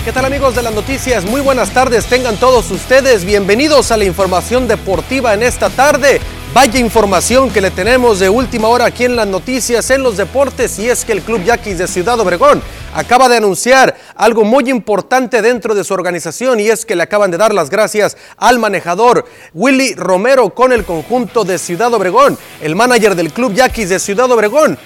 ¿Qué 0.04 0.12
tal 0.12 0.26
amigos 0.26 0.56
de 0.56 0.64
las 0.64 0.74
noticias? 0.74 1.26
Muy 1.26 1.41
buenas 1.41 1.76
tardes, 1.76 2.08
tengan 2.08 2.36
todos 2.38 2.72
ustedes 2.72 3.24
bienvenidos 3.24 3.91
a 3.91 3.97
la 3.97 4.06
información 4.06 4.68
deportiva 4.68 5.36
en 5.36 5.43
esta 5.43 5.70
tarde. 5.70 6.20
Vaya 6.56 6.80
información 6.80 7.52
que 7.52 7.62
le 7.62 7.70
tenemos 7.70 8.20
de 8.20 8.28
última 8.28 8.68
hora 8.68 8.86
aquí 8.86 9.06
en 9.06 9.16
las 9.16 9.28
noticias, 9.28 9.91
en 9.91 10.02
los 10.02 10.18
deportes, 10.18 10.80
y 10.80 10.89
es 10.89 11.06
que 11.06 11.12
el 11.12 11.22
Club 11.22 11.43
Yaquis 11.43 11.78
de 11.78 11.88
Ciudad 11.88 12.20
Obregón 12.20 12.64
acaba 12.95 13.30
de 13.30 13.38
anunciar 13.38 13.95
algo 14.16 14.43
muy 14.43 14.72
importante 14.72 15.39
dentro 15.43 15.76
de 15.76 15.84
su 15.84 15.93
organización 15.93 16.60
y 16.60 16.70
es 16.70 16.84
que 16.84 16.95
le 16.95 17.04
acaban 17.04 17.30
de 17.30 17.38
dar 17.38 17.54
las 17.54 17.70
gracias 17.70 18.18
al 18.38 18.58
manejador 18.58 19.26
Willy 19.54 19.93
Romero 19.93 20.49
con 20.49 20.74
el 20.74 20.84
conjunto 20.84 21.43
de 21.43 21.60
Ciudad 21.60 21.93
Obregón, 21.93 22.39
el 22.60 22.76
manager 22.76 23.14
del 23.14 23.32
Club 23.32 23.54
Yaquis 23.54 23.89
de 23.89 23.99
Ciudad 23.99 24.32
Obregón 24.32 24.80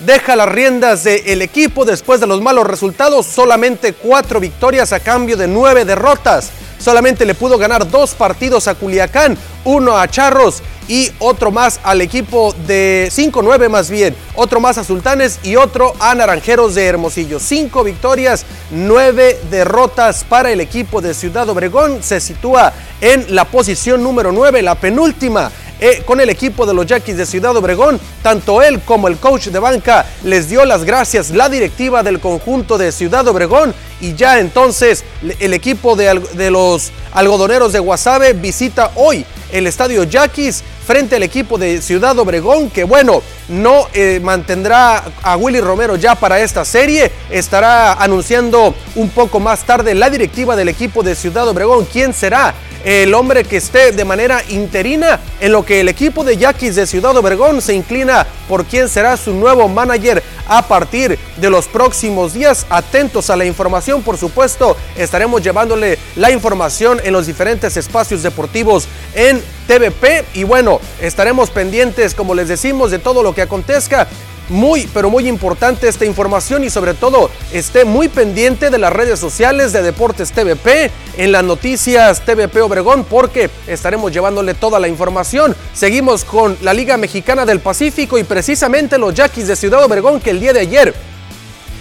deja 0.00 0.36
las 0.36 0.48
riendas 0.48 1.04
del 1.04 1.42
equipo 1.42 1.84
después 1.84 2.20
de 2.20 2.26
los 2.26 2.40
malos 2.40 2.66
resultados, 2.66 3.26
solamente 3.26 3.92
cuatro 3.92 4.40
victorias 4.40 4.92
a 4.92 5.00
cambio 5.00 5.36
de 5.36 5.46
nueve 5.46 5.84
derrotas. 5.84 6.50
Solamente 6.78 7.26
le 7.26 7.34
pudo 7.34 7.58
ganar 7.58 7.88
dos 7.90 8.14
partidos 8.14 8.66
a 8.66 8.74
Culiacán, 8.74 9.36
uno 9.64 9.98
a 9.98 10.08
Charros 10.08 10.62
y 10.90 11.12
otro 11.20 11.52
más 11.52 11.78
al 11.84 12.00
equipo 12.00 12.52
de 12.66 13.08
5-9 13.12 13.68
más 13.68 13.88
bien, 13.90 14.16
otro 14.34 14.58
más 14.58 14.76
a 14.76 14.82
Sultanes 14.82 15.38
y 15.44 15.54
otro 15.54 15.94
a 16.00 16.16
Naranjeros 16.16 16.74
de 16.74 16.84
Hermosillo. 16.84 17.38
Cinco 17.38 17.84
victorias, 17.84 18.44
nueve 18.72 19.38
derrotas 19.52 20.24
para 20.24 20.50
el 20.50 20.60
equipo 20.60 21.00
de 21.00 21.14
Ciudad 21.14 21.48
Obregón. 21.48 22.02
Se 22.02 22.20
sitúa 22.20 22.72
en 23.00 23.36
la 23.36 23.44
posición 23.44 24.02
número 24.02 24.32
9, 24.32 24.62
la 24.62 24.74
penúltima 24.74 25.52
eh, 25.82 26.02
con 26.04 26.20
el 26.20 26.28
equipo 26.28 26.66
de 26.66 26.74
los 26.74 26.84
Yaquis 26.84 27.16
de 27.16 27.24
Ciudad 27.24 27.56
Obregón. 27.56 27.98
Tanto 28.22 28.60
él 28.60 28.80
como 28.80 29.08
el 29.08 29.16
coach 29.16 29.46
de 29.46 29.58
banca 29.58 30.04
les 30.24 30.48
dio 30.50 30.64
las 30.66 30.84
gracias 30.84 31.30
la 31.30 31.48
directiva 31.48 32.02
del 32.02 32.20
conjunto 32.20 32.76
de 32.76 32.92
Ciudad 32.92 33.26
Obregón 33.28 33.74
y 34.00 34.14
ya 34.14 34.40
entonces 34.40 35.04
el 35.38 35.54
equipo 35.54 35.96
de, 35.96 36.50
los 36.50 36.92
algodoneros 37.12 37.72
de 37.72 37.78
Guasave 37.78 38.34
visita 38.34 38.90
hoy 38.94 39.24
el 39.52 39.66
estadio 39.66 40.04
Yaquis 40.04 40.62
frente 40.90 41.14
al 41.14 41.22
equipo 41.22 41.56
de 41.56 41.80
Ciudad 41.80 42.18
Obregón, 42.18 42.68
que 42.68 42.82
bueno, 42.82 43.22
no 43.48 43.86
eh, 43.92 44.18
mantendrá 44.20 45.04
a 45.22 45.36
Willy 45.36 45.60
Romero 45.60 45.94
ya 45.94 46.16
para 46.16 46.40
esta 46.40 46.64
serie. 46.64 47.12
Estará 47.30 47.92
anunciando 47.92 48.74
un 48.96 49.08
poco 49.10 49.38
más 49.38 49.62
tarde 49.62 49.94
la 49.94 50.10
directiva 50.10 50.56
del 50.56 50.68
equipo 50.68 51.04
de 51.04 51.14
Ciudad 51.14 51.46
Obregón 51.46 51.86
quién 51.92 52.12
será 52.12 52.54
el 52.84 53.12
hombre 53.14 53.44
que 53.44 53.58
esté 53.58 53.92
de 53.92 54.04
manera 54.04 54.42
interina 54.48 55.20
en 55.40 55.52
lo 55.52 55.64
que 55.64 55.80
el 55.80 55.88
equipo 55.88 56.24
de 56.24 56.36
Yaquis 56.36 56.76
de 56.76 56.86
Ciudad 56.86 57.16
Obregón 57.16 57.60
se 57.60 57.74
inclina 57.74 58.26
por 58.48 58.64
quién 58.64 58.88
será 58.88 59.16
su 59.16 59.32
nuevo 59.34 59.68
manager 59.68 60.22
a 60.48 60.62
partir 60.62 61.18
de 61.36 61.50
los 61.50 61.68
próximos 61.68 62.34
días. 62.34 62.66
Atentos 62.70 63.30
a 63.30 63.36
la 63.36 63.44
información, 63.44 64.02
por 64.02 64.16
supuesto, 64.16 64.76
estaremos 64.96 65.42
llevándole 65.42 65.98
la 66.16 66.30
información 66.30 67.00
en 67.04 67.12
los 67.12 67.26
diferentes 67.26 67.76
espacios 67.76 68.22
deportivos 68.22 68.88
en 69.14 69.40
TVP 69.66 70.24
y 70.34 70.44
bueno, 70.44 70.79
estaremos 71.00 71.50
pendientes, 71.50 72.14
como 72.14 72.34
les 72.34 72.48
decimos, 72.48 72.90
de 72.90 72.98
todo 72.98 73.22
lo 73.22 73.34
que 73.34 73.42
acontezca 73.42 74.08
muy, 74.50 74.88
pero 74.92 75.08
muy 75.08 75.28
importante 75.28 75.88
esta 75.88 76.04
información 76.04 76.64
y 76.64 76.70
sobre 76.70 76.94
todo 76.94 77.30
esté 77.52 77.84
muy 77.84 78.08
pendiente 78.08 78.68
de 78.68 78.78
las 78.78 78.92
redes 78.92 79.18
sociales 79.18 79.72
de 79.72 79.82
Deportes 79.82 80.32
TVP, 80.32 80.90
en 81.16 81.32
las 81.32 81.44
noticias 81.44 82.20
TVP 82.24 82.60
Obregón, 82.60 83.04
porque 83.04 83.48
estaremos 83.66 84.12
llevándole 84.12 84.54
toda 84.54 84.78
la 84.78 84.88
información. 84.88 85.56
Seguimos 85.72 86.24
con 86.24 86.58
la 86.62 86.74
Liga 86.74 86.96
Mexicana 86.96 87.46
del 87.46 87.60
Pacífico 87.60 88.18
y 88.18 88.24
precisamente 88.24 88.98
los 88.98 89.14
Yaquis 89.14 89.46
de 89.46 89.56
Ciudad 89.56 89.84
Obregón 89.84 90.20
que 90.20 90.30
el 90.30 90.40
día 90.40 90.52
de 90.52 90.60
ayer 90.60 90.94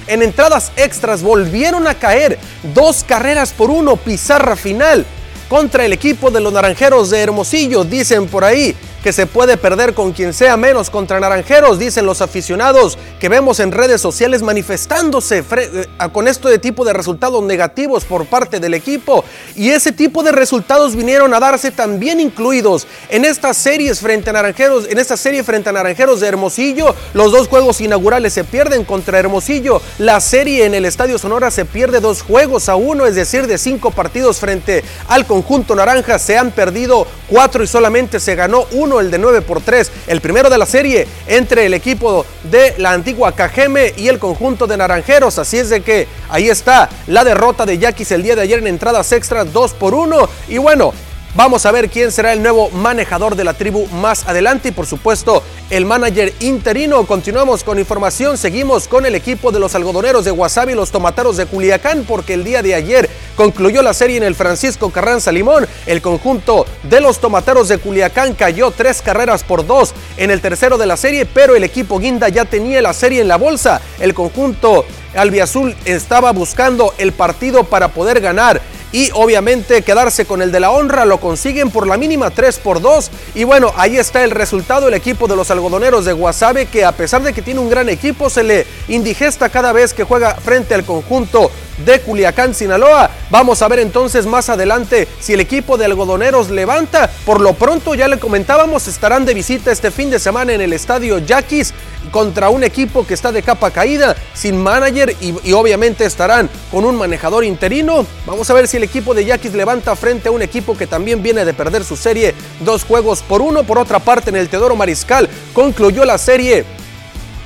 en 0.08 0.24
entradas 0.24 0.72
extras 0.76 1.22
volvieron 1.22 1.88
a 1.88 1.96
caer 1.96 2.40
dos 2.74 3.04
carreras 3.04 3.52
por 3.52 3.70
uno, 3.70 3.96
pizarra 3.96 4.56
final 4.56 5.06
contra 5.48 5.86
el 5.86 5.94
equipo 5.94 6.30
de 6.30 6.40
los 6.40 6.54
Naranjeros 6.54 7.10
de 7.10 7.20
Hermosillo, 7.20 7.84
dicen 7.84 8.28
por 8.28 8.44
ahí 8.44 8.76
que 9.04 9.14
se 9.14 9.26
puede 9.26 9.58
perder 9.58 9.94
con 9.94 10.12
quien 10.12 10.34
sea 10.34 10.58
menos 10.58 10.90
contra 10.90 11.20
Naranjeros, 11.20 11.80
dicen 11.80 12.06
los 12.06 12.22
aficionados 12.22 12.98
que 13.20 13.30
vemos 13.30 13.60
en 13.60 13.72
redes 13.72 14.02
sociales 14.02 14.42
manifestándose 14.42 15.44
eh, 15.52 15.88
con 16.12 16.28
esto 16.28 16.50
de 16.50 16.60
tipo 16.60 16.86
de 16.86 16.94
resultados 16.94 17.44
negativos 17.44 18.06
por 18.06 18.26
parte 18.26 18.60
del 18.60 18.74
equipo. 18.74 19.24
Y 19.56 19.70
ese 19.70 19.92
tipo 19.92 20.24
de 20.24 20.32
resultados 20.32 20.96
vinieron 20.96 21.34
a 21.34 21.40
darse 21.40 21.72
también 21.72 22.20
incluidos 22.20 22.88
en 23.10 23.26
estas 23.26 23.58
series 23.58 24.00
frente 24.00 24.30
a 24.30 24.34
Naranjeros, 24.34 24.88
en 24.90 25.00
esta 25.00 25.18
serie 25.18 25.44
frente 25.44 25.70
a 25.70 25.74
Naranjeros 25.74 26.20
de 26.20 26.28
Hermosillo. 26.28 26.96
Los 27.14 27.32
dos 27.32 27.48
juegos 27.48 27.82
inaugurales 27.82 28.34
se 28.34 28.44
pierden 28.44 28.84
contra 28.84 29.20
Hermosillo. 29.20 29.82
La 29.98 30.20
serie 30.20 30.66
en 30.66 30.74
el 30.74 30.86
Estadio 30.86 31.18
Sonora 31.18 31.52
se 31.52 31.66
pierde 31.66 32.00
dos 32.00 32.22
juegos 32.22 32.70
a 32.70 32.76
uno, 32.76 33.06
es 33.06 33.16
decir, 33.16 33.48
de 33.48 33.58
cinco 33.58 33.92
partidos 33.92 34.40
frente 34.40 34.84
al 35.08 35.26
conjunto 35.26 35.76
naranja 35.76 36.20
se 36.20 36.38
han 36.38 36.52
perdido 36.52 37.08
cuatro 37.28 37.64
y 37.64 37.68
solamente 37.68 38.20
se 38.20 38.36
ganó 38.36 38.66
uno 38.72 38.89
el 38.98 39.12
de 39.12 39.18
9 39.18 39.42
por 39.42 39.62
3, 39.62 39.92
el 40.08 40.22
primero 40.22 40.50
de 40.50 40.58
la 40.58 40.66
serie 40.66 41.06
entre 41.28 41.66
el 41.66 41.74
equipo 41.74 42.26
de 42.44 42.76
la 42.78 42.94
antigua 42.94 43.34
Cajeme 43.34 43.94
y 43.98 44.08
el 44.08 44.20
conjunto 44.20 44.68
de 44.68 44.78
Naranjeros. 44.78 45.38
Así 45.38 45.58
es 45.58 45.70
de 45.70 45.82
que 45.82 46.08
ahí 46.30 46.50
está 46.50 46.90
la 47.08 47.24
derrota 47.24 47.66
de 47.66 47.78
Yaquis 47.78 48.12
el 48.12 48.24
día 48.24 48.36
de 48.36 48.44
ayer 48.44 48.60
en 48.60 48.68
entradas 48.68 49.12
extras 49.12 49.52
2 49.52 49.74
por 49.74 49.94
1. 49.94 50.30
Y 50.48 50.58
bueno, 50.58 50.94
Vamos 51.36 51.68
a 51.68 51.72
ver 51.72 51.92
quién 51.92 52.12
será 52.12 52.34
el 52.34 52.42
nuevo 52.42 52.72
manejador 52.72 53.36
de 53.36 53.44
la 53.44 53.54
tribu 53.54 53.86
más 53.88 54.28
adelante 54.28 54.70
y 54.70 54.72
por 54.72 54.88
supuesto 54.88 55.44
el 55.70 55.86
manager 55.86 56.34
interino. 56.40 57.06
Continuamos 57.06 57.64
con 57.64 57.78
información, 57.78 58.36
seguimos 58.36 58.88
con 58.88 59.06
el 59.06 59.14
equipo 59.14 59.52
de 59.52 59.60
los 59.60 59.76
algodoneros 59.76 60.26
de 60.26 60.32
Guasave 60.32 60.72
y 60.72 60.76
los 60.76 60.90
tomateros 60.90 61.38
de 61.38 61.46
Culiacán 61.46 62.04
porque 62.08 62.34
el 62.34 62.44
día 62.44 62.64
de 62.64 62.74
ayer 62.74 63.08
concluyó 63.36 63.84
la 63.84 63.94
serie 63.94 64.18
en 64.18 64.24
el 64.24 64.34
Francisco 64.34 64.90
Carranza 64.90 65.32
Limón. 65.32 65.68
El 65.86 66.02
conjunto 66.02 66.66
de 66.90 67.00
los 67.00 67.20
tomateros 67.20 67.68
de 67.70 67.78
Culiacán 67.78 68.34
cayó 68.34 68.72
tres 68.72 69.04
carreras 69.04 69.44
por 69.44 69.68
dos 69.68 69.94
en 70.18 70.32
el 70.32 70.42
tercero 70.42 70.80
de 70.80 70.88
la 70.88 70.98
serie, 70.98 71.28
pero 71.28 71.56
el 71.56 71.64
equipo 71.64 72.00
Guinda 72.00 72.28
ya 72.30 72.46
tenía 72.46 72.82
la 72.82 72.94
serie 72.94 73.22
en 73.22 73.28
la 73.28 73.38
bolsa. 73.38 73.82
El 74.00 74.16
conjunto 74.16 74.84
albiazul 75.16 75.76
estaba 75.86 76.32
buscando 76.32 76.94
el 76.98 77.12
partido 77.14 77.64
para 77.64 77.90
poder 77.90 78.22
ganar 78.22 78.62
y 78.92 79.12
obviamente 79.14 79.82
quedarse 79.82 80.26
con 80.26 80.42
el 80.42 80.52
de 80.52 80.60
la 80.60 80.72
honra. 80.72 81.06
Lo 81.06 81.20
consiguen 81.20 81.70
por 81.70 81.88
la 81.88 81.98
mínima 81.98 82.32
3 82.32 82.60
por 82.60 82.82
2. 82.82 83.12
Y 83.36 83.44
bueno, 83.44 83.72
ahí 83.78 83.98
está 83.98 84.24
el 84.24 84.32
resultado. 84.32 84.88
El 84.88 84.94
equipo 84.94 85.28
de 85.28 85.36
los 85.36 85.52
algodoneros 85.52 86.06
de 86.06 86.14
Guasave, 86.14 86.66
que 86.66 86.86
a 86.86 86.92
pesar 86.92 87.22
de 87.22 87.34
que 87.34 87.42
tiene 87.42 87.60
un 87.60 87.70
gran 87.70 87.90
equipo, 87.90 88.30
se 88.30 88.44
le 88.44 88.66
indigesta 88.88 89.50
cada 89.50 89.72
vez 89.72 89.94
que 89.94 90.04
juega 90.04 90.36
frente 90.36 90.74
al 90.74 90.86
conjunto 90.86 91.52
de 91.86 92.00
Culiacán, 92.02 92.54
Sinaloa. 92.54 93.10
Vamos 93.30 93.62
a 93.62 93.68
ver 93.68 93.80
entonces 93.80 94.26
más 94.26 94.50
adelante 94.50 95.08
si 95.20 95.34
el 95.34 95.40
equipo 95.40 95.78
de 95.78 95.86
algodoneros 95.86 96.50
levanta. 96.50 97.10
Por 97.26 97.42
lo 97.42 97.54
pronto, 97.54 97.96
ya 97.96 98.08
le 98.08 98.20
comentábamos, 98.20 98.88
estarán 98.88 99.26
de 99.26 99.34
visita 99.34 99.72
este 99.72 99.92
fin 99.92 100.10
de 100.10 100.20
semana 100.20 100.54
en 100.54 100.62
el 100.62 100.74
estadio 100.74 101.20
Yaquis 101.20 101.74
contra 102.12 102.50
un 102.50 102.64
equipo 102.64 103.06
que 103.06 103.14
está 103.14 103.32
de 103.32 103.44
capa 103.44 103.72
caída, 103.72 104.16
sin 104.34 104.58
manager 104.58 105.16
y, 105.22 105.52
obviamente 105.54 106.06
estarán 106.06 106.50
con 106.72 106.86
un 106.86 106.96
manejador 106.96 107.44
interino. 107.44 108.06
Vamos 108.26 108.50
a 108.50 108.54
ver 108.54 108.68
si 108.68 108.78
el 108.78 108.84
equipo 108.84 109.14
de 109.14 109.26
Yaquis 109.26 109.54
levanta 109.54 109.96
frente 109.96 110.30
a 110.30 110.32
un 110.32 110.42
equipo 110.42 110.78
que 110.78 110.88
también 110.88 111.22
viene 111.22 111.46
de 111.46 111.54
perder 111.54 111.84
su 111.84 111.96
serie 111.96 112.34
dos 112.62 112.84
juegos 112.84 113.22
por 113.22 113.42
uno. 113.42 113.64
Por 113.64 113.78
otra 113.78 114.00
parte, 114.00 114.30
en 114.30 114.38
el 114.38 114.50
Teodoro 114.50 114.76
Mariscal 114.76 115.30
concluyó 115.54 116.06
la 116.06 116.18
serie 116.18 116.66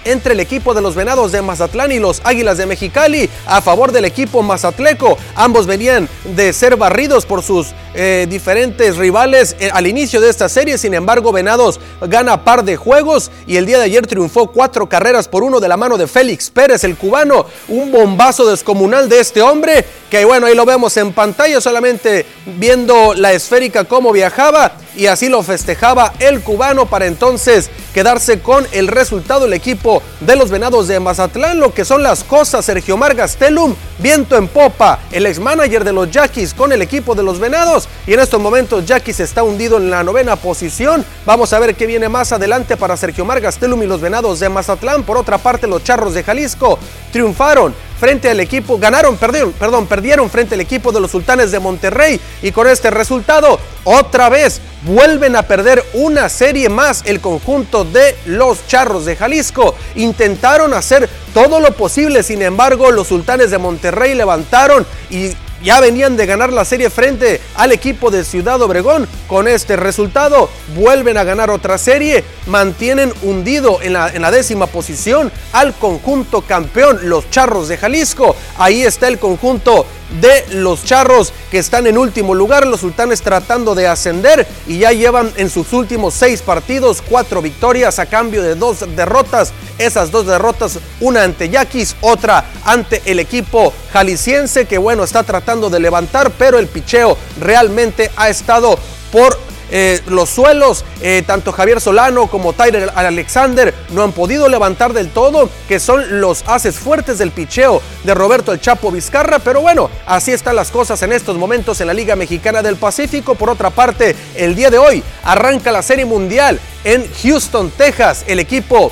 entre 0.05 0.33
el 0.33 0.39
equipo 0.39 0.73
de 0.73 0.81
los 0.81 0.95
Venados 0.95 1.31
de 1.31 1.41
Mazatlán 1.41 1.91
y 1.91 1.99
los 1.99 2.21
Águilas 2.23 2.57
de 2.57 2.65
Mexicali 2.65 3.29
a 3.45 3.61
favor 3.61 3.91
del 3.91 4.05
equipo 4.05 4.41
mazatleco. 4.43 5.17
Ambos 5.35 5.65
venían 5.65 6.09
de 6.35 6.53
ser 6.53 6.75
barridos 6.75 7.25
por 7.25 7.43
sus 7.43 7.73
eh, 7.93 8.27
diferentes 8.29 8.97
rivales 8.97 9.55
eh, 9.59 9.69
al 9.73 9.87
inicio 9.87 10.21
de 10.21 10.29
esta 10.29 10.49
serie. 10.49 10.77
Sin 10.77 10.93
embargo, 10.93 11.31
Venados 11.31 11.79
gana 12.01 12.43
par 12.43 12.63
de 12.63 12.75
juegos 12.75 13.31
y 13.47 13.57
el 13.57 13.65
día 13.65 13.77
de 13.77 13.85
ayer 13.85 14.07
triunfó 14.07 14.47
cuatro 14.47 14.87
carreras 14.89 15.27
por 15.27 15.43
uno 15.43 15.59
de 15.59 15.67
la 15.67 15.77
mano 15.77 15.97
de 15.97 16.07
Félix 16.07 16.49
Pérez, 16.49 16.83
el 16.83 16.97
cubano. 16.97 17.45
Un 17.67 17.91
bombazo 17.91 18.49
descomunal 18.49 19.09
de 19.09 19.19
este 19.19 19.41
hombre 19.41 19.85
que 20.13 20.25
bueno, 20.25 20.45
ahí 20.45 20.53
lo 20.53 20.63
vemos 20.63 20.95
en 20.97 21.11
pantalla 21.11 21.59
solamente 21.59 22.27
viendo 22.45 23.15
la 23.15 23.33
esférica 23.33 23.85
cómo 23.85 24.11
viajaba 24.11 24.73
y 24.95 25.07
así 25.07 25.27
lo 25.27 25.41
festejaba 25.41 26.13
el 26.19 26.41
cubano 26.41 26.85
para 26.85 27.07
entonces 27.07 27.71
quedarse 27.95 28.39
con 28.39 28.67
el 28.73 28.89
resultado 28.89 29.45
el 29.45 29.53
equipo 29.53 30.03
de 30.19 30.35
los 30.35 30.51
Venados 30.51 30.87
de 30.87 30.99
Mazatlán, 30.99 31.59
lo 31.59 31.73
que 31.73 31.83
son 31.83 32.03
las 32.03 32.23
cosas, 32.23 32.63
Sergio 32.63 32.95
Mar 32.95 33.15
Gastelum, 33.15 33.73
viento 33.97 34.37
en 34.37 34.47
popa, 34.47 34.99
el 35.11 35.25
ex 35.25 35.39
manager 35.39 35.83
de 35.83 35.93
los 35.93 36.11
Yaquis 36.11 36.53
con 36.53 36.71
el 36.71 36.83
equipo 36.83 37.15
de 37.15 37.23
los 37.23 37.39
Venados 37.39 37.82
y 38.07 38.13
en 38.13 38.19
estos 38.19 38.41
momentos 38.41 38.85
Yaquis 38.85 39.19
está 39.19 39.43
hundido 39.43 39.77
en 39.77 39.89
la 39.89 40.03
novena 40.03 40.35
posición, 40.35 41.05
vamos 41.25 41.53
a 41.53 41.59
ver 41.59 41.75
qué 41.75 41.85
viene 41.85 42.09
más 42.09 42.31
adelante 42.31 42.77
para 42.77 42.97
Sergio 42.97 43.25
Mar 43.25 43.41
Gastelum 43.41 43.83
y 43.83 43.87
los 43.87 44.01
Venados 44.01 44.39
de 44.39 44.49
Mazatlán, 44.49 45.03
por 45.03 45.17
otra 45.17 45.37
parte 45.37 45.67
los 45.67 45.83
Charros 45.83 46.13
de 46.13 46.23
Jalisco 46.23 46.79
triunfaron 47.11 47.73
frente 48.03 48.29
al 48.29 48.41
equipo, 48.41 48.77
ganaron, 48.77 49.15
perdieron, 49.15 49.53
perdón, 49.53 49.87
perdieron 49.87 50.29
frente 50.29 50.55
al 50.55 50.61
equipo 50.61 50.91
de 50.91 50.99
los 50.99 51.11
Sultanes 51.11 51.51
de 51.51 51.59
Monterrey. 51.59 52.19
Y 52.41 52.51
con 52.51 52.67
este 52.67 52.91
resultado 52.91 53.57
otra 53.85 54.27
vez 54.27 54.59
vuelven 54.81 55.37
a 55.37 55.43
perder 55.43 55.81
una 55.93 56.27
serie 56.27 56.67
más 56.67 57.03
el 57.05 57.21
conjunto 57.21 57.85
de 57.85 58.13
los 58.25 58.67
Charros 58.67 59.05
de 59.05 59.15
Jalisco. 59.15 59.75
Intentaron 59.95 60.73
hacer 60.73 61.09
todo 61.33 61.61
lo 61.61 61.71
posible, 61.77 62.23
sin 62.23 62.41
embargo 62.41 62.91
los 62.91 63.07
Sultanes 63.07 63.51
de 63.51 63.57
Monterrey 63.57 64.15
levantaron 64.15 64.85
y 65.09 65.29
ya 65.63 65.79
venían 65.79 66.17
de 66.17 66.25
ganar 66.25 66.51
la 66.51 66.65
serie 66.65 66.89
frente 66.89 67.41
al 67.55 67.71
equipo 67.71 68.11
de 68.11 68.23
Ciudad 68.23 68.61
Obregón. 68.61 69.07
Con 69.27 69.47
este 69.47 69.75
resultado 69.75 70.49
vuelven 70.75 71.17
a 71.17 71.23
ganar 71.23 71.49
otra 71.49 71.77
serie, 71.77 72.23
mantienen 72.47 73.13
hundido 73.23 73.81
en 73.81 73.93
la, 73.93 74.09
en 74.09 74.21
la 74.21 74.31
décima 74.31 74.67
posición 74.67 75.31
al 75.53 75.73
conjunto 75.73 76.41
campeón, 76.41 76.99
los 77.03 77.29
Charros 77.29 77.67
de 77.67 77.77
Jalisco. 77.77 78.35
Ahí 78.57 78.83
está 78.83 79.07
el 79.07 79.19
conjunto 79.19 79.85
de 80.21 80.45
los 80.55 80.83
Charros 80.83 81.33
que 81.49 81.59
están 81.59 81.87
en 81.87 81.97
último 81.97 82.35
lugar, 82.35 82.67
los 82.67 82.81
Sultanes 82.81 83.21
tratando 83.21 83.75
de 83.75 83.87
ascender 83.87 84.47
y 84.67 84.79
ya 84.79 84.91
llevan 84.91 85.31
en 85.37 85.49
sus 85.49 85.73
últimos 85.73 86.13
seis 86.13 86.41
partidos 86.41 87.01
cuatro 87.01 87.41
victorias 87.41 87.99
a 87.99 88.05
cambio 88.05 88.43
de 88.43 88.55
dos 88.55 88.85
derrotas. 88.95 89.53
Esas 89.77 90.11
dos 90.11 90.27
derrotas, 90.27 90.79
una 90.99 91.23
ante 91.23 91.49
Yaquis, 91.49 91.95
otra 92.01 92.45
ante 92.63 93.01
el 93.05 93.19
equipo 93.19 93.73
jalisciense 93.91 94.65
que 94.65 94.77
bueno 94.77 95.03
está 95.03 95.23
tratando 95.23 95.69
de 95.69 95.79
levantar, 95.79 96.31
pero 96.31 96.59
el 96.59 96.67
picheo 96.67 97.17
realmente 97.39 98.11
ha 98.15 98.29
estado 98.29 98.77
por 99.11 99.37
eh, 99.71 100.01
los 100.07 100.29
suelos, 100.29 100.85
eh, 101.01 101.23
tanto 101.25 101.51
Javier 101.51 101.81
Solano 101.81 102.27
como 102.27 102.53
Tyler 102.53 102.91
Alexander 102.95 103.73
no 103.91 104.03
han 104.03 104.11
podido 104.11 104.47
levantar 104.49 104.93
del 104.93 105.09
todo, 105.09 105.49
que 105.67 105.79
son 105.79 106.21
los 106.21 106.43
haces 106.47 106.77
fuertes 106.77 107.17
del 107.17 107.31
picheo 107.31 107.81
de 108.03 108.13
Roberto 108.13 108.51
El 108.51 108.61
Chapo 108.61 108.91
Vizcarra, 108.91 109.39
pero 109.39 109.61
bueno, 109.61 109.89
así 110.05 110.31
están 110.31 110.55
las 110.55 110.71
cosas 110.71 111.01
en 111.01 111.11
estos 111.13 111.37
momentos 111.37 111.81
en 111.81 111.87
la 111.87 111.93
Liga 111.93 112.15
Mexicana 112.15 112.61
del 112.61 112.75
Pacífico. 112.75 113.35
Por 113.35 113.49
otra 113.49 113.69
parte, 113.69 114.15
el 114.35 114.55
día 114.55 114.69
de 114.69 114.77
hoy 114.77 115.03
arranca 115.23 115.71
la 115.71 115.81
Serie 115.81 116.05
Mundial 116.05 116.59
en 116.83 117.09
Houston, 117.23 117.71
Texas. 117.71 118.23
El 118.27 118.39
equipo 118.39 118.91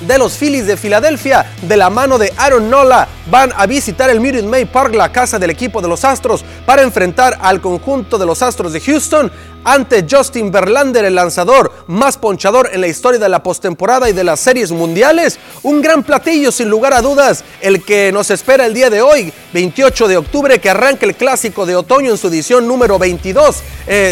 de 0.00 0.18
los 0.18 0.36
Phillies 0.36 0.66
de 0.66 0.76
Filadelfia, 0.76 1.46
de 1.62 1.76
la 1.76 1.90
mano 1.90 2.18
de 2.18 2.32
Aaron 2.36 2.68
Nola, 2.68 3.08
van 3.30 3.52
a 3.56 3.66
visitar 3.66 4.10
el 4.10 4.20
Minute 4.20 4.46
May 4.46 4.64
Park, 4.64 4.94
la 4.94 5.12
casa 5.12 5.38
del 5.38 5.50
equipo 5.50 5.80
de 5.80 5.88
los 5.88 6.04
Astros, 6.04 6.44
para 6.66 6.82
enfrentar 6.82 7.38
al 7.40 7.60
conjunto 7.60 8.18
de 8.18 8.26
los 8.26 8.42
Astros 8.42 8.72
de 8.72 8.80
Houston 8.80 9.30
ante 9.64 10.06
Justin 10.08 10.52
Verlander, 10.52 11.04
el 11.04 11.14
lanzador 11.14 11.72
más 11.86 12.18
ponchador 12.18 12.70
en 12.72 12.80
la 12.80 12.86
historia 12.86 13.18
de 13.18 13.28
la 13.28 13.42
postemporada 13.42 14.08
y 14.08 14.12
de 14.12 14.24
las 14.24 14.40
series 14.40 14.70
mundiales. 14.70 15.38
Un 15.62 15.82
gran 15.82 16.02
platillo, 16.02 16.52
sin 16.52 16.68
lugar 16.68 16.94
a 16.94 17.02
dudas, 17.02 17.44
el 17.60 17.84
que 17.84 18.12
nos 18.12 18.30
espera 18.30 18.66
el 18.66 18.74
día 18.74 18.90
de 18.90 19.02
hoy, 19.02 19.32
28 19.52 20.08
de 20.08 20.16
octubre, 20.16 20.58
que 20.58 20.70
arranca 20.70 21.06
el 21.06 21.14
clásico 21.14 21.66
de 21.66 21.76
otoño 21.76 22.10
en 22.10 22.18
su 22.18 22.28
edición 22.28 22.68
número 22.68 22.98
22, 22.98 23.62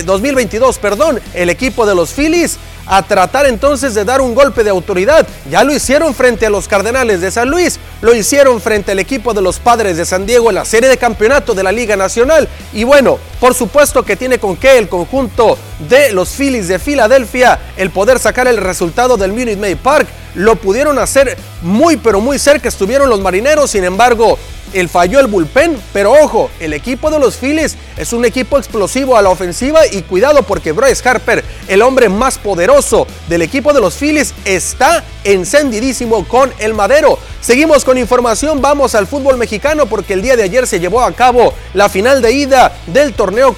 2022, 0.05 0.76
eh, 0.76 0.78
perdón, 0.80 1.20
el 1.34 1.50
equipo 1.50 1.86
de 1.86 1.94
los 1.94 2.12
Phillies 2.12 2.59
a 2.86 3.03
tratar 3.03 3.46
entonces 3.46 3.94
de 3.94 4.05
dar 4.05 4.20
un 4.20 4.34
golpe 4.34 4.64
de 4.64 4.70
autoridad. 4.70 5.26
Ya 5.50 5.64
lo 5.64 5.74
hicieron 5.74 6.14
frente 6.14 6.46
a 6.46 6.50
los 6.50 6.68
Cardenales 6.68 7.20
de 7.20 7.30
San 7.30 7.48
Luis, 7.48 7.78
lo 8.00 8.14
hicieron 8.14 8.61
frente 8.61 8.92
al 8.92 8.98
equipo 8.98 9.34
de 9.34 9.42
los 9.42 9.59
Padres 9.59 9.96
de 9.96 10.05
San 10.05 10.26
Diego 10.26 10.50
en 10.50 10.57
la 10.57 10.64
serie 10.64 10.88
de 10.88 10.96
campeonato 10.96 11.55
de 11.55 11.62
la 11.62 11.72
Liga 11.72 11.96
Nacional. 11.96 12.48
Y 12.72 12.84
bueno, 12.84 13.18
por 13.40 13.55
supuesto 13.55 14.03
que 14.03 14.16
tiene 14.16 14.38
con 14.38 14.57
qué 14.57 14.78
el 14.78 14.88
conjunto 14.88 15.41
de 15.88 16.12
los 16.12 16.30
Phillies 16.30 16.68
de 16.68 16.78
Filadelfia 16.78 17.59
el 17.76 17.90
poder 17.90 18.18
sacar 18.18 18.47
el 18.47 18.57
resultado 18.57 19.16
del 19.16 19.32
Minute 19.32 19.57
Maid 19.57 19.76
Park. 19.78 20.09
Lo 20.34 20.57
pudieron 20.57 20.99
hacer 20.99 21.36
muy 21.62 21.97
pero 21.97 22.20
muy 22.20 22.38
cerca, 22.38 22.68
estuvieron 22.68 23.09
los 23.11 23.20
marineros, 23.20 23.70
sin 23.70 23.84
embargo, 23.84 24.38
el 24.72 24.88
falló 24.88 25.20
el 25.20 25.26
bullpen, 25.26 25.78
pero 25.92 26.12
ojo, 26.12 26.50
el 26.60 26.72
equipo 26.72 27.10
de 27.10 27.18
los 27.18 27.36
Phillies 27.36 27.76
es 27.96 28.12
un 28.12 28.24
equipo 28.24 28.58
explosivo 28.58 29.16
a 29.16 29.22
la 29.22 29.30
ofensiva 29.30 29.86
y 29.86 30.02
cuidado 30.02 30.42
porque 30.42 30.72
Bryce 30.72 31.08
Harper, 31.08 31.44
el 31.68 31.82
hombre 31.82 32.08
más 32.08 32.38
poderoso 32.38 33.06
del 33.28 33.42
equipo 33.42 33.72
de 33.72 33.80
los 33.80 33.94
Phillies, 33.94 34.34
está 34.44 35.04
encendidísimo 35.24 36.26
con 36.26 36.52
el 36.58 36.74
madero. 36.74 37.18
Seguimos 37.40 37.84
con 37.84 37.98
información, 37.98 38.60
vamos 38.62 38.94
al 38.94 39.06
fútbol 39.06 39.36
mexicano 39.36 39.86
porque 39.86 40.14
el 40.14 40.22
día 40.22 40.36
de 40.36 40.44
ayer 40.44 40.66
se 40.66 40.80
llevó 40.80 41.02
a 41.02 41.12
cabo 41.12 41.54
la 41.74 41.88
final 41.88 42.22
de 42.22 42.32
ida 42.32 42.72
del 42.86 43.14
torneo 43.14 43.54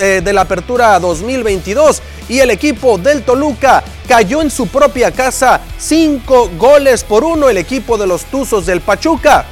eh, 0.00 0.20
de 0.24 0.32
la 0.32 0.42
Apertura 0.42 0.98
2022 0.98 2.02
y 2.28 2.40
el 2.40 2.50
equipo 2.50 2.98
del 2.98 3.22
Toluca 3.22 3.82
cayó 4.08 4.42
en 4.42 4.50
su 4.50 4.66
propia 4.66 5.10
casa 5.10 5.60
cinco 5.78 6.50
goles 6.58 7.04
por 7.04 7.24
uno 7.24 7.48
el 7.48 7.58
equipo 7.58 7.96
de 7.96 8.06
los 8.06 8.24
Tuzos 8.24 8.66
del 8.66 8.80
Pachuca. 8.80 9.46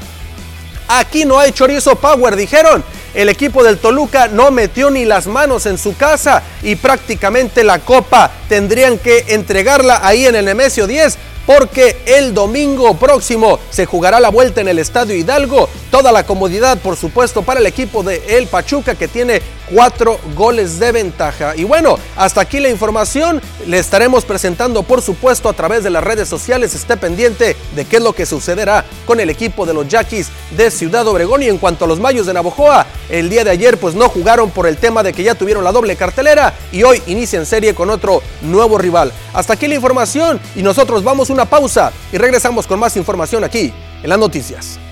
Aquí 0.88 1.24
no 1.24 1.38
hay 1.38 1.52
chorizo 1.52 1.96
power, 1.96 2.36
dijeron. 2.36 2.84
El 3.14 3.30
equipo 3.30 3.64
del 3.64 3.78
Toluca 3.78 4.28
no 4.28 4.50
metió 4.50 4.90
ni 4.90 5.06
las 5.06 5.26
manos 5.26 5.64
en 5.64 5.78
su 5.78 5.96
casa 5.96 6.42
y 6.62 6.76
prácticamente 6.76 7.64
la 7.64 7.78
copa 7.78 8.30
tendrían 8.48 8.98
que 8.98 9.24
entregarla 9.28 10.00
ahí 10.06 10.26
en 10.26 10.36
el 10.36 10.44
Nemesio 10.44 10.86
10 10.86 11.16
porque 11.46 11.96
el 12.04 12.34
domingo 12.34 12.94
próximo 12.98 13.58
se 13.70 13.86
jugará 13.86 14.20
la 14.20 14.28
vuelta 14.28 14.60
en 14.60 14.68
el 14.68 14.78
Estadio 14.78 15.14
Hidalgo. 15.14 15.68
Toda 15.90 16.12
la 16.12 16.26
comodidad, 16.26 16.76
por 16.78 16.96
supuesto, 16.96 17.42
para 17.42 17.60
el 17.60 17.66
equipo 17.66 18.02
de 18.02 18.36
El 18.36 18.48
Pachuca 18.48 18.96
que 18.96 19.08
tiene 19.08 19.40
cuatro 19.70 20.18
goles 20.34 20.78
de 20.78 20.92
ventaja. 20.92 21.56
Y 21.56 21.64
bueno, 21.64 21.98
hasta 22.16 22.40
aquí 22.40 22.60
la 22.60 22.68
información. 22.68 23.40
Le 23.66 23.78
estaremos 23.78 24.24
presentando, 24.24 24.82
por 24.82 25.02
supuesto, 25.02 25.48
a 25.48 25.52
través 25.52 25.84
de 25.84 25.90
las 25.90 26.04
redes 26.04 26.28
sociales. 26.28 26.74
Esté 26.74 26.96
pendiente 26.96 27.56
de 27.74 27.84
qué 27.84 27.96
es 27.96 28.02
lo 28.02 28.12
que 28.12 28.26
sucederá 28.26 28.84
con 29.06 29.20
el 29.20 29.30
equipo 29.30 29.66
de 29.66 29.74
los 29.74 29.88
Yaquis 29.88 30.28
de 30.56 30.70
Ciudad 30.70 31.06
Obregón. 31.06 31.42
Y 31.42 31.48
en 31.48 31.58
cuanto 31.58 31.84
a 31.84 31.88
los 31.88 32.00
Mayos 32.00 32.26
de 32.26 32.34
Navojoa, 32.34 32.86
el 33.08 33.28
día 33.28 33.44
de 33.44 33.50
ayer 33.50 33.78
pues 33.78 33.94
no 33.94 34.08
jugaron 34.08 34.50
por 34.50 34.66
el 34.66 34.76
tema 34.76 35.02
de 35.02 35.12
que 35.12 35.22
ya 35.22 35.34
tuvieron 35.34 35.64
la 35.64 35.72
doble 35.72 35.96
cartelera 35.96 36.54
y 36.72 36.82
hoy 36.82 37.02
inician 37.06 37.46
serie 37.46 37.74
con 37.74 37.90
otro 37.90 38.22
nuevo 38.42 38.78
rival. 38.78 39.12
Hasta 39.32 39.54
aquí 39.54 39.68
la 39.68 39.74
información 39.74 40.40
y 40.54 40.62
nosotros 40.62 41.04
vamos 41.04 41.30
una 41.30 41.44
pausa 41.44 41.92
y 42.12 42.18
regresamos 42.18 42.66
con 42.66 42.78
más 42.78 42.96
información 42.96 43.44
aquí 43.44 43.72
en 44.02 44.08
las 44.08 44.18
noticias. 44.18 44.85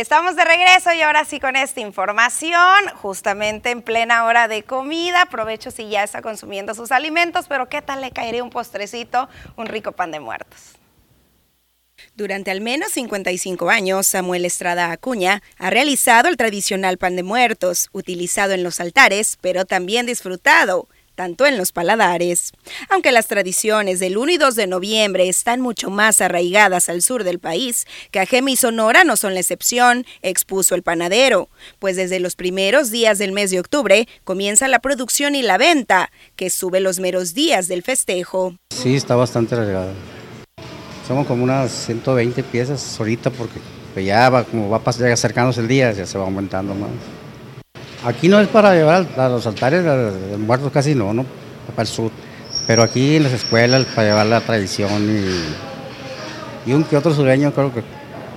Estamos 0.00 0.34
de 0.34 0.46
regreso 0.46 0.94
y 0.94 1.02
ahora 1.02 1.26
sí 1.26 1.40
con 1.40 1.56
esta 1.56 1.80
información, 1.80 2.88
justamente 3.02 3.70
en 3.70 3.82
plena 3.82 4.24
hora 4.24 4.48
de 4.48 4.62
comida. 4.62 5.20
Aprovecho 5.20 5.70
si 5.70 5.90
ya 5.90 6.02
está 6.02 6.22
consumiendo 6.22 6.74
sus 6.74 6.90
alimentos, 6.90 7.44
pero 7.46 7.68
¿qué 7.68 7.82
tal 7.82 8.00
le 8.00 8.10
caería 8.10 8.42
un 8.42 8.48
postrecito, 8.48 9.28
un 9.58 9.66
rico 9.66 9.92
pan 9.92 10.10
de 10.10 10.18
muertos? 10.18 10.78
Durante 12.14 12.50
al 12.50 12.62
menos 12.62 12.92
55 12.92 13.68
años, 13.68 14.06
Samuel 14.06 14.46
Estrada 14.46 14.90
Acuña 14.90 15.42
ha 15.58 15.68
realizado 15.68 16.30
el 16.30 16.38
tradicional 16.38 16.96
pan 16.96 17.14
de 17.14 17.22
muertos, 17.22 17.90
utilizado 17.92 18.54
en 18.54 18.62
los 18.62 18.80
altares, 18.80 19.36
pero 19.42 19.66
también 19.66 20.06
disfrutado 20.06 20.88
tanto 21.20 21.44
en 21.44 21.58
los 21.58 21.70
paladares. 21.70 22.52
Aunque 22.88 23.12
las 23.12 23.26
tradiciones 23.26 24.00
del 24.00 24.16
1 24.16 24.32
y 24.32 24.38
2 24.38 24.54
de 24.54 24.66
noviembre 24.66 25.28
están 25.28 25.60
mucho 25.60 25.90
más 25.90 26.22
arraigadas 26.22 26.88
al 26.88 27.02
sur 27.02 27.24
del 27.24 27.38
país, 27.38 27.86
Cajeme 28.10 28.52
y 28.52 28.56
Sonora 28.56 29.04
no 29.04 29.16
son 29.16 29.34
la 29.34 29.40
excepción, 29.40 30.06
expuso 30.22 30.74
el 30.74 30.82
panadero, 30.82 31.50
pues 31.78 31.96
desde 31.96 32.20
los 32.20 32.36
primeros 32.36 32.90
días 32.90 33.18
del 33.18 33.32
mes 33.32 33.50
de 33.50 33.60
octubre 33.60 34.08
comienza 34.24 34.66
la 34.66 34.78
producción 34.78 35.34
y 35.34 35.42
la 35.42 35.58
venta, 35.58 36.10
que 36.36 36.48
sube 36.48 36.80
los 36.80 37.00
meros 37.00 37.34
días 37.34 37.68
del 37.68 37.82
festejo. 37.82 38.54
Sí, 38.70 38.96
está 38.96 39.14
bastante 39.14 39.56
arraigada. 39.56 39.92
Somos 41.06 41.26
como 41.26 41.44
unas 41.44 41.70
120 41.70 42.42
piezas 42.44 42.98
ahorita 42.98 43.28
porque 43.28 43.60
ya 44.02 44.30
va, 44.30 44.44
como 44.44 44.70
va 44.70 44.80
acercándose 44.86 45.60
el 45.60 45.68
día, 45.68 45.92
ya 45.92 46.06
se 46.06 46.16
va 46.16 46.24
aumentando 46.24 46.74
más. 46.74 46.88
Aquí 48.04 48.28
no 48.28 48.40
es 48.40 48.48
para 48.48 48.74
llevar 48.74 49.06
a 49.18 49.28
los 49.28 49.46
altares 49.46 49.84
de 49.84 50.36
muertos, 50.38 50.72
casi 50.72 50.94
no, 50.94 51.12
no, 51.12 51.26
para 51.76 51.82
el 51.82 51.88
sur. 51.88 52.10
Pero 52.66 52.82
aquí 52.82 53.16
en 53.16 53.24
las 53.24 53.32
escuelas 53.32 53.84
para 53.94 54.08
llevar 54.08 54.26
la 54.26 54.40
tradición 54.40 55.04
y, 56.66 56.70
y 56.70 56.72
un 56.72 56.84
que 56.84 56.96
otro 56.96 57.12
sureño 57.14 57.52
creo 57.52 57.74
que 57.74 57.82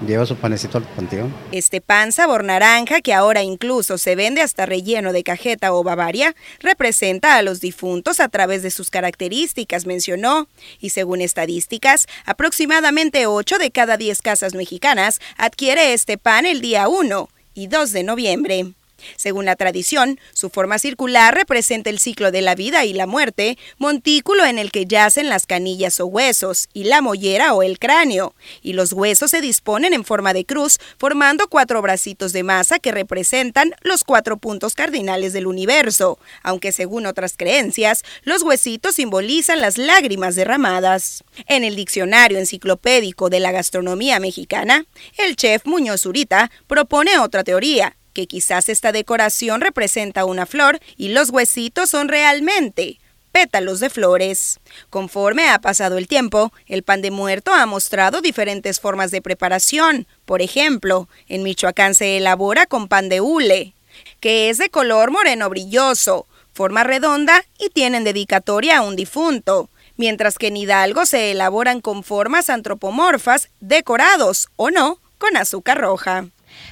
lleva 0.05 0.25
su 0.25 0.35
panecito 0.35 0.77
al 0.77 0.83
panteón. 0.83 1.33
Este 1.51 1.81
pan 1.81 2.11
sabor 2.11 2.43
naranja, 2.43 3.01
que 3.01 3.13
ahora 3.13 3.43
incluso 3.43 3.97
se 3.97 4.15
vende 4.15 4.41
hasta 4.41 4.65
relleno 4.65 5.13
de 5.13 5.23
cajeta 5.23 5.73
o 5.73 5.83
bavaria, 5.83 6.35
representa 6.59 7.37
a 7.37 7.41
los 7.41 7.61
difuntos 7.61 8.19
a 8.19 8.29
través 8.29 8.63
de 8.63 8.71
sus 8.71 8.89
características, 8.89 9.85
mencionó. 9.85 10.47
Y 10.79 10.89
según 10.89 11.21
estadísticas, 11.21 12.07
aproximadamente 12.25 13.27
8 13.27 13.57
de 13.59 13.71
cada 13.71 13.97
10 13.97 14.21
casas 14.21 14.55
mexicanas 14.55 15.19
adquiere 15.37 15.93
este 15.93 16.17
pan 16.17 16.45
el 16.45 16.61
día 16.61 16.87
1 16.87 17.29
y 17.53 17.67
2 17.67 17.91
de 17.91 18.03
noviembre. 18.03 18.73
Según 19.15 19.45
la 19.45 19.55
tradición, 19.55 20.19
su 20.33 20.49
forma 20.49 20.79
circular 20.79 21.33
representa 21.35 21.89
el 21.89 21.99
ciclo 21.99 22.31
de 22.31 22.41
la 22.41 22.55
vida 22.55 22.85
y 22.85 22.93
la 22.93 23.07
muerte, 23.07 23.57
montículo 23.77 24.45
en 24.45 24.59
el 24.59 24.71
que 24.71 24.85
yacen 24.85 25.29
las 25.29 25.45
canillas 25.45 25.99
o 25.99 26.05
huesos, 26.05 26.69
y 26.73 26.85
la 26.85 27.01
mollera 27.01 27.53
o 27.53 27.63
el 27.63 27.79
cráneo, 27.79 28.35
y 28.61 28.73
los 28.73 28.93
huesos 28.93 29.31
se 29.31 29.41
disponen 29.41 29.93
en 29.93 30.03
forma 30.03 30.33
de 30.33 30.45
cruz, 30.45 30.79
formando 30.97 31.47
cuatro 31.47 31.81
bracitos 31.81 32.33
de 32.33 32.43
masa 32.43 32.79
que 32.79 32.91
representan 32.91 33.73
los 33.81 34.03
cuatro 34.03 34.37
puntos 34.37 34.75
cardinales 34.75 35.33
del 35.33 35.47
universo, 35.47 36.19
aunque 36.41 36.71
según 36.71 37.05
otras 37.05 37.35
creencias, 37.37 38.03
los 38.23 38.43
huesitos 38.43 38.95
simbolizan 38.95 39.61
las 39.61 39.77
lágrimas 39.77 40.35
derramadas. 40.35 41.23
En 41.47 41.63
el 41.63 41.75
diccionario 41.75 42.37
enciclopédico 42.37 43.29
de 43.29 43.39
la 43.39 43.51
gastronomía 43.51 44.19
mexicana, 44.19 44.85
el 45.17 45.35
chef 45.35 45.65
Muñoz 45.65 46.01
Zurita 46.01 46.51
propone 46.67 47.19
otra 47.19 47.43
teoría, 47.43 47.95
que 48.13 48.27
quizás 48.27 48.69
esta 48.69 48.91
decoración 48.91 49.61
representa 49.61 50.25
una 50.25 50.45
flor 50.45 50.79
y 50.97 51.09
los 51.09 51.29
huesitos 51.29 51.89
son 51.89 52.07
realmente 52.07 52.99
pétalos 53.33 53.79
de 53.79 53.89
flores. 53.89 54.59
Conforme 54.89 55.49
ha 55.49 55.59
pasado 55.59 55.97
el 55.97 56.07
tiempo, 56.07 56.53
el 56.67 56.83
pan 56.83 57.01
de 57.01 57.11
muerto 57.11 57.51
ha 57.51 57.65
mostrado 57.65 58.21
diferentes 58.21 58.79
formas 58.79 59.11
de 59.11 59.21
preparación. 59.21 60.07
Por 60.23 60.41
ejemplo, 60.41 61.09
en 61.27 61.43
Michoacán 61.43 61.95
se 61.95 62.17
elabora 62.17 62.67
con 62.67 62.87
pan 62.87 63.09
de 63.09 63.19
hule, 63.19 63.73
que 64.21 64.49
es 64.49 64.59
de 64.59 64.69
color 64.69 65.11
moreno 65.11 65.49
brilloso, 65.49 66.27
forma 66.53 66.83
redonda 66.83 67.43
y 67.59 67.69
tienen 67.69 68.03
dedicatoria 68.03 68.77
a 68.77 68.81
un 68.83 68.95
difunto, 68.95 69.69
mientras 69.97 70.37
que 70.37 70.47
en 70.47 70.57
Hidalgo 70.57 71.05
se 71.07 71.31
elaboran 71.31 71.81
con 71.81 72.03
formas 72.03 72.51
antropomorfas, 72.51 73.49
decorados 73.59 74.47
o 74.55 74.69
no, 74.69 74.99
con 75.17 75.37
azúcar 75.37 75.79
roja. 75.79 76.27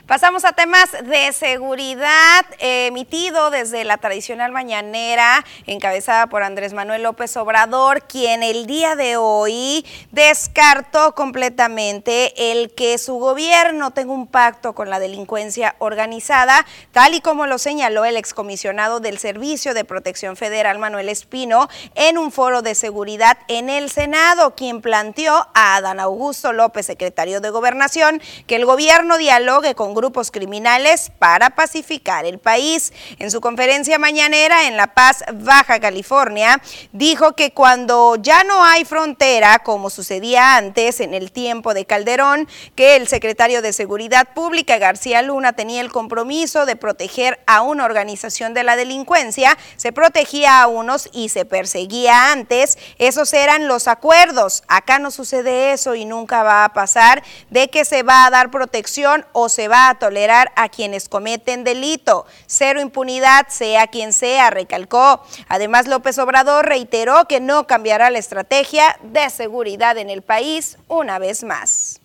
Pasamos 0.08 0.44
a 0.46 0.52
temas 0.54 0.92
de 1.04 1.32
seguridad, 1.32 2.46
emitido 2.60 3.50
desde 3.50 3.86
la 3.86 3.98
tradicional 3.98 4.52
mañanera, 4.52 5.46
encabezada 5.68 6.28
por 6.28 6.44
Andrés 6.44 6.74
Manuel 6.74 7.04
López 7.04 7.38
Obrador, 7.38 8.04
quien 8.04 8.44
el 8.44 8.66
día 8.66 8.96
de 8.96 9.16
hoy 9.18 9.86
descartó 10.12 11.16
completamente 11.16 12.52
el 12.52 12.74
que 12.74 12.98
su 12.98 13.16
gobierno 13.16 13.92
tenga 13.92 14.12
un 14.12 14.28
pacto 14.28 14.74
con 14.74 14.90
la 14.90 15.00
delincuencia 15.00 15.76
organizada, 15.80 16.66
tal 16.92 17.14
y 17.14 17.22
como 17.22 17.48
lo 17.48 17.58
señaló 17.58 18.04
el 18.04 18.18
excomisionado 18.18 19.00
del 19.00 19.18
Servicio 19.18 19.74
de 19.74 19.86
Protección 19.86 20.36
Federal, 20.36 20.78
Manuel 20.80 21.10
Espino, 21.10 21.70
en 21.96 22.18
un 22.18 22.32
foro 22.32 22.62
de 22.62 22.76
seguridad 22.76 23.38
en 23.48 23.70
el 23.70 23.90
Senado, 23.90 24.56
quien 24.56 24.82
planteó 24.82 25.48
a 25.54 25.76
Adán 25.76 26.00
Augusto 26.00 26.54
López, 26.54 26.86
secretario 26.86 27.40
de 27.40 27.50
Gobernación, 27.50 28.22
que 28.48 28.56
el 28.56 28.66
gobierno 28.66 29.18
dialogue 29.18 29.71
con 29.76 29.94
grupos 29.94 30.32
criminales 30.32 31.12
para 31.20 31.52
pacificar 31.52 32.26
el 32.26 32.40
país. 32.40 32.94
En 33.20 33.32
su 33.32 33.42
conferencia 33.42 34.00
mañanera 34.00 34.68
en 34.68 34.78
La 34.78 34.94
Paz, 34.94 35.24
Baja 35.34 35.80
California, 35.80 36.62
dijo 36.92 37.34
que 37.34 37.52
cuando 37.52 38.16
ya 38.18 38.44
no 38.44 38.64
hay 38.64 38.86
frontera, 38.86 39.60
como 39.60 39.90
sucedía 39.90 40.56
antes 40.56 41.00
en 41.00 41.14
el 41.14 41.32
tiempo 41.32 41.74
de 41.74 41.86
Calderón, 41.86 42.48
que 42.76 42.96
el 42.96 43.08
secretario 43.08 43.62
de 43.62 43.74
Seguridad 43.74 44.34
Pública, 44.34 44.78
García 44.78 45.22
Luna, 45.22 45.54
tenía 45.54 45.82
el 45.82 45.92
compromiso 45.92 46.66
de 46.66 46.76
proteger 46.76 47.40
a 47.48 47.62
una 47.62 47.86
organización 47.86 48.54
de 48.54 48.64
la 48.64 48.76
delincuencia, 48.76 49.58
se 49.78 49.92
protegía 49.92 50.62
a 50.62 50.68
unos 50.68 51.10
y 51.12 51.30
se 51.30 51.46
perseguía 51.46 52.32
antes. 52.32 52.78
Esos 52.98 53.34
eran 53.34 53.68
los 53.68 53.88
acuerdos. 53.88 54.64
Acá 54.68 55.00
no 55.00 55.12
sucede 55.12 55.74
eso 55.74 55.96
y 55.96 56.06
nunca 56.06 56.44
va 56.44 56.66
a 56.66 56.74
pasar 56.74 57.24
de 57.50 57.70
que 57.70 57.86
se 57.86 58.04
va 58.04 58.26
a 58.26 58.30
dar 58.30 58.52
protección 58.52 59.26
o 59.34 59.50
se 59.50 59.61
va 59.68 59.90
a 59.90 59.96
tolerar 59.96 60.52
a 60.56 60.70
quienes 60.70 61.10
cometen 61.10 61.64
delito. 61.64 62.26
Cero 62.46 62.82
impunidad, 62.82 63.48
sea 63.50 63.88
quien 63.88 64.14
sea, 64.14 64.50
recalcó. 64.50 65.24
Además, 65.48 65.88
López 65.88 66.18
Obrador 66.20 66.66
reiteró 66.66 67.26
que 67.28 67.40
no 67.40 67.68
cambiará 67.68 68.10
la 68.10 68.20
estrategia 68.20 68.98
de 69.04 69.30
seguridad 69.30 69.98
en 69.98 70.10
el 70.10 70.22
país 70.22 70.78
una 70.88 71.20
vez 71.20 71.44
más. 71.44 72.02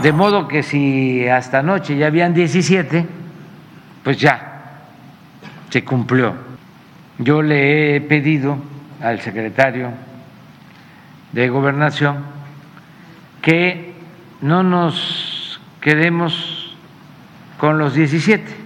De 0.00 0.12
modo 0.12 0.48
que 0.48 0.62
si 0.62 1.28
hasta 1.28 1.60
anoche 1.60 1.96
ya 1.96 2.06
habían 2.06 2.34
17, 2.34 3.06
pues 4.02 4.18
ya 4.18 4.82
se 5.70 5.84
cumplió. 5.84 6.34
Yo 7.18 7.42
le 7.42 7.96
he 7.96 8.00
pedido 8.00 8.56
al 9.00 9.20
secretario 9.20 9.90
de 11.32 11.48
Gobernación 11.48 12.24
que 13.42 13.92
no 14.40 14.62
nos 14.62 15.33
quedemos 15.84 16.74
con 17.58 17.76
los 17.76 17.92
17, 17.92 18.56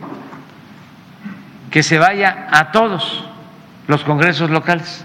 que 1.69 1.83
se 1.83 1.99
vaya 1.99 2.47
a 2.53 2.71
todos 2.71 3.25
los 3.89 4.05
congresos 4.05 4.51
locales 4.51 5.05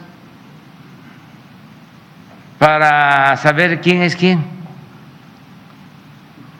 para 2.59 3.35
saber 3.37 3.81
quién 3.81 4.03
es 4.03 4.15
quién 4.15 4.43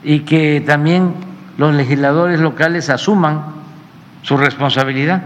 y 0.04 0.22
que 0.22 0.60
también 0.66 1.14
los 1.60 1.76
legisladores 1.76 2.40
locales 2.40 2.90
asuman 2.90 3.46
su 4.24 4.38
responsabilidad. 4.38 5.22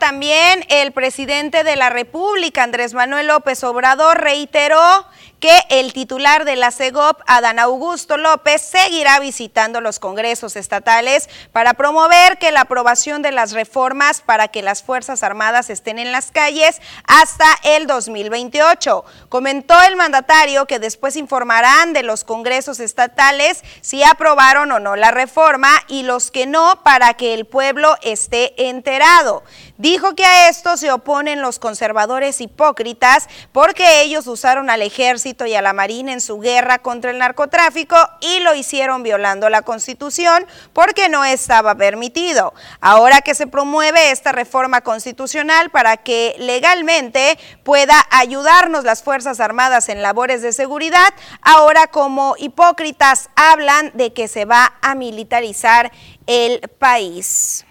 También 0.00 0.64
el 0.70 0.92
presidente 0.92 1.62
de 1.62 1.76
la 1.76 1.90
República, 1.90 2.62
Andrés 2.62 2.94
Manuel 2.94 3.26
López 3.26 3.62
Obrador, 3.64 4.18
reiteró 4.18 5.06
que 5.40 5.58
el 5.70 5.92
titular 5.92 6.44
de 6.44 6.54
la 6.54 6.70
CEGOP, 6.70 7.20
Adán 7.26 7.58
Augusto 7.58 8.16
López, 8.18 8.62
seguirá 8.62 9.18
visitando 9.20 9.80
los 9.80 9.98
congresos 9.98 10.54
estatales 10.54 11.28
para 11.52 11.74
promover 11.74 12.38
que 12.38 12.52
la 12.52 12.62
aprobación 12.62 13.22
de 13.22 13.32
las 13.32 13.52
reformas 13.52 14.20
para 14.20 14.48
que 14.48 14.62
las 14.62 14.82
Fuerzas 14.82 15.22
Armadas 15.22 15.70
estén 15.70 15.98
en 15.98 16.12
las 16.12 16.30
calles 16.30 16.80
hasta 17.04 17.46
el 17.64 17.86
2028. 17.86 19.04
Comentó 19.28 19.74
el 19.82 19.96
mandatario 19.96 20.66
que 20.66 20.78
después 20.78 21.16
informarán 21.16 21.94
de 21.94 22.02
los 22.02 22.24
congresos 22.24 22.78
estatales 22.78 23.62
si 23.80 24.02
aprobaron 24.02 24.72
o 24.72 24.78
no 24.78 24.94
la 24.94 25.10
reforma 25.10 25.70
y 25.88 26.02
los 26.02 26.30
que 26.30 26.46
no 26.46 26.82
para 26.82 27.14
que 27.14 27.32
el 27.32 27.46
pueblo 27.46 27.96
esté 28.02 28.68
enterado. 28.68 29.42
Dijo 29.80 30.14
que 30.14 30.26
a 30.26 30.50
esto 30.50 30.76
se 30.76 30.92
oponen 30.92 31.40
los 31.40 31.58
conservadores 31.58 32.42
hipócritas 32.42 33.30
porque 33.50 34.02
ellos 34.02 34.26
usaron 34.26 34.68
al 34.68 34.82
ejército 34.82 35.46
y 35.46 35.54
a 35.54 35.62
la 35.62 35.72
Marina 35.72 36.12
en 36.12 36.20
su 36.20 36.38
guerra 36.38 36.80
contra 36.80 37.10
el 37.10 37.16
narcotráfico 37.16 37.96
y 38.20 38.40
lo 38.40 38.54
hicieron 38.54 39.02
violando 39.02 39.48
la 39.48 39.62
Constitución 39.62 40.46
porque 40.74 41.08
no 41.08 41.24
estaba 41.24 41.74
permitido. 41.76 42.52
Ahora 42.82 43.22
que 43.22 43.34
se 43.34 43.46
promueve 43.46 44.10
esta 44.10 44.32
reforma 44.32 44.82
constitucional 44.82 45.70
para 45.70 45.96
que 45.96 46.34
legalmente 46.36 47.38
pueda 47.64 48.06
ayudarnos 48.10 48.84
las 48.84 49.02
Fuerzas 49.02 49.40
Armadas 49.40 49.88
en 49.88 50.02
labores 50.02 50.42
de 50.42 50.52
seguridad, 50.52 51.08
ahora 51.40 51.86
como 51.86 52.34
hipócritas 52.36 53.30
hablan 53.34 53.92
de 53.94 54.12
que 54.12 54.28
se 54.28 54.44
va 54.44 54.74
a 54.82 54.94
militarizar 54.94 55.90
el 56.26 56.60
país. 56.78 57.64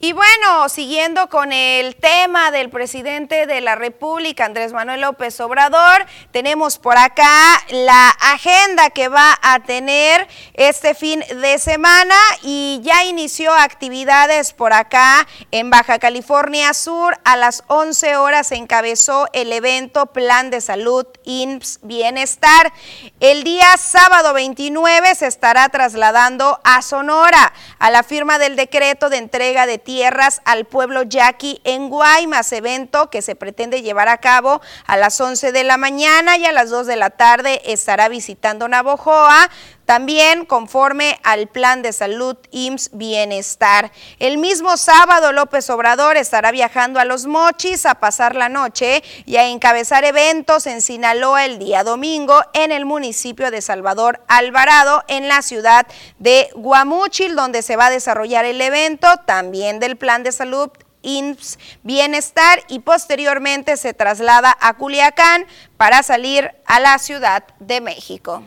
Y 0.00 0.12
bueno, 0.12 0.68
siguiendo 0.68 1.28
con 1.28 1.52
el 1.52 1.96
tema 1.96 2.52
del 2.52 2.70
presidente 2.70 3.46
de 3.48 3.60
la 3.60 3.74
República, 3.74 4.44
Andrés 4.44 4.72
Manuel 4.72 5.00
López 5.00 5.40
Obrador, 5.40 6.06
tenemos 6.30 6.78
por 6.78 6.96
acá 6.96 7.60
la 7.70 8.10
agenda 8.10 8.90
que 8.90 9.08
va 9.08 9.36
a 9.42 9.58
tener 9.64 10.28
este 10.54 10.94
fin 10.94 11.24
de 11.42 11.58
semana 11.58 12.14
y 12.42 12.78
ya 12.84 13.02
inició 13.06 13.52
actividades 13.52 14.52
por 14.52 14.72
acá 14.72 15.26
en 15.50 15.68
Baja 15.68 15.98
California 15.98 16.74
Sur. 16.74 17.18
A 17.24 17.36
las 17.36 17.64
11 17.66 18.18
horas 18.18 18.52
encabezó 18.52 19.26
el 19.32 19.52
evento 19.52 20.06
Plan 20.06 20.50
de 20.50 20.60
Salud 20.60 21.08
INPS 21.24 21.80
Bienestar. 21.82 22.72
El 23.18 23.42
día 23.42 23.76
sábado 23.76 24.32
29 24.32 25.16
se 25.16 25.26
estará 25.26 25.68
trasladando 25.70 26.60
a 26.62 26.82
Sonora 26.82 27.52
a 27.80 27.90
la 27.90 28.04
firma 28.04 28.38
del 28.38 28.54
decreto 28.54 29.10
de 29.10 29.16
entrega 29.16 29.66
de 29.66 29.87
tierras 29.88 30.42
al 30.44 30.66
pueblo 30.66 31.02
yaqui 31.04 31.62
en 31.64 31.88
Guaymas, 31.88 32.52
evento 32.52 33.08
que 33.08 33.22
se 33.22 33.34
pretende 33.34 33.80
llevar 33.80 34.10
a 34.10 34.18
cabo 34.18 34.60
a 34.84 34.98
las 34.98 35.18
11 35.18 35.50
de 35.50 35.64
la 35.64 35.78
mañana 35.78 36.36
y 36.36 36.44
a 36.44 36.52
las 36.52 36.68
2 36.68 36.86
de 36.86 36.96
la 36.96 37.08
tarde 37.08 37.62
estará 37.64 38.10
visitando 38.10 38.68
Navojoa, 38.68 39.48
también 39.88 40.44
conforme 40.44 41.18
al 41.22 41.46
plan 41.46 41.80
de 41.80 41.94
salud 41.94 42.36
IMSS 42.50 42.90
Bienestar. 42.92 43.90
El 44.18 44.36
mismo 44.36 44.76
sábado 44.76 45.32
López 45.32 45.70
Obrador 45.70 46.18
estará 46.18 46.50
viajando 46.50 47.00
a 47.00 47.06
Los 47.06 47.24
Mochis 47.24 47.86
a 47.86 47.94
pasar 47.94 48.36
la 48.36 48.50
noche 48.50 49.02
y 49.24 49.36
a 49.36 49.48
encabezar 49.48 50.04
eventos 50.04 50.66
en 50.66 50.82
Sinaloa 50.82 51.46
el 51.46 51.58
día 51.58 51.84
domingo 51.84 52.38
en 52.52 52.70
el 52.70 52.84
municipio 52.84 53.50
de 53.50 53.62
Salvador 53.62 54.20
Alvarado 54.28 55.04
en 55.08 55.26
la 55.26 55.40
ciudad 55.40 55.86
de 56.18 56.50
Guamúchil 56.54 57.34
donde 57.34 57.62
se 57.62 57.76
va 57.76 57.86
a 57.86 57.90
desarrollar 57.90 58.44
el 58.44 58.60
evento 58.60 59.08
también 59.24 59.80
del 59.80 59.96
plan 59.96 60.22
de 60.22 60.32
salud 60.32 60.68
IMSS 61.00 61.58
Bienestar 61.82 62.62
y 62.68 62.80
posteriormente 62.80 63.78
se 63.78 63.94
traslada 63.94 64.54
a 64.60 64.74
Culiacán 64.74 65.46
para 65.78 66.02
salir 66.02 66.52
a 66.66 66.78
la 66.78 66.98
Ciudad 66.98 67.44
de 67.58 67.80
México. 67.80 68.42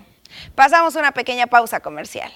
Pasamos 0.56 0.96
una 0.96 1.12
pequeña 1.12 1.48
pausa 1.48 1.80
comercial. 1.80 2.32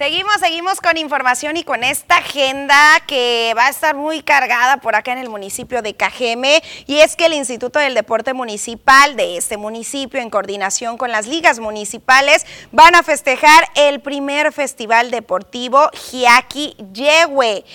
Seguimos, 0.00 0.36
seguimos 0.40 0.80
con 0.80 0.96
información 0.96 1.58
y 1.58 1.62
con 1.62 1.84
esta 1.84 2.16
agenda 2.16 2.74
que 3.06 3.52
va 3.54 3.66
a 3.66 3.68
estar 3.68 3.94
muy 3.94 4.22
cargada 4.22 4.78
por 4.78 4.94
acá 4.94 5.12
en 5.12 5.18
el 5.18 5.28
municipio 5.28 5.82
de 5.82 5.92
Cajeme 5.92 6.62
y 6.86 7.00
es 7.00 7.16
que 7.16 7.26
el 7.26 7.34
Instituto 7.34 7.78
del 7.78 7.92
Deporte 7.92 8.32
Municipal 8.32 9.14
de 9.14 9.36
este 9.36 9.58
municipio 9.58 10.18
en 10.18 10.30
coordinación 10.30 10.96
con 10.96 11.12
las 11.12 11.26
ligas 11.26 11.58
municipales 11.58 12.46
van 12.72 12.94
a 12.94 13.02
festejar 13.02 13.68
el 13.74 14.00
primer 14.00 14.54
festival 14.54 15.10
deportivo 15.10 15.90
Jiaki 15.92 16.76
Yehue. 16.94 17.66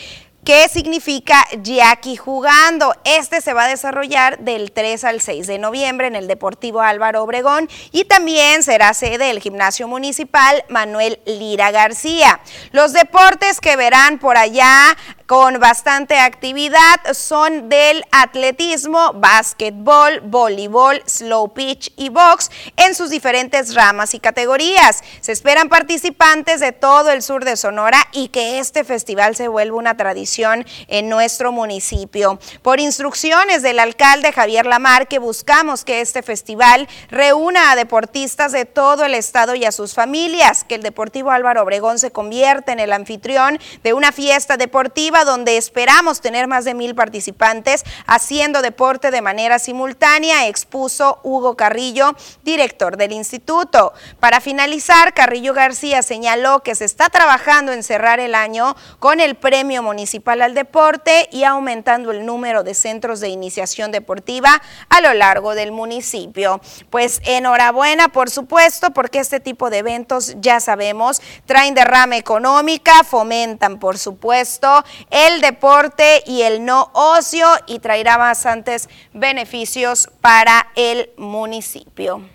¿Qué 0.45 0.69
significa 0.69 1.43
Jackie 1.63 2.17
jugando? 2.17 2.93
Este 3.03 3.41
se 3.41 3.53
va 3.53 3.63
a 3.63 3.67
desarrollar 3.67 4.37
del 4.37 4.71
3 4.71 5.03
al 5.05 5.19
6 5.19 5.47
de 5.47 5.57
noviembre 5.57 6.05
en 6.05 6.15
el 6.15 6.27
Deportivo 6.27 6.81
Álvaro 6.81 7.23
Obregón 7.23 7.67
y 7.91 8.03
también 8.03 8.61
será 8.61 8.93
sede 8.93 9.25
del 9.25 9.39
Gimnasio 9.39 9.87
Municipal 9.87 10.63
Manuel 10.69 11.19
Lira 11.25 11.71
García. 11.71 12.41
Los 12.71 12.93
deportes 12.93 13.59
que 13.59 13.75
verán 13.75 14.19
por 14.19 14.37
allá 14.37 14.95
con 15.26 15.59
bastante 15.59 16.19
actividad 16.19 16.99
son 17.13 17.67
del 17.67 18.05
atletismo, 18.11 19.13
básquetbol, 19.13 20.21
voleibol, 20.21 21.01
slow 21.07 21.51
pitch 21.51 21.91
y 21.97 22.09
box 22.09 22.51
en 22.78 22.93
sus 22.93 23.09
diferentes 23.09 23.73
ramas 23.73 24.13
y 24.13 24.19
categorías. 24.19 25.03
Se 25.21 25.32
esperan 25.32 25.67
participantes 25.67 26.59
de 26.59 26.73
todo 26.73 27.09
el 27.09 27.23
sur 27.23 27.43
de 27.43 27.57
Sonora 27.57 27.97
y 28.11 28.28
que 28.28 28.59
este 28.59 28.84
festival 28.84 29.36
se 29.36 29.47
vuelva 29.47 29.78
una 29.78 29.97
tradición 29.97 30.63
en 30.88 31.09
nuestro 31.09 31.51
municipio. 31.51 32.39
Por 32.61 32.80
instrucciones 32.80 33.63
del 33.63 33.80
alcalde 33.80 34.32
Javier 34.32 34.67
Lamar, 34.67 35.07
que 35.07 35.17
buscamos 35.17 35.84
que 35.86 36.01
este 36.01 36.21
festival 36.21 36.88
reúna 37.09 37.71
a 37.71 37.76
deportistas 37.76 38.51
de 38.51 38.65
todo 38.65 39.05
el 39.05 39.15
estado 39.15 39.55
y 39.55 39.65
a 39.65 39.71
sus 39.71 39.95
familias, 39.95 40.63
que 40.63 40.76
el 40.76 40.84
Deportivo 40.84 41.32
Álvaro 41.32 41.63
Obregón 41.63 41.97
se 41.97 42.11
convierte 42.11 42.71
en 42.71 42.80
el 42.80 42.93
anfitrión 42.93 43.59
de 43.84 43.93
una 43.93 44.11
fiesta 44.11 44.57
deportiva 44.57 45.14
donde 45.24 45.57
esperamos 45.57 46.20
tener 46.20 46.47
más 46.47 46.66
de 46.66 46.74
mil 46.74 46.95
participantes 46.95 47.84
haciendo 48.07 48.61
deporte 48.61 49.11
de 49.11 49.22
manera 49.22 49.59
simultánea, 49.59 50.47
expuso 50.47 51.20
Hugo 51.24 51.55
Carrillo, 51.55 52.16
director 52.43 52.97
del 52.97 53.13
instituto. 53.13 53.93
Para 54.20 54.41
finalizar, 54.41 55.13
Carrillo 55.13 55.53
García 55.53 56.01
señaló 56.01 56.61
que 56.61 56.76
se 56.76 56.86
está 56.86 57.09
trabajando 57.09 57.72
en 57.72 57.84
cerrar 57.84 58.20
el 58.20 58.36
año 58.36 58.76
con 58.99 59.20
el 59.20 59.36
Premio 59.36 59.84
Municipal 59.84 60.41
al 60.41 60.53
Deporte 60.53 61.30
y 61.32 61.43
aumentando 61.43 62.11
el 62.11 62.26
número 62.26 62.63
de 62.63 62.74
centros 62.74 63.20
de 63.20 63.30
iniciación 63.30 63.91
deportiva 63.91 64.61
a 64.89 65.01
lo 65.01 65.13
largo 65.13 65.55
del 65.55 65.72
municipio. 65.72 66.59
Pues 66.89 67.22
enhorabuena, 67.26 68.09
por 68.09 68.30
supuesto, 68.30 68.91
porque 68.91 69.20
este 69.20 69.39
tipo 69.39 69.70
de 69.70 69.80
eventos, 69.80 70.36
ya 70.39 70.59
sabemos, 70.59 71.22
traen 71.45 71.76
derrame 71.76 72.18
económica, 72.18 73.03
fomentan, 73.03 73.80
por 73.80 73.97
supuesto, 73.97 74.84
el 75.10 75.41
deporte 75.41 76.24
y 76.26 76.41
el 76.41 76.66
no 76.66 76.89
ocio 76.93 77.47
y 77.68 77.80
traerá 77.80 78.18
bastantes 78.18 78.89
beneficios 79.14 80.10
para 80.22 80.68
el 80.76 81.10
municipio. 81.18 82.34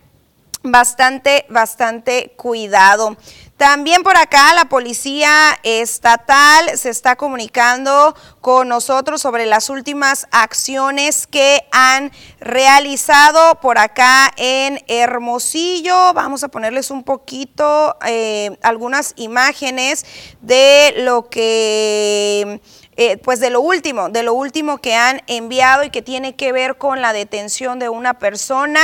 bastante, 0.63 1.45
bastante 1.49 2.33
cuidado. 2.37 3.17
También 3.63 4.03
por 4.03 4.17
acá 4.17 4.53
la 4.55 4.65
policía 4.65 5.57
estatal 5.63 6.77
se 6.77 6.91
está 6.91 7.15
comunicando 7.15 8.13
con 8.41 8.67
nosotros 8.67 9.23
sobre 9.23 9.47
las 9.47 9.71
últimas 9.71 10.27
acciones 10.33 11.29
que 11.29 11.63
han 11.71 12.11
realizado 12.41 13.61
por 13.61 13.79
acá 13.79 14.33
en 14.37 14.83
Hermosillo. 14.89 16.13
Vamos 16.13 16.43
a 16.43 16.49
ponerles 16.49 16.91
un 16.91 17.05
poquito 17.05 17.97
eh, 18.05 18.59
algunas 18.63 19.13
imágenes 19.15 20.07
de 20.41 20.95
lo 20.97 21.31
que 21.31 22.61
eh, 23.05 23.16
pues 23.16 23.40
de 23.40 23.50
lo 23.50 23.61
último, 23.61 24.11
de 24.11 24.22
lo 24.22 24.32
último 24.32 24.78
que 24.78 24.94
han 24.94 25.22
enviado 25.26 25.82
y 25.82 25.90
que 25.90 26.03
tiene 26.03 26.36
que 26.36 26.53
ver 26.53 26.76
con 26.76 27.00
la 27.00 27.12
detención 27.12 27.80
de 27.80 27.88
una 27.88 28.14
persona 28.14 28.78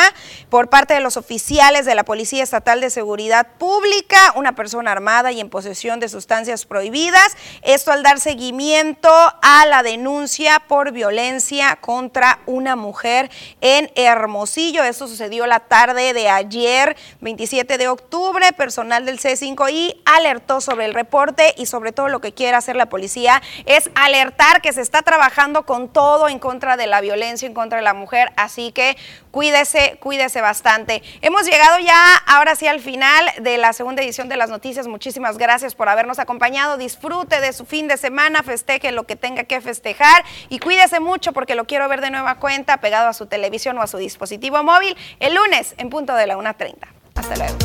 por 0.51 0.69
parte 0.69 0.95
de 0.95 0.99
los 0.99 1.17
oficiales 1.17 1.87
de 1.87 1.95
la 1.95 2.05
Policía 2.05 2.43
Estatal 2.43 2.81
de 2.81 2.91
Seguridad 2.91 3.47
Pública, 3.59 4.19
una 4.35 4.57
persona 4.57 4.91
armada 4.91 5.31
y 5.31 5.39
en 5.39 5.51
posesión 5.51 6.01
de 6.01 6.09
sustancias 6.09 6.67
prohibidas. 6.67 7.37
Esto 7.63 7.93
al 7.93 8.03
dar 8.03 8.19
seguimiento 8.19 9.09
a 9.09 9.67
la 9.67 9.85
denuncia 9.85 10.65
por 10.67 10.91
violencia 10.91 11.77
contra 11.77 12.41
una 12.47 12.75
mujer 12.75 13.31
en 13.61 13.89
Hermosillo. 13.95 14.83
Esto 14.83 15.07
sucedió 15.07 15.47
la 15.47 15.61
tarde 15.61 16.13
de 16.13 16.29
ayer, 16.29 16.97
27 17.21 17.79
de 17.79 17.87
octubre. 17.87 18.53
Personal 18.53 19.07
del 19.07 19.21
C5I 19.21 20.01
alertó 20.05 20.61
sobre 20.61 20.87
el 20.87 20.95
reporte 20.95 21.55
y 21.57 21.67
sobre 21.67 21.93
todo 21.93 22.09
lo 22.09 22.21
que 22.21 22.35
quiere 22.35 22.57
hacer 22.57 22.75
la 22.75 22.87
policía 22.87 23.43
es 23.65 23.89
alertar 24.09 24.61
que 24.61 24.73
se 24.73 24.81
está 24.81 25.03
trabajando 25.03 25.65
con 25.65 25.89
todo 25.89 26.29
en 26.29 26.39
contra 26.39 26.77
de 26.77 26.87
la 26.87 27.01
violencia 27.01 27.47
en 27.47 27.55
contra 27.55 27.79
de 27.79 27.85
la 27.85 27.95
mujer, 27.95 28.33
así 28.37 28.73
que 28.73 28.97
cuídese, 29.31 29.99
cuídese 30.01 30.41
bastante. 30.41 31.03
Hemos 31.21 31.45
llegado 31.47 31.79
ya 31.79 32.17
ahora 32.27 32.57
sí 32.57 32.67
al 32.67 32.81
final 32.81 33.31
de 33.41 33.59
la 33.59 33.73
segunda 33.73 34.03
edición 34.03 34.29
de 34.29 34.37
las 34.37 34.51
noticias. 34.51 34.87
Muchísimas 34.87 35.39
gracias 35.39 35.75
por 35.75 35.89
habernos 35.89 36.19
acompañado. 36.19 36.77
Disfrute 36.77 37.41
de 37.41 37.53
su 37.53 37.67
fin 37.67 37.87
de 37.87 37.97
semana, 37.97 38.43
festeje 38.43 38.93
lo 38.93 39.05
que 39.05 39.17
tenga 39.17 39.45
que 39.45 39.61
festejar 39.61 40.25
y 40.49 40.59
cuídese 40.59 41.01
mucho 41.01 41.33
porque 41.33 41.55
lo 41.55 41.67
quiero 41.67 41.89
ver 41.89 42.01
de 42.01 42.11
nueva 42.11 42.37
cuenta 42.37 42.79
pegado 42.79 43.09
a 43.09 43.13
su 43.13 43.27
televisión 43.27 43.79
o 43.79 43.83
a 43.83 43.87
su 43.87 43.99
dispositivo 43.99 44.63
móvil 44.63 44.97
el 45.21 45.35
lunes 45.35 45.75
en 45.77 45.91
punto 45.91 46.15
de 46.15 46.27
la 46.27 46.37
1.30. 46.37 46.77
Hasta 47.15 47.37
luego. 47.37 47.59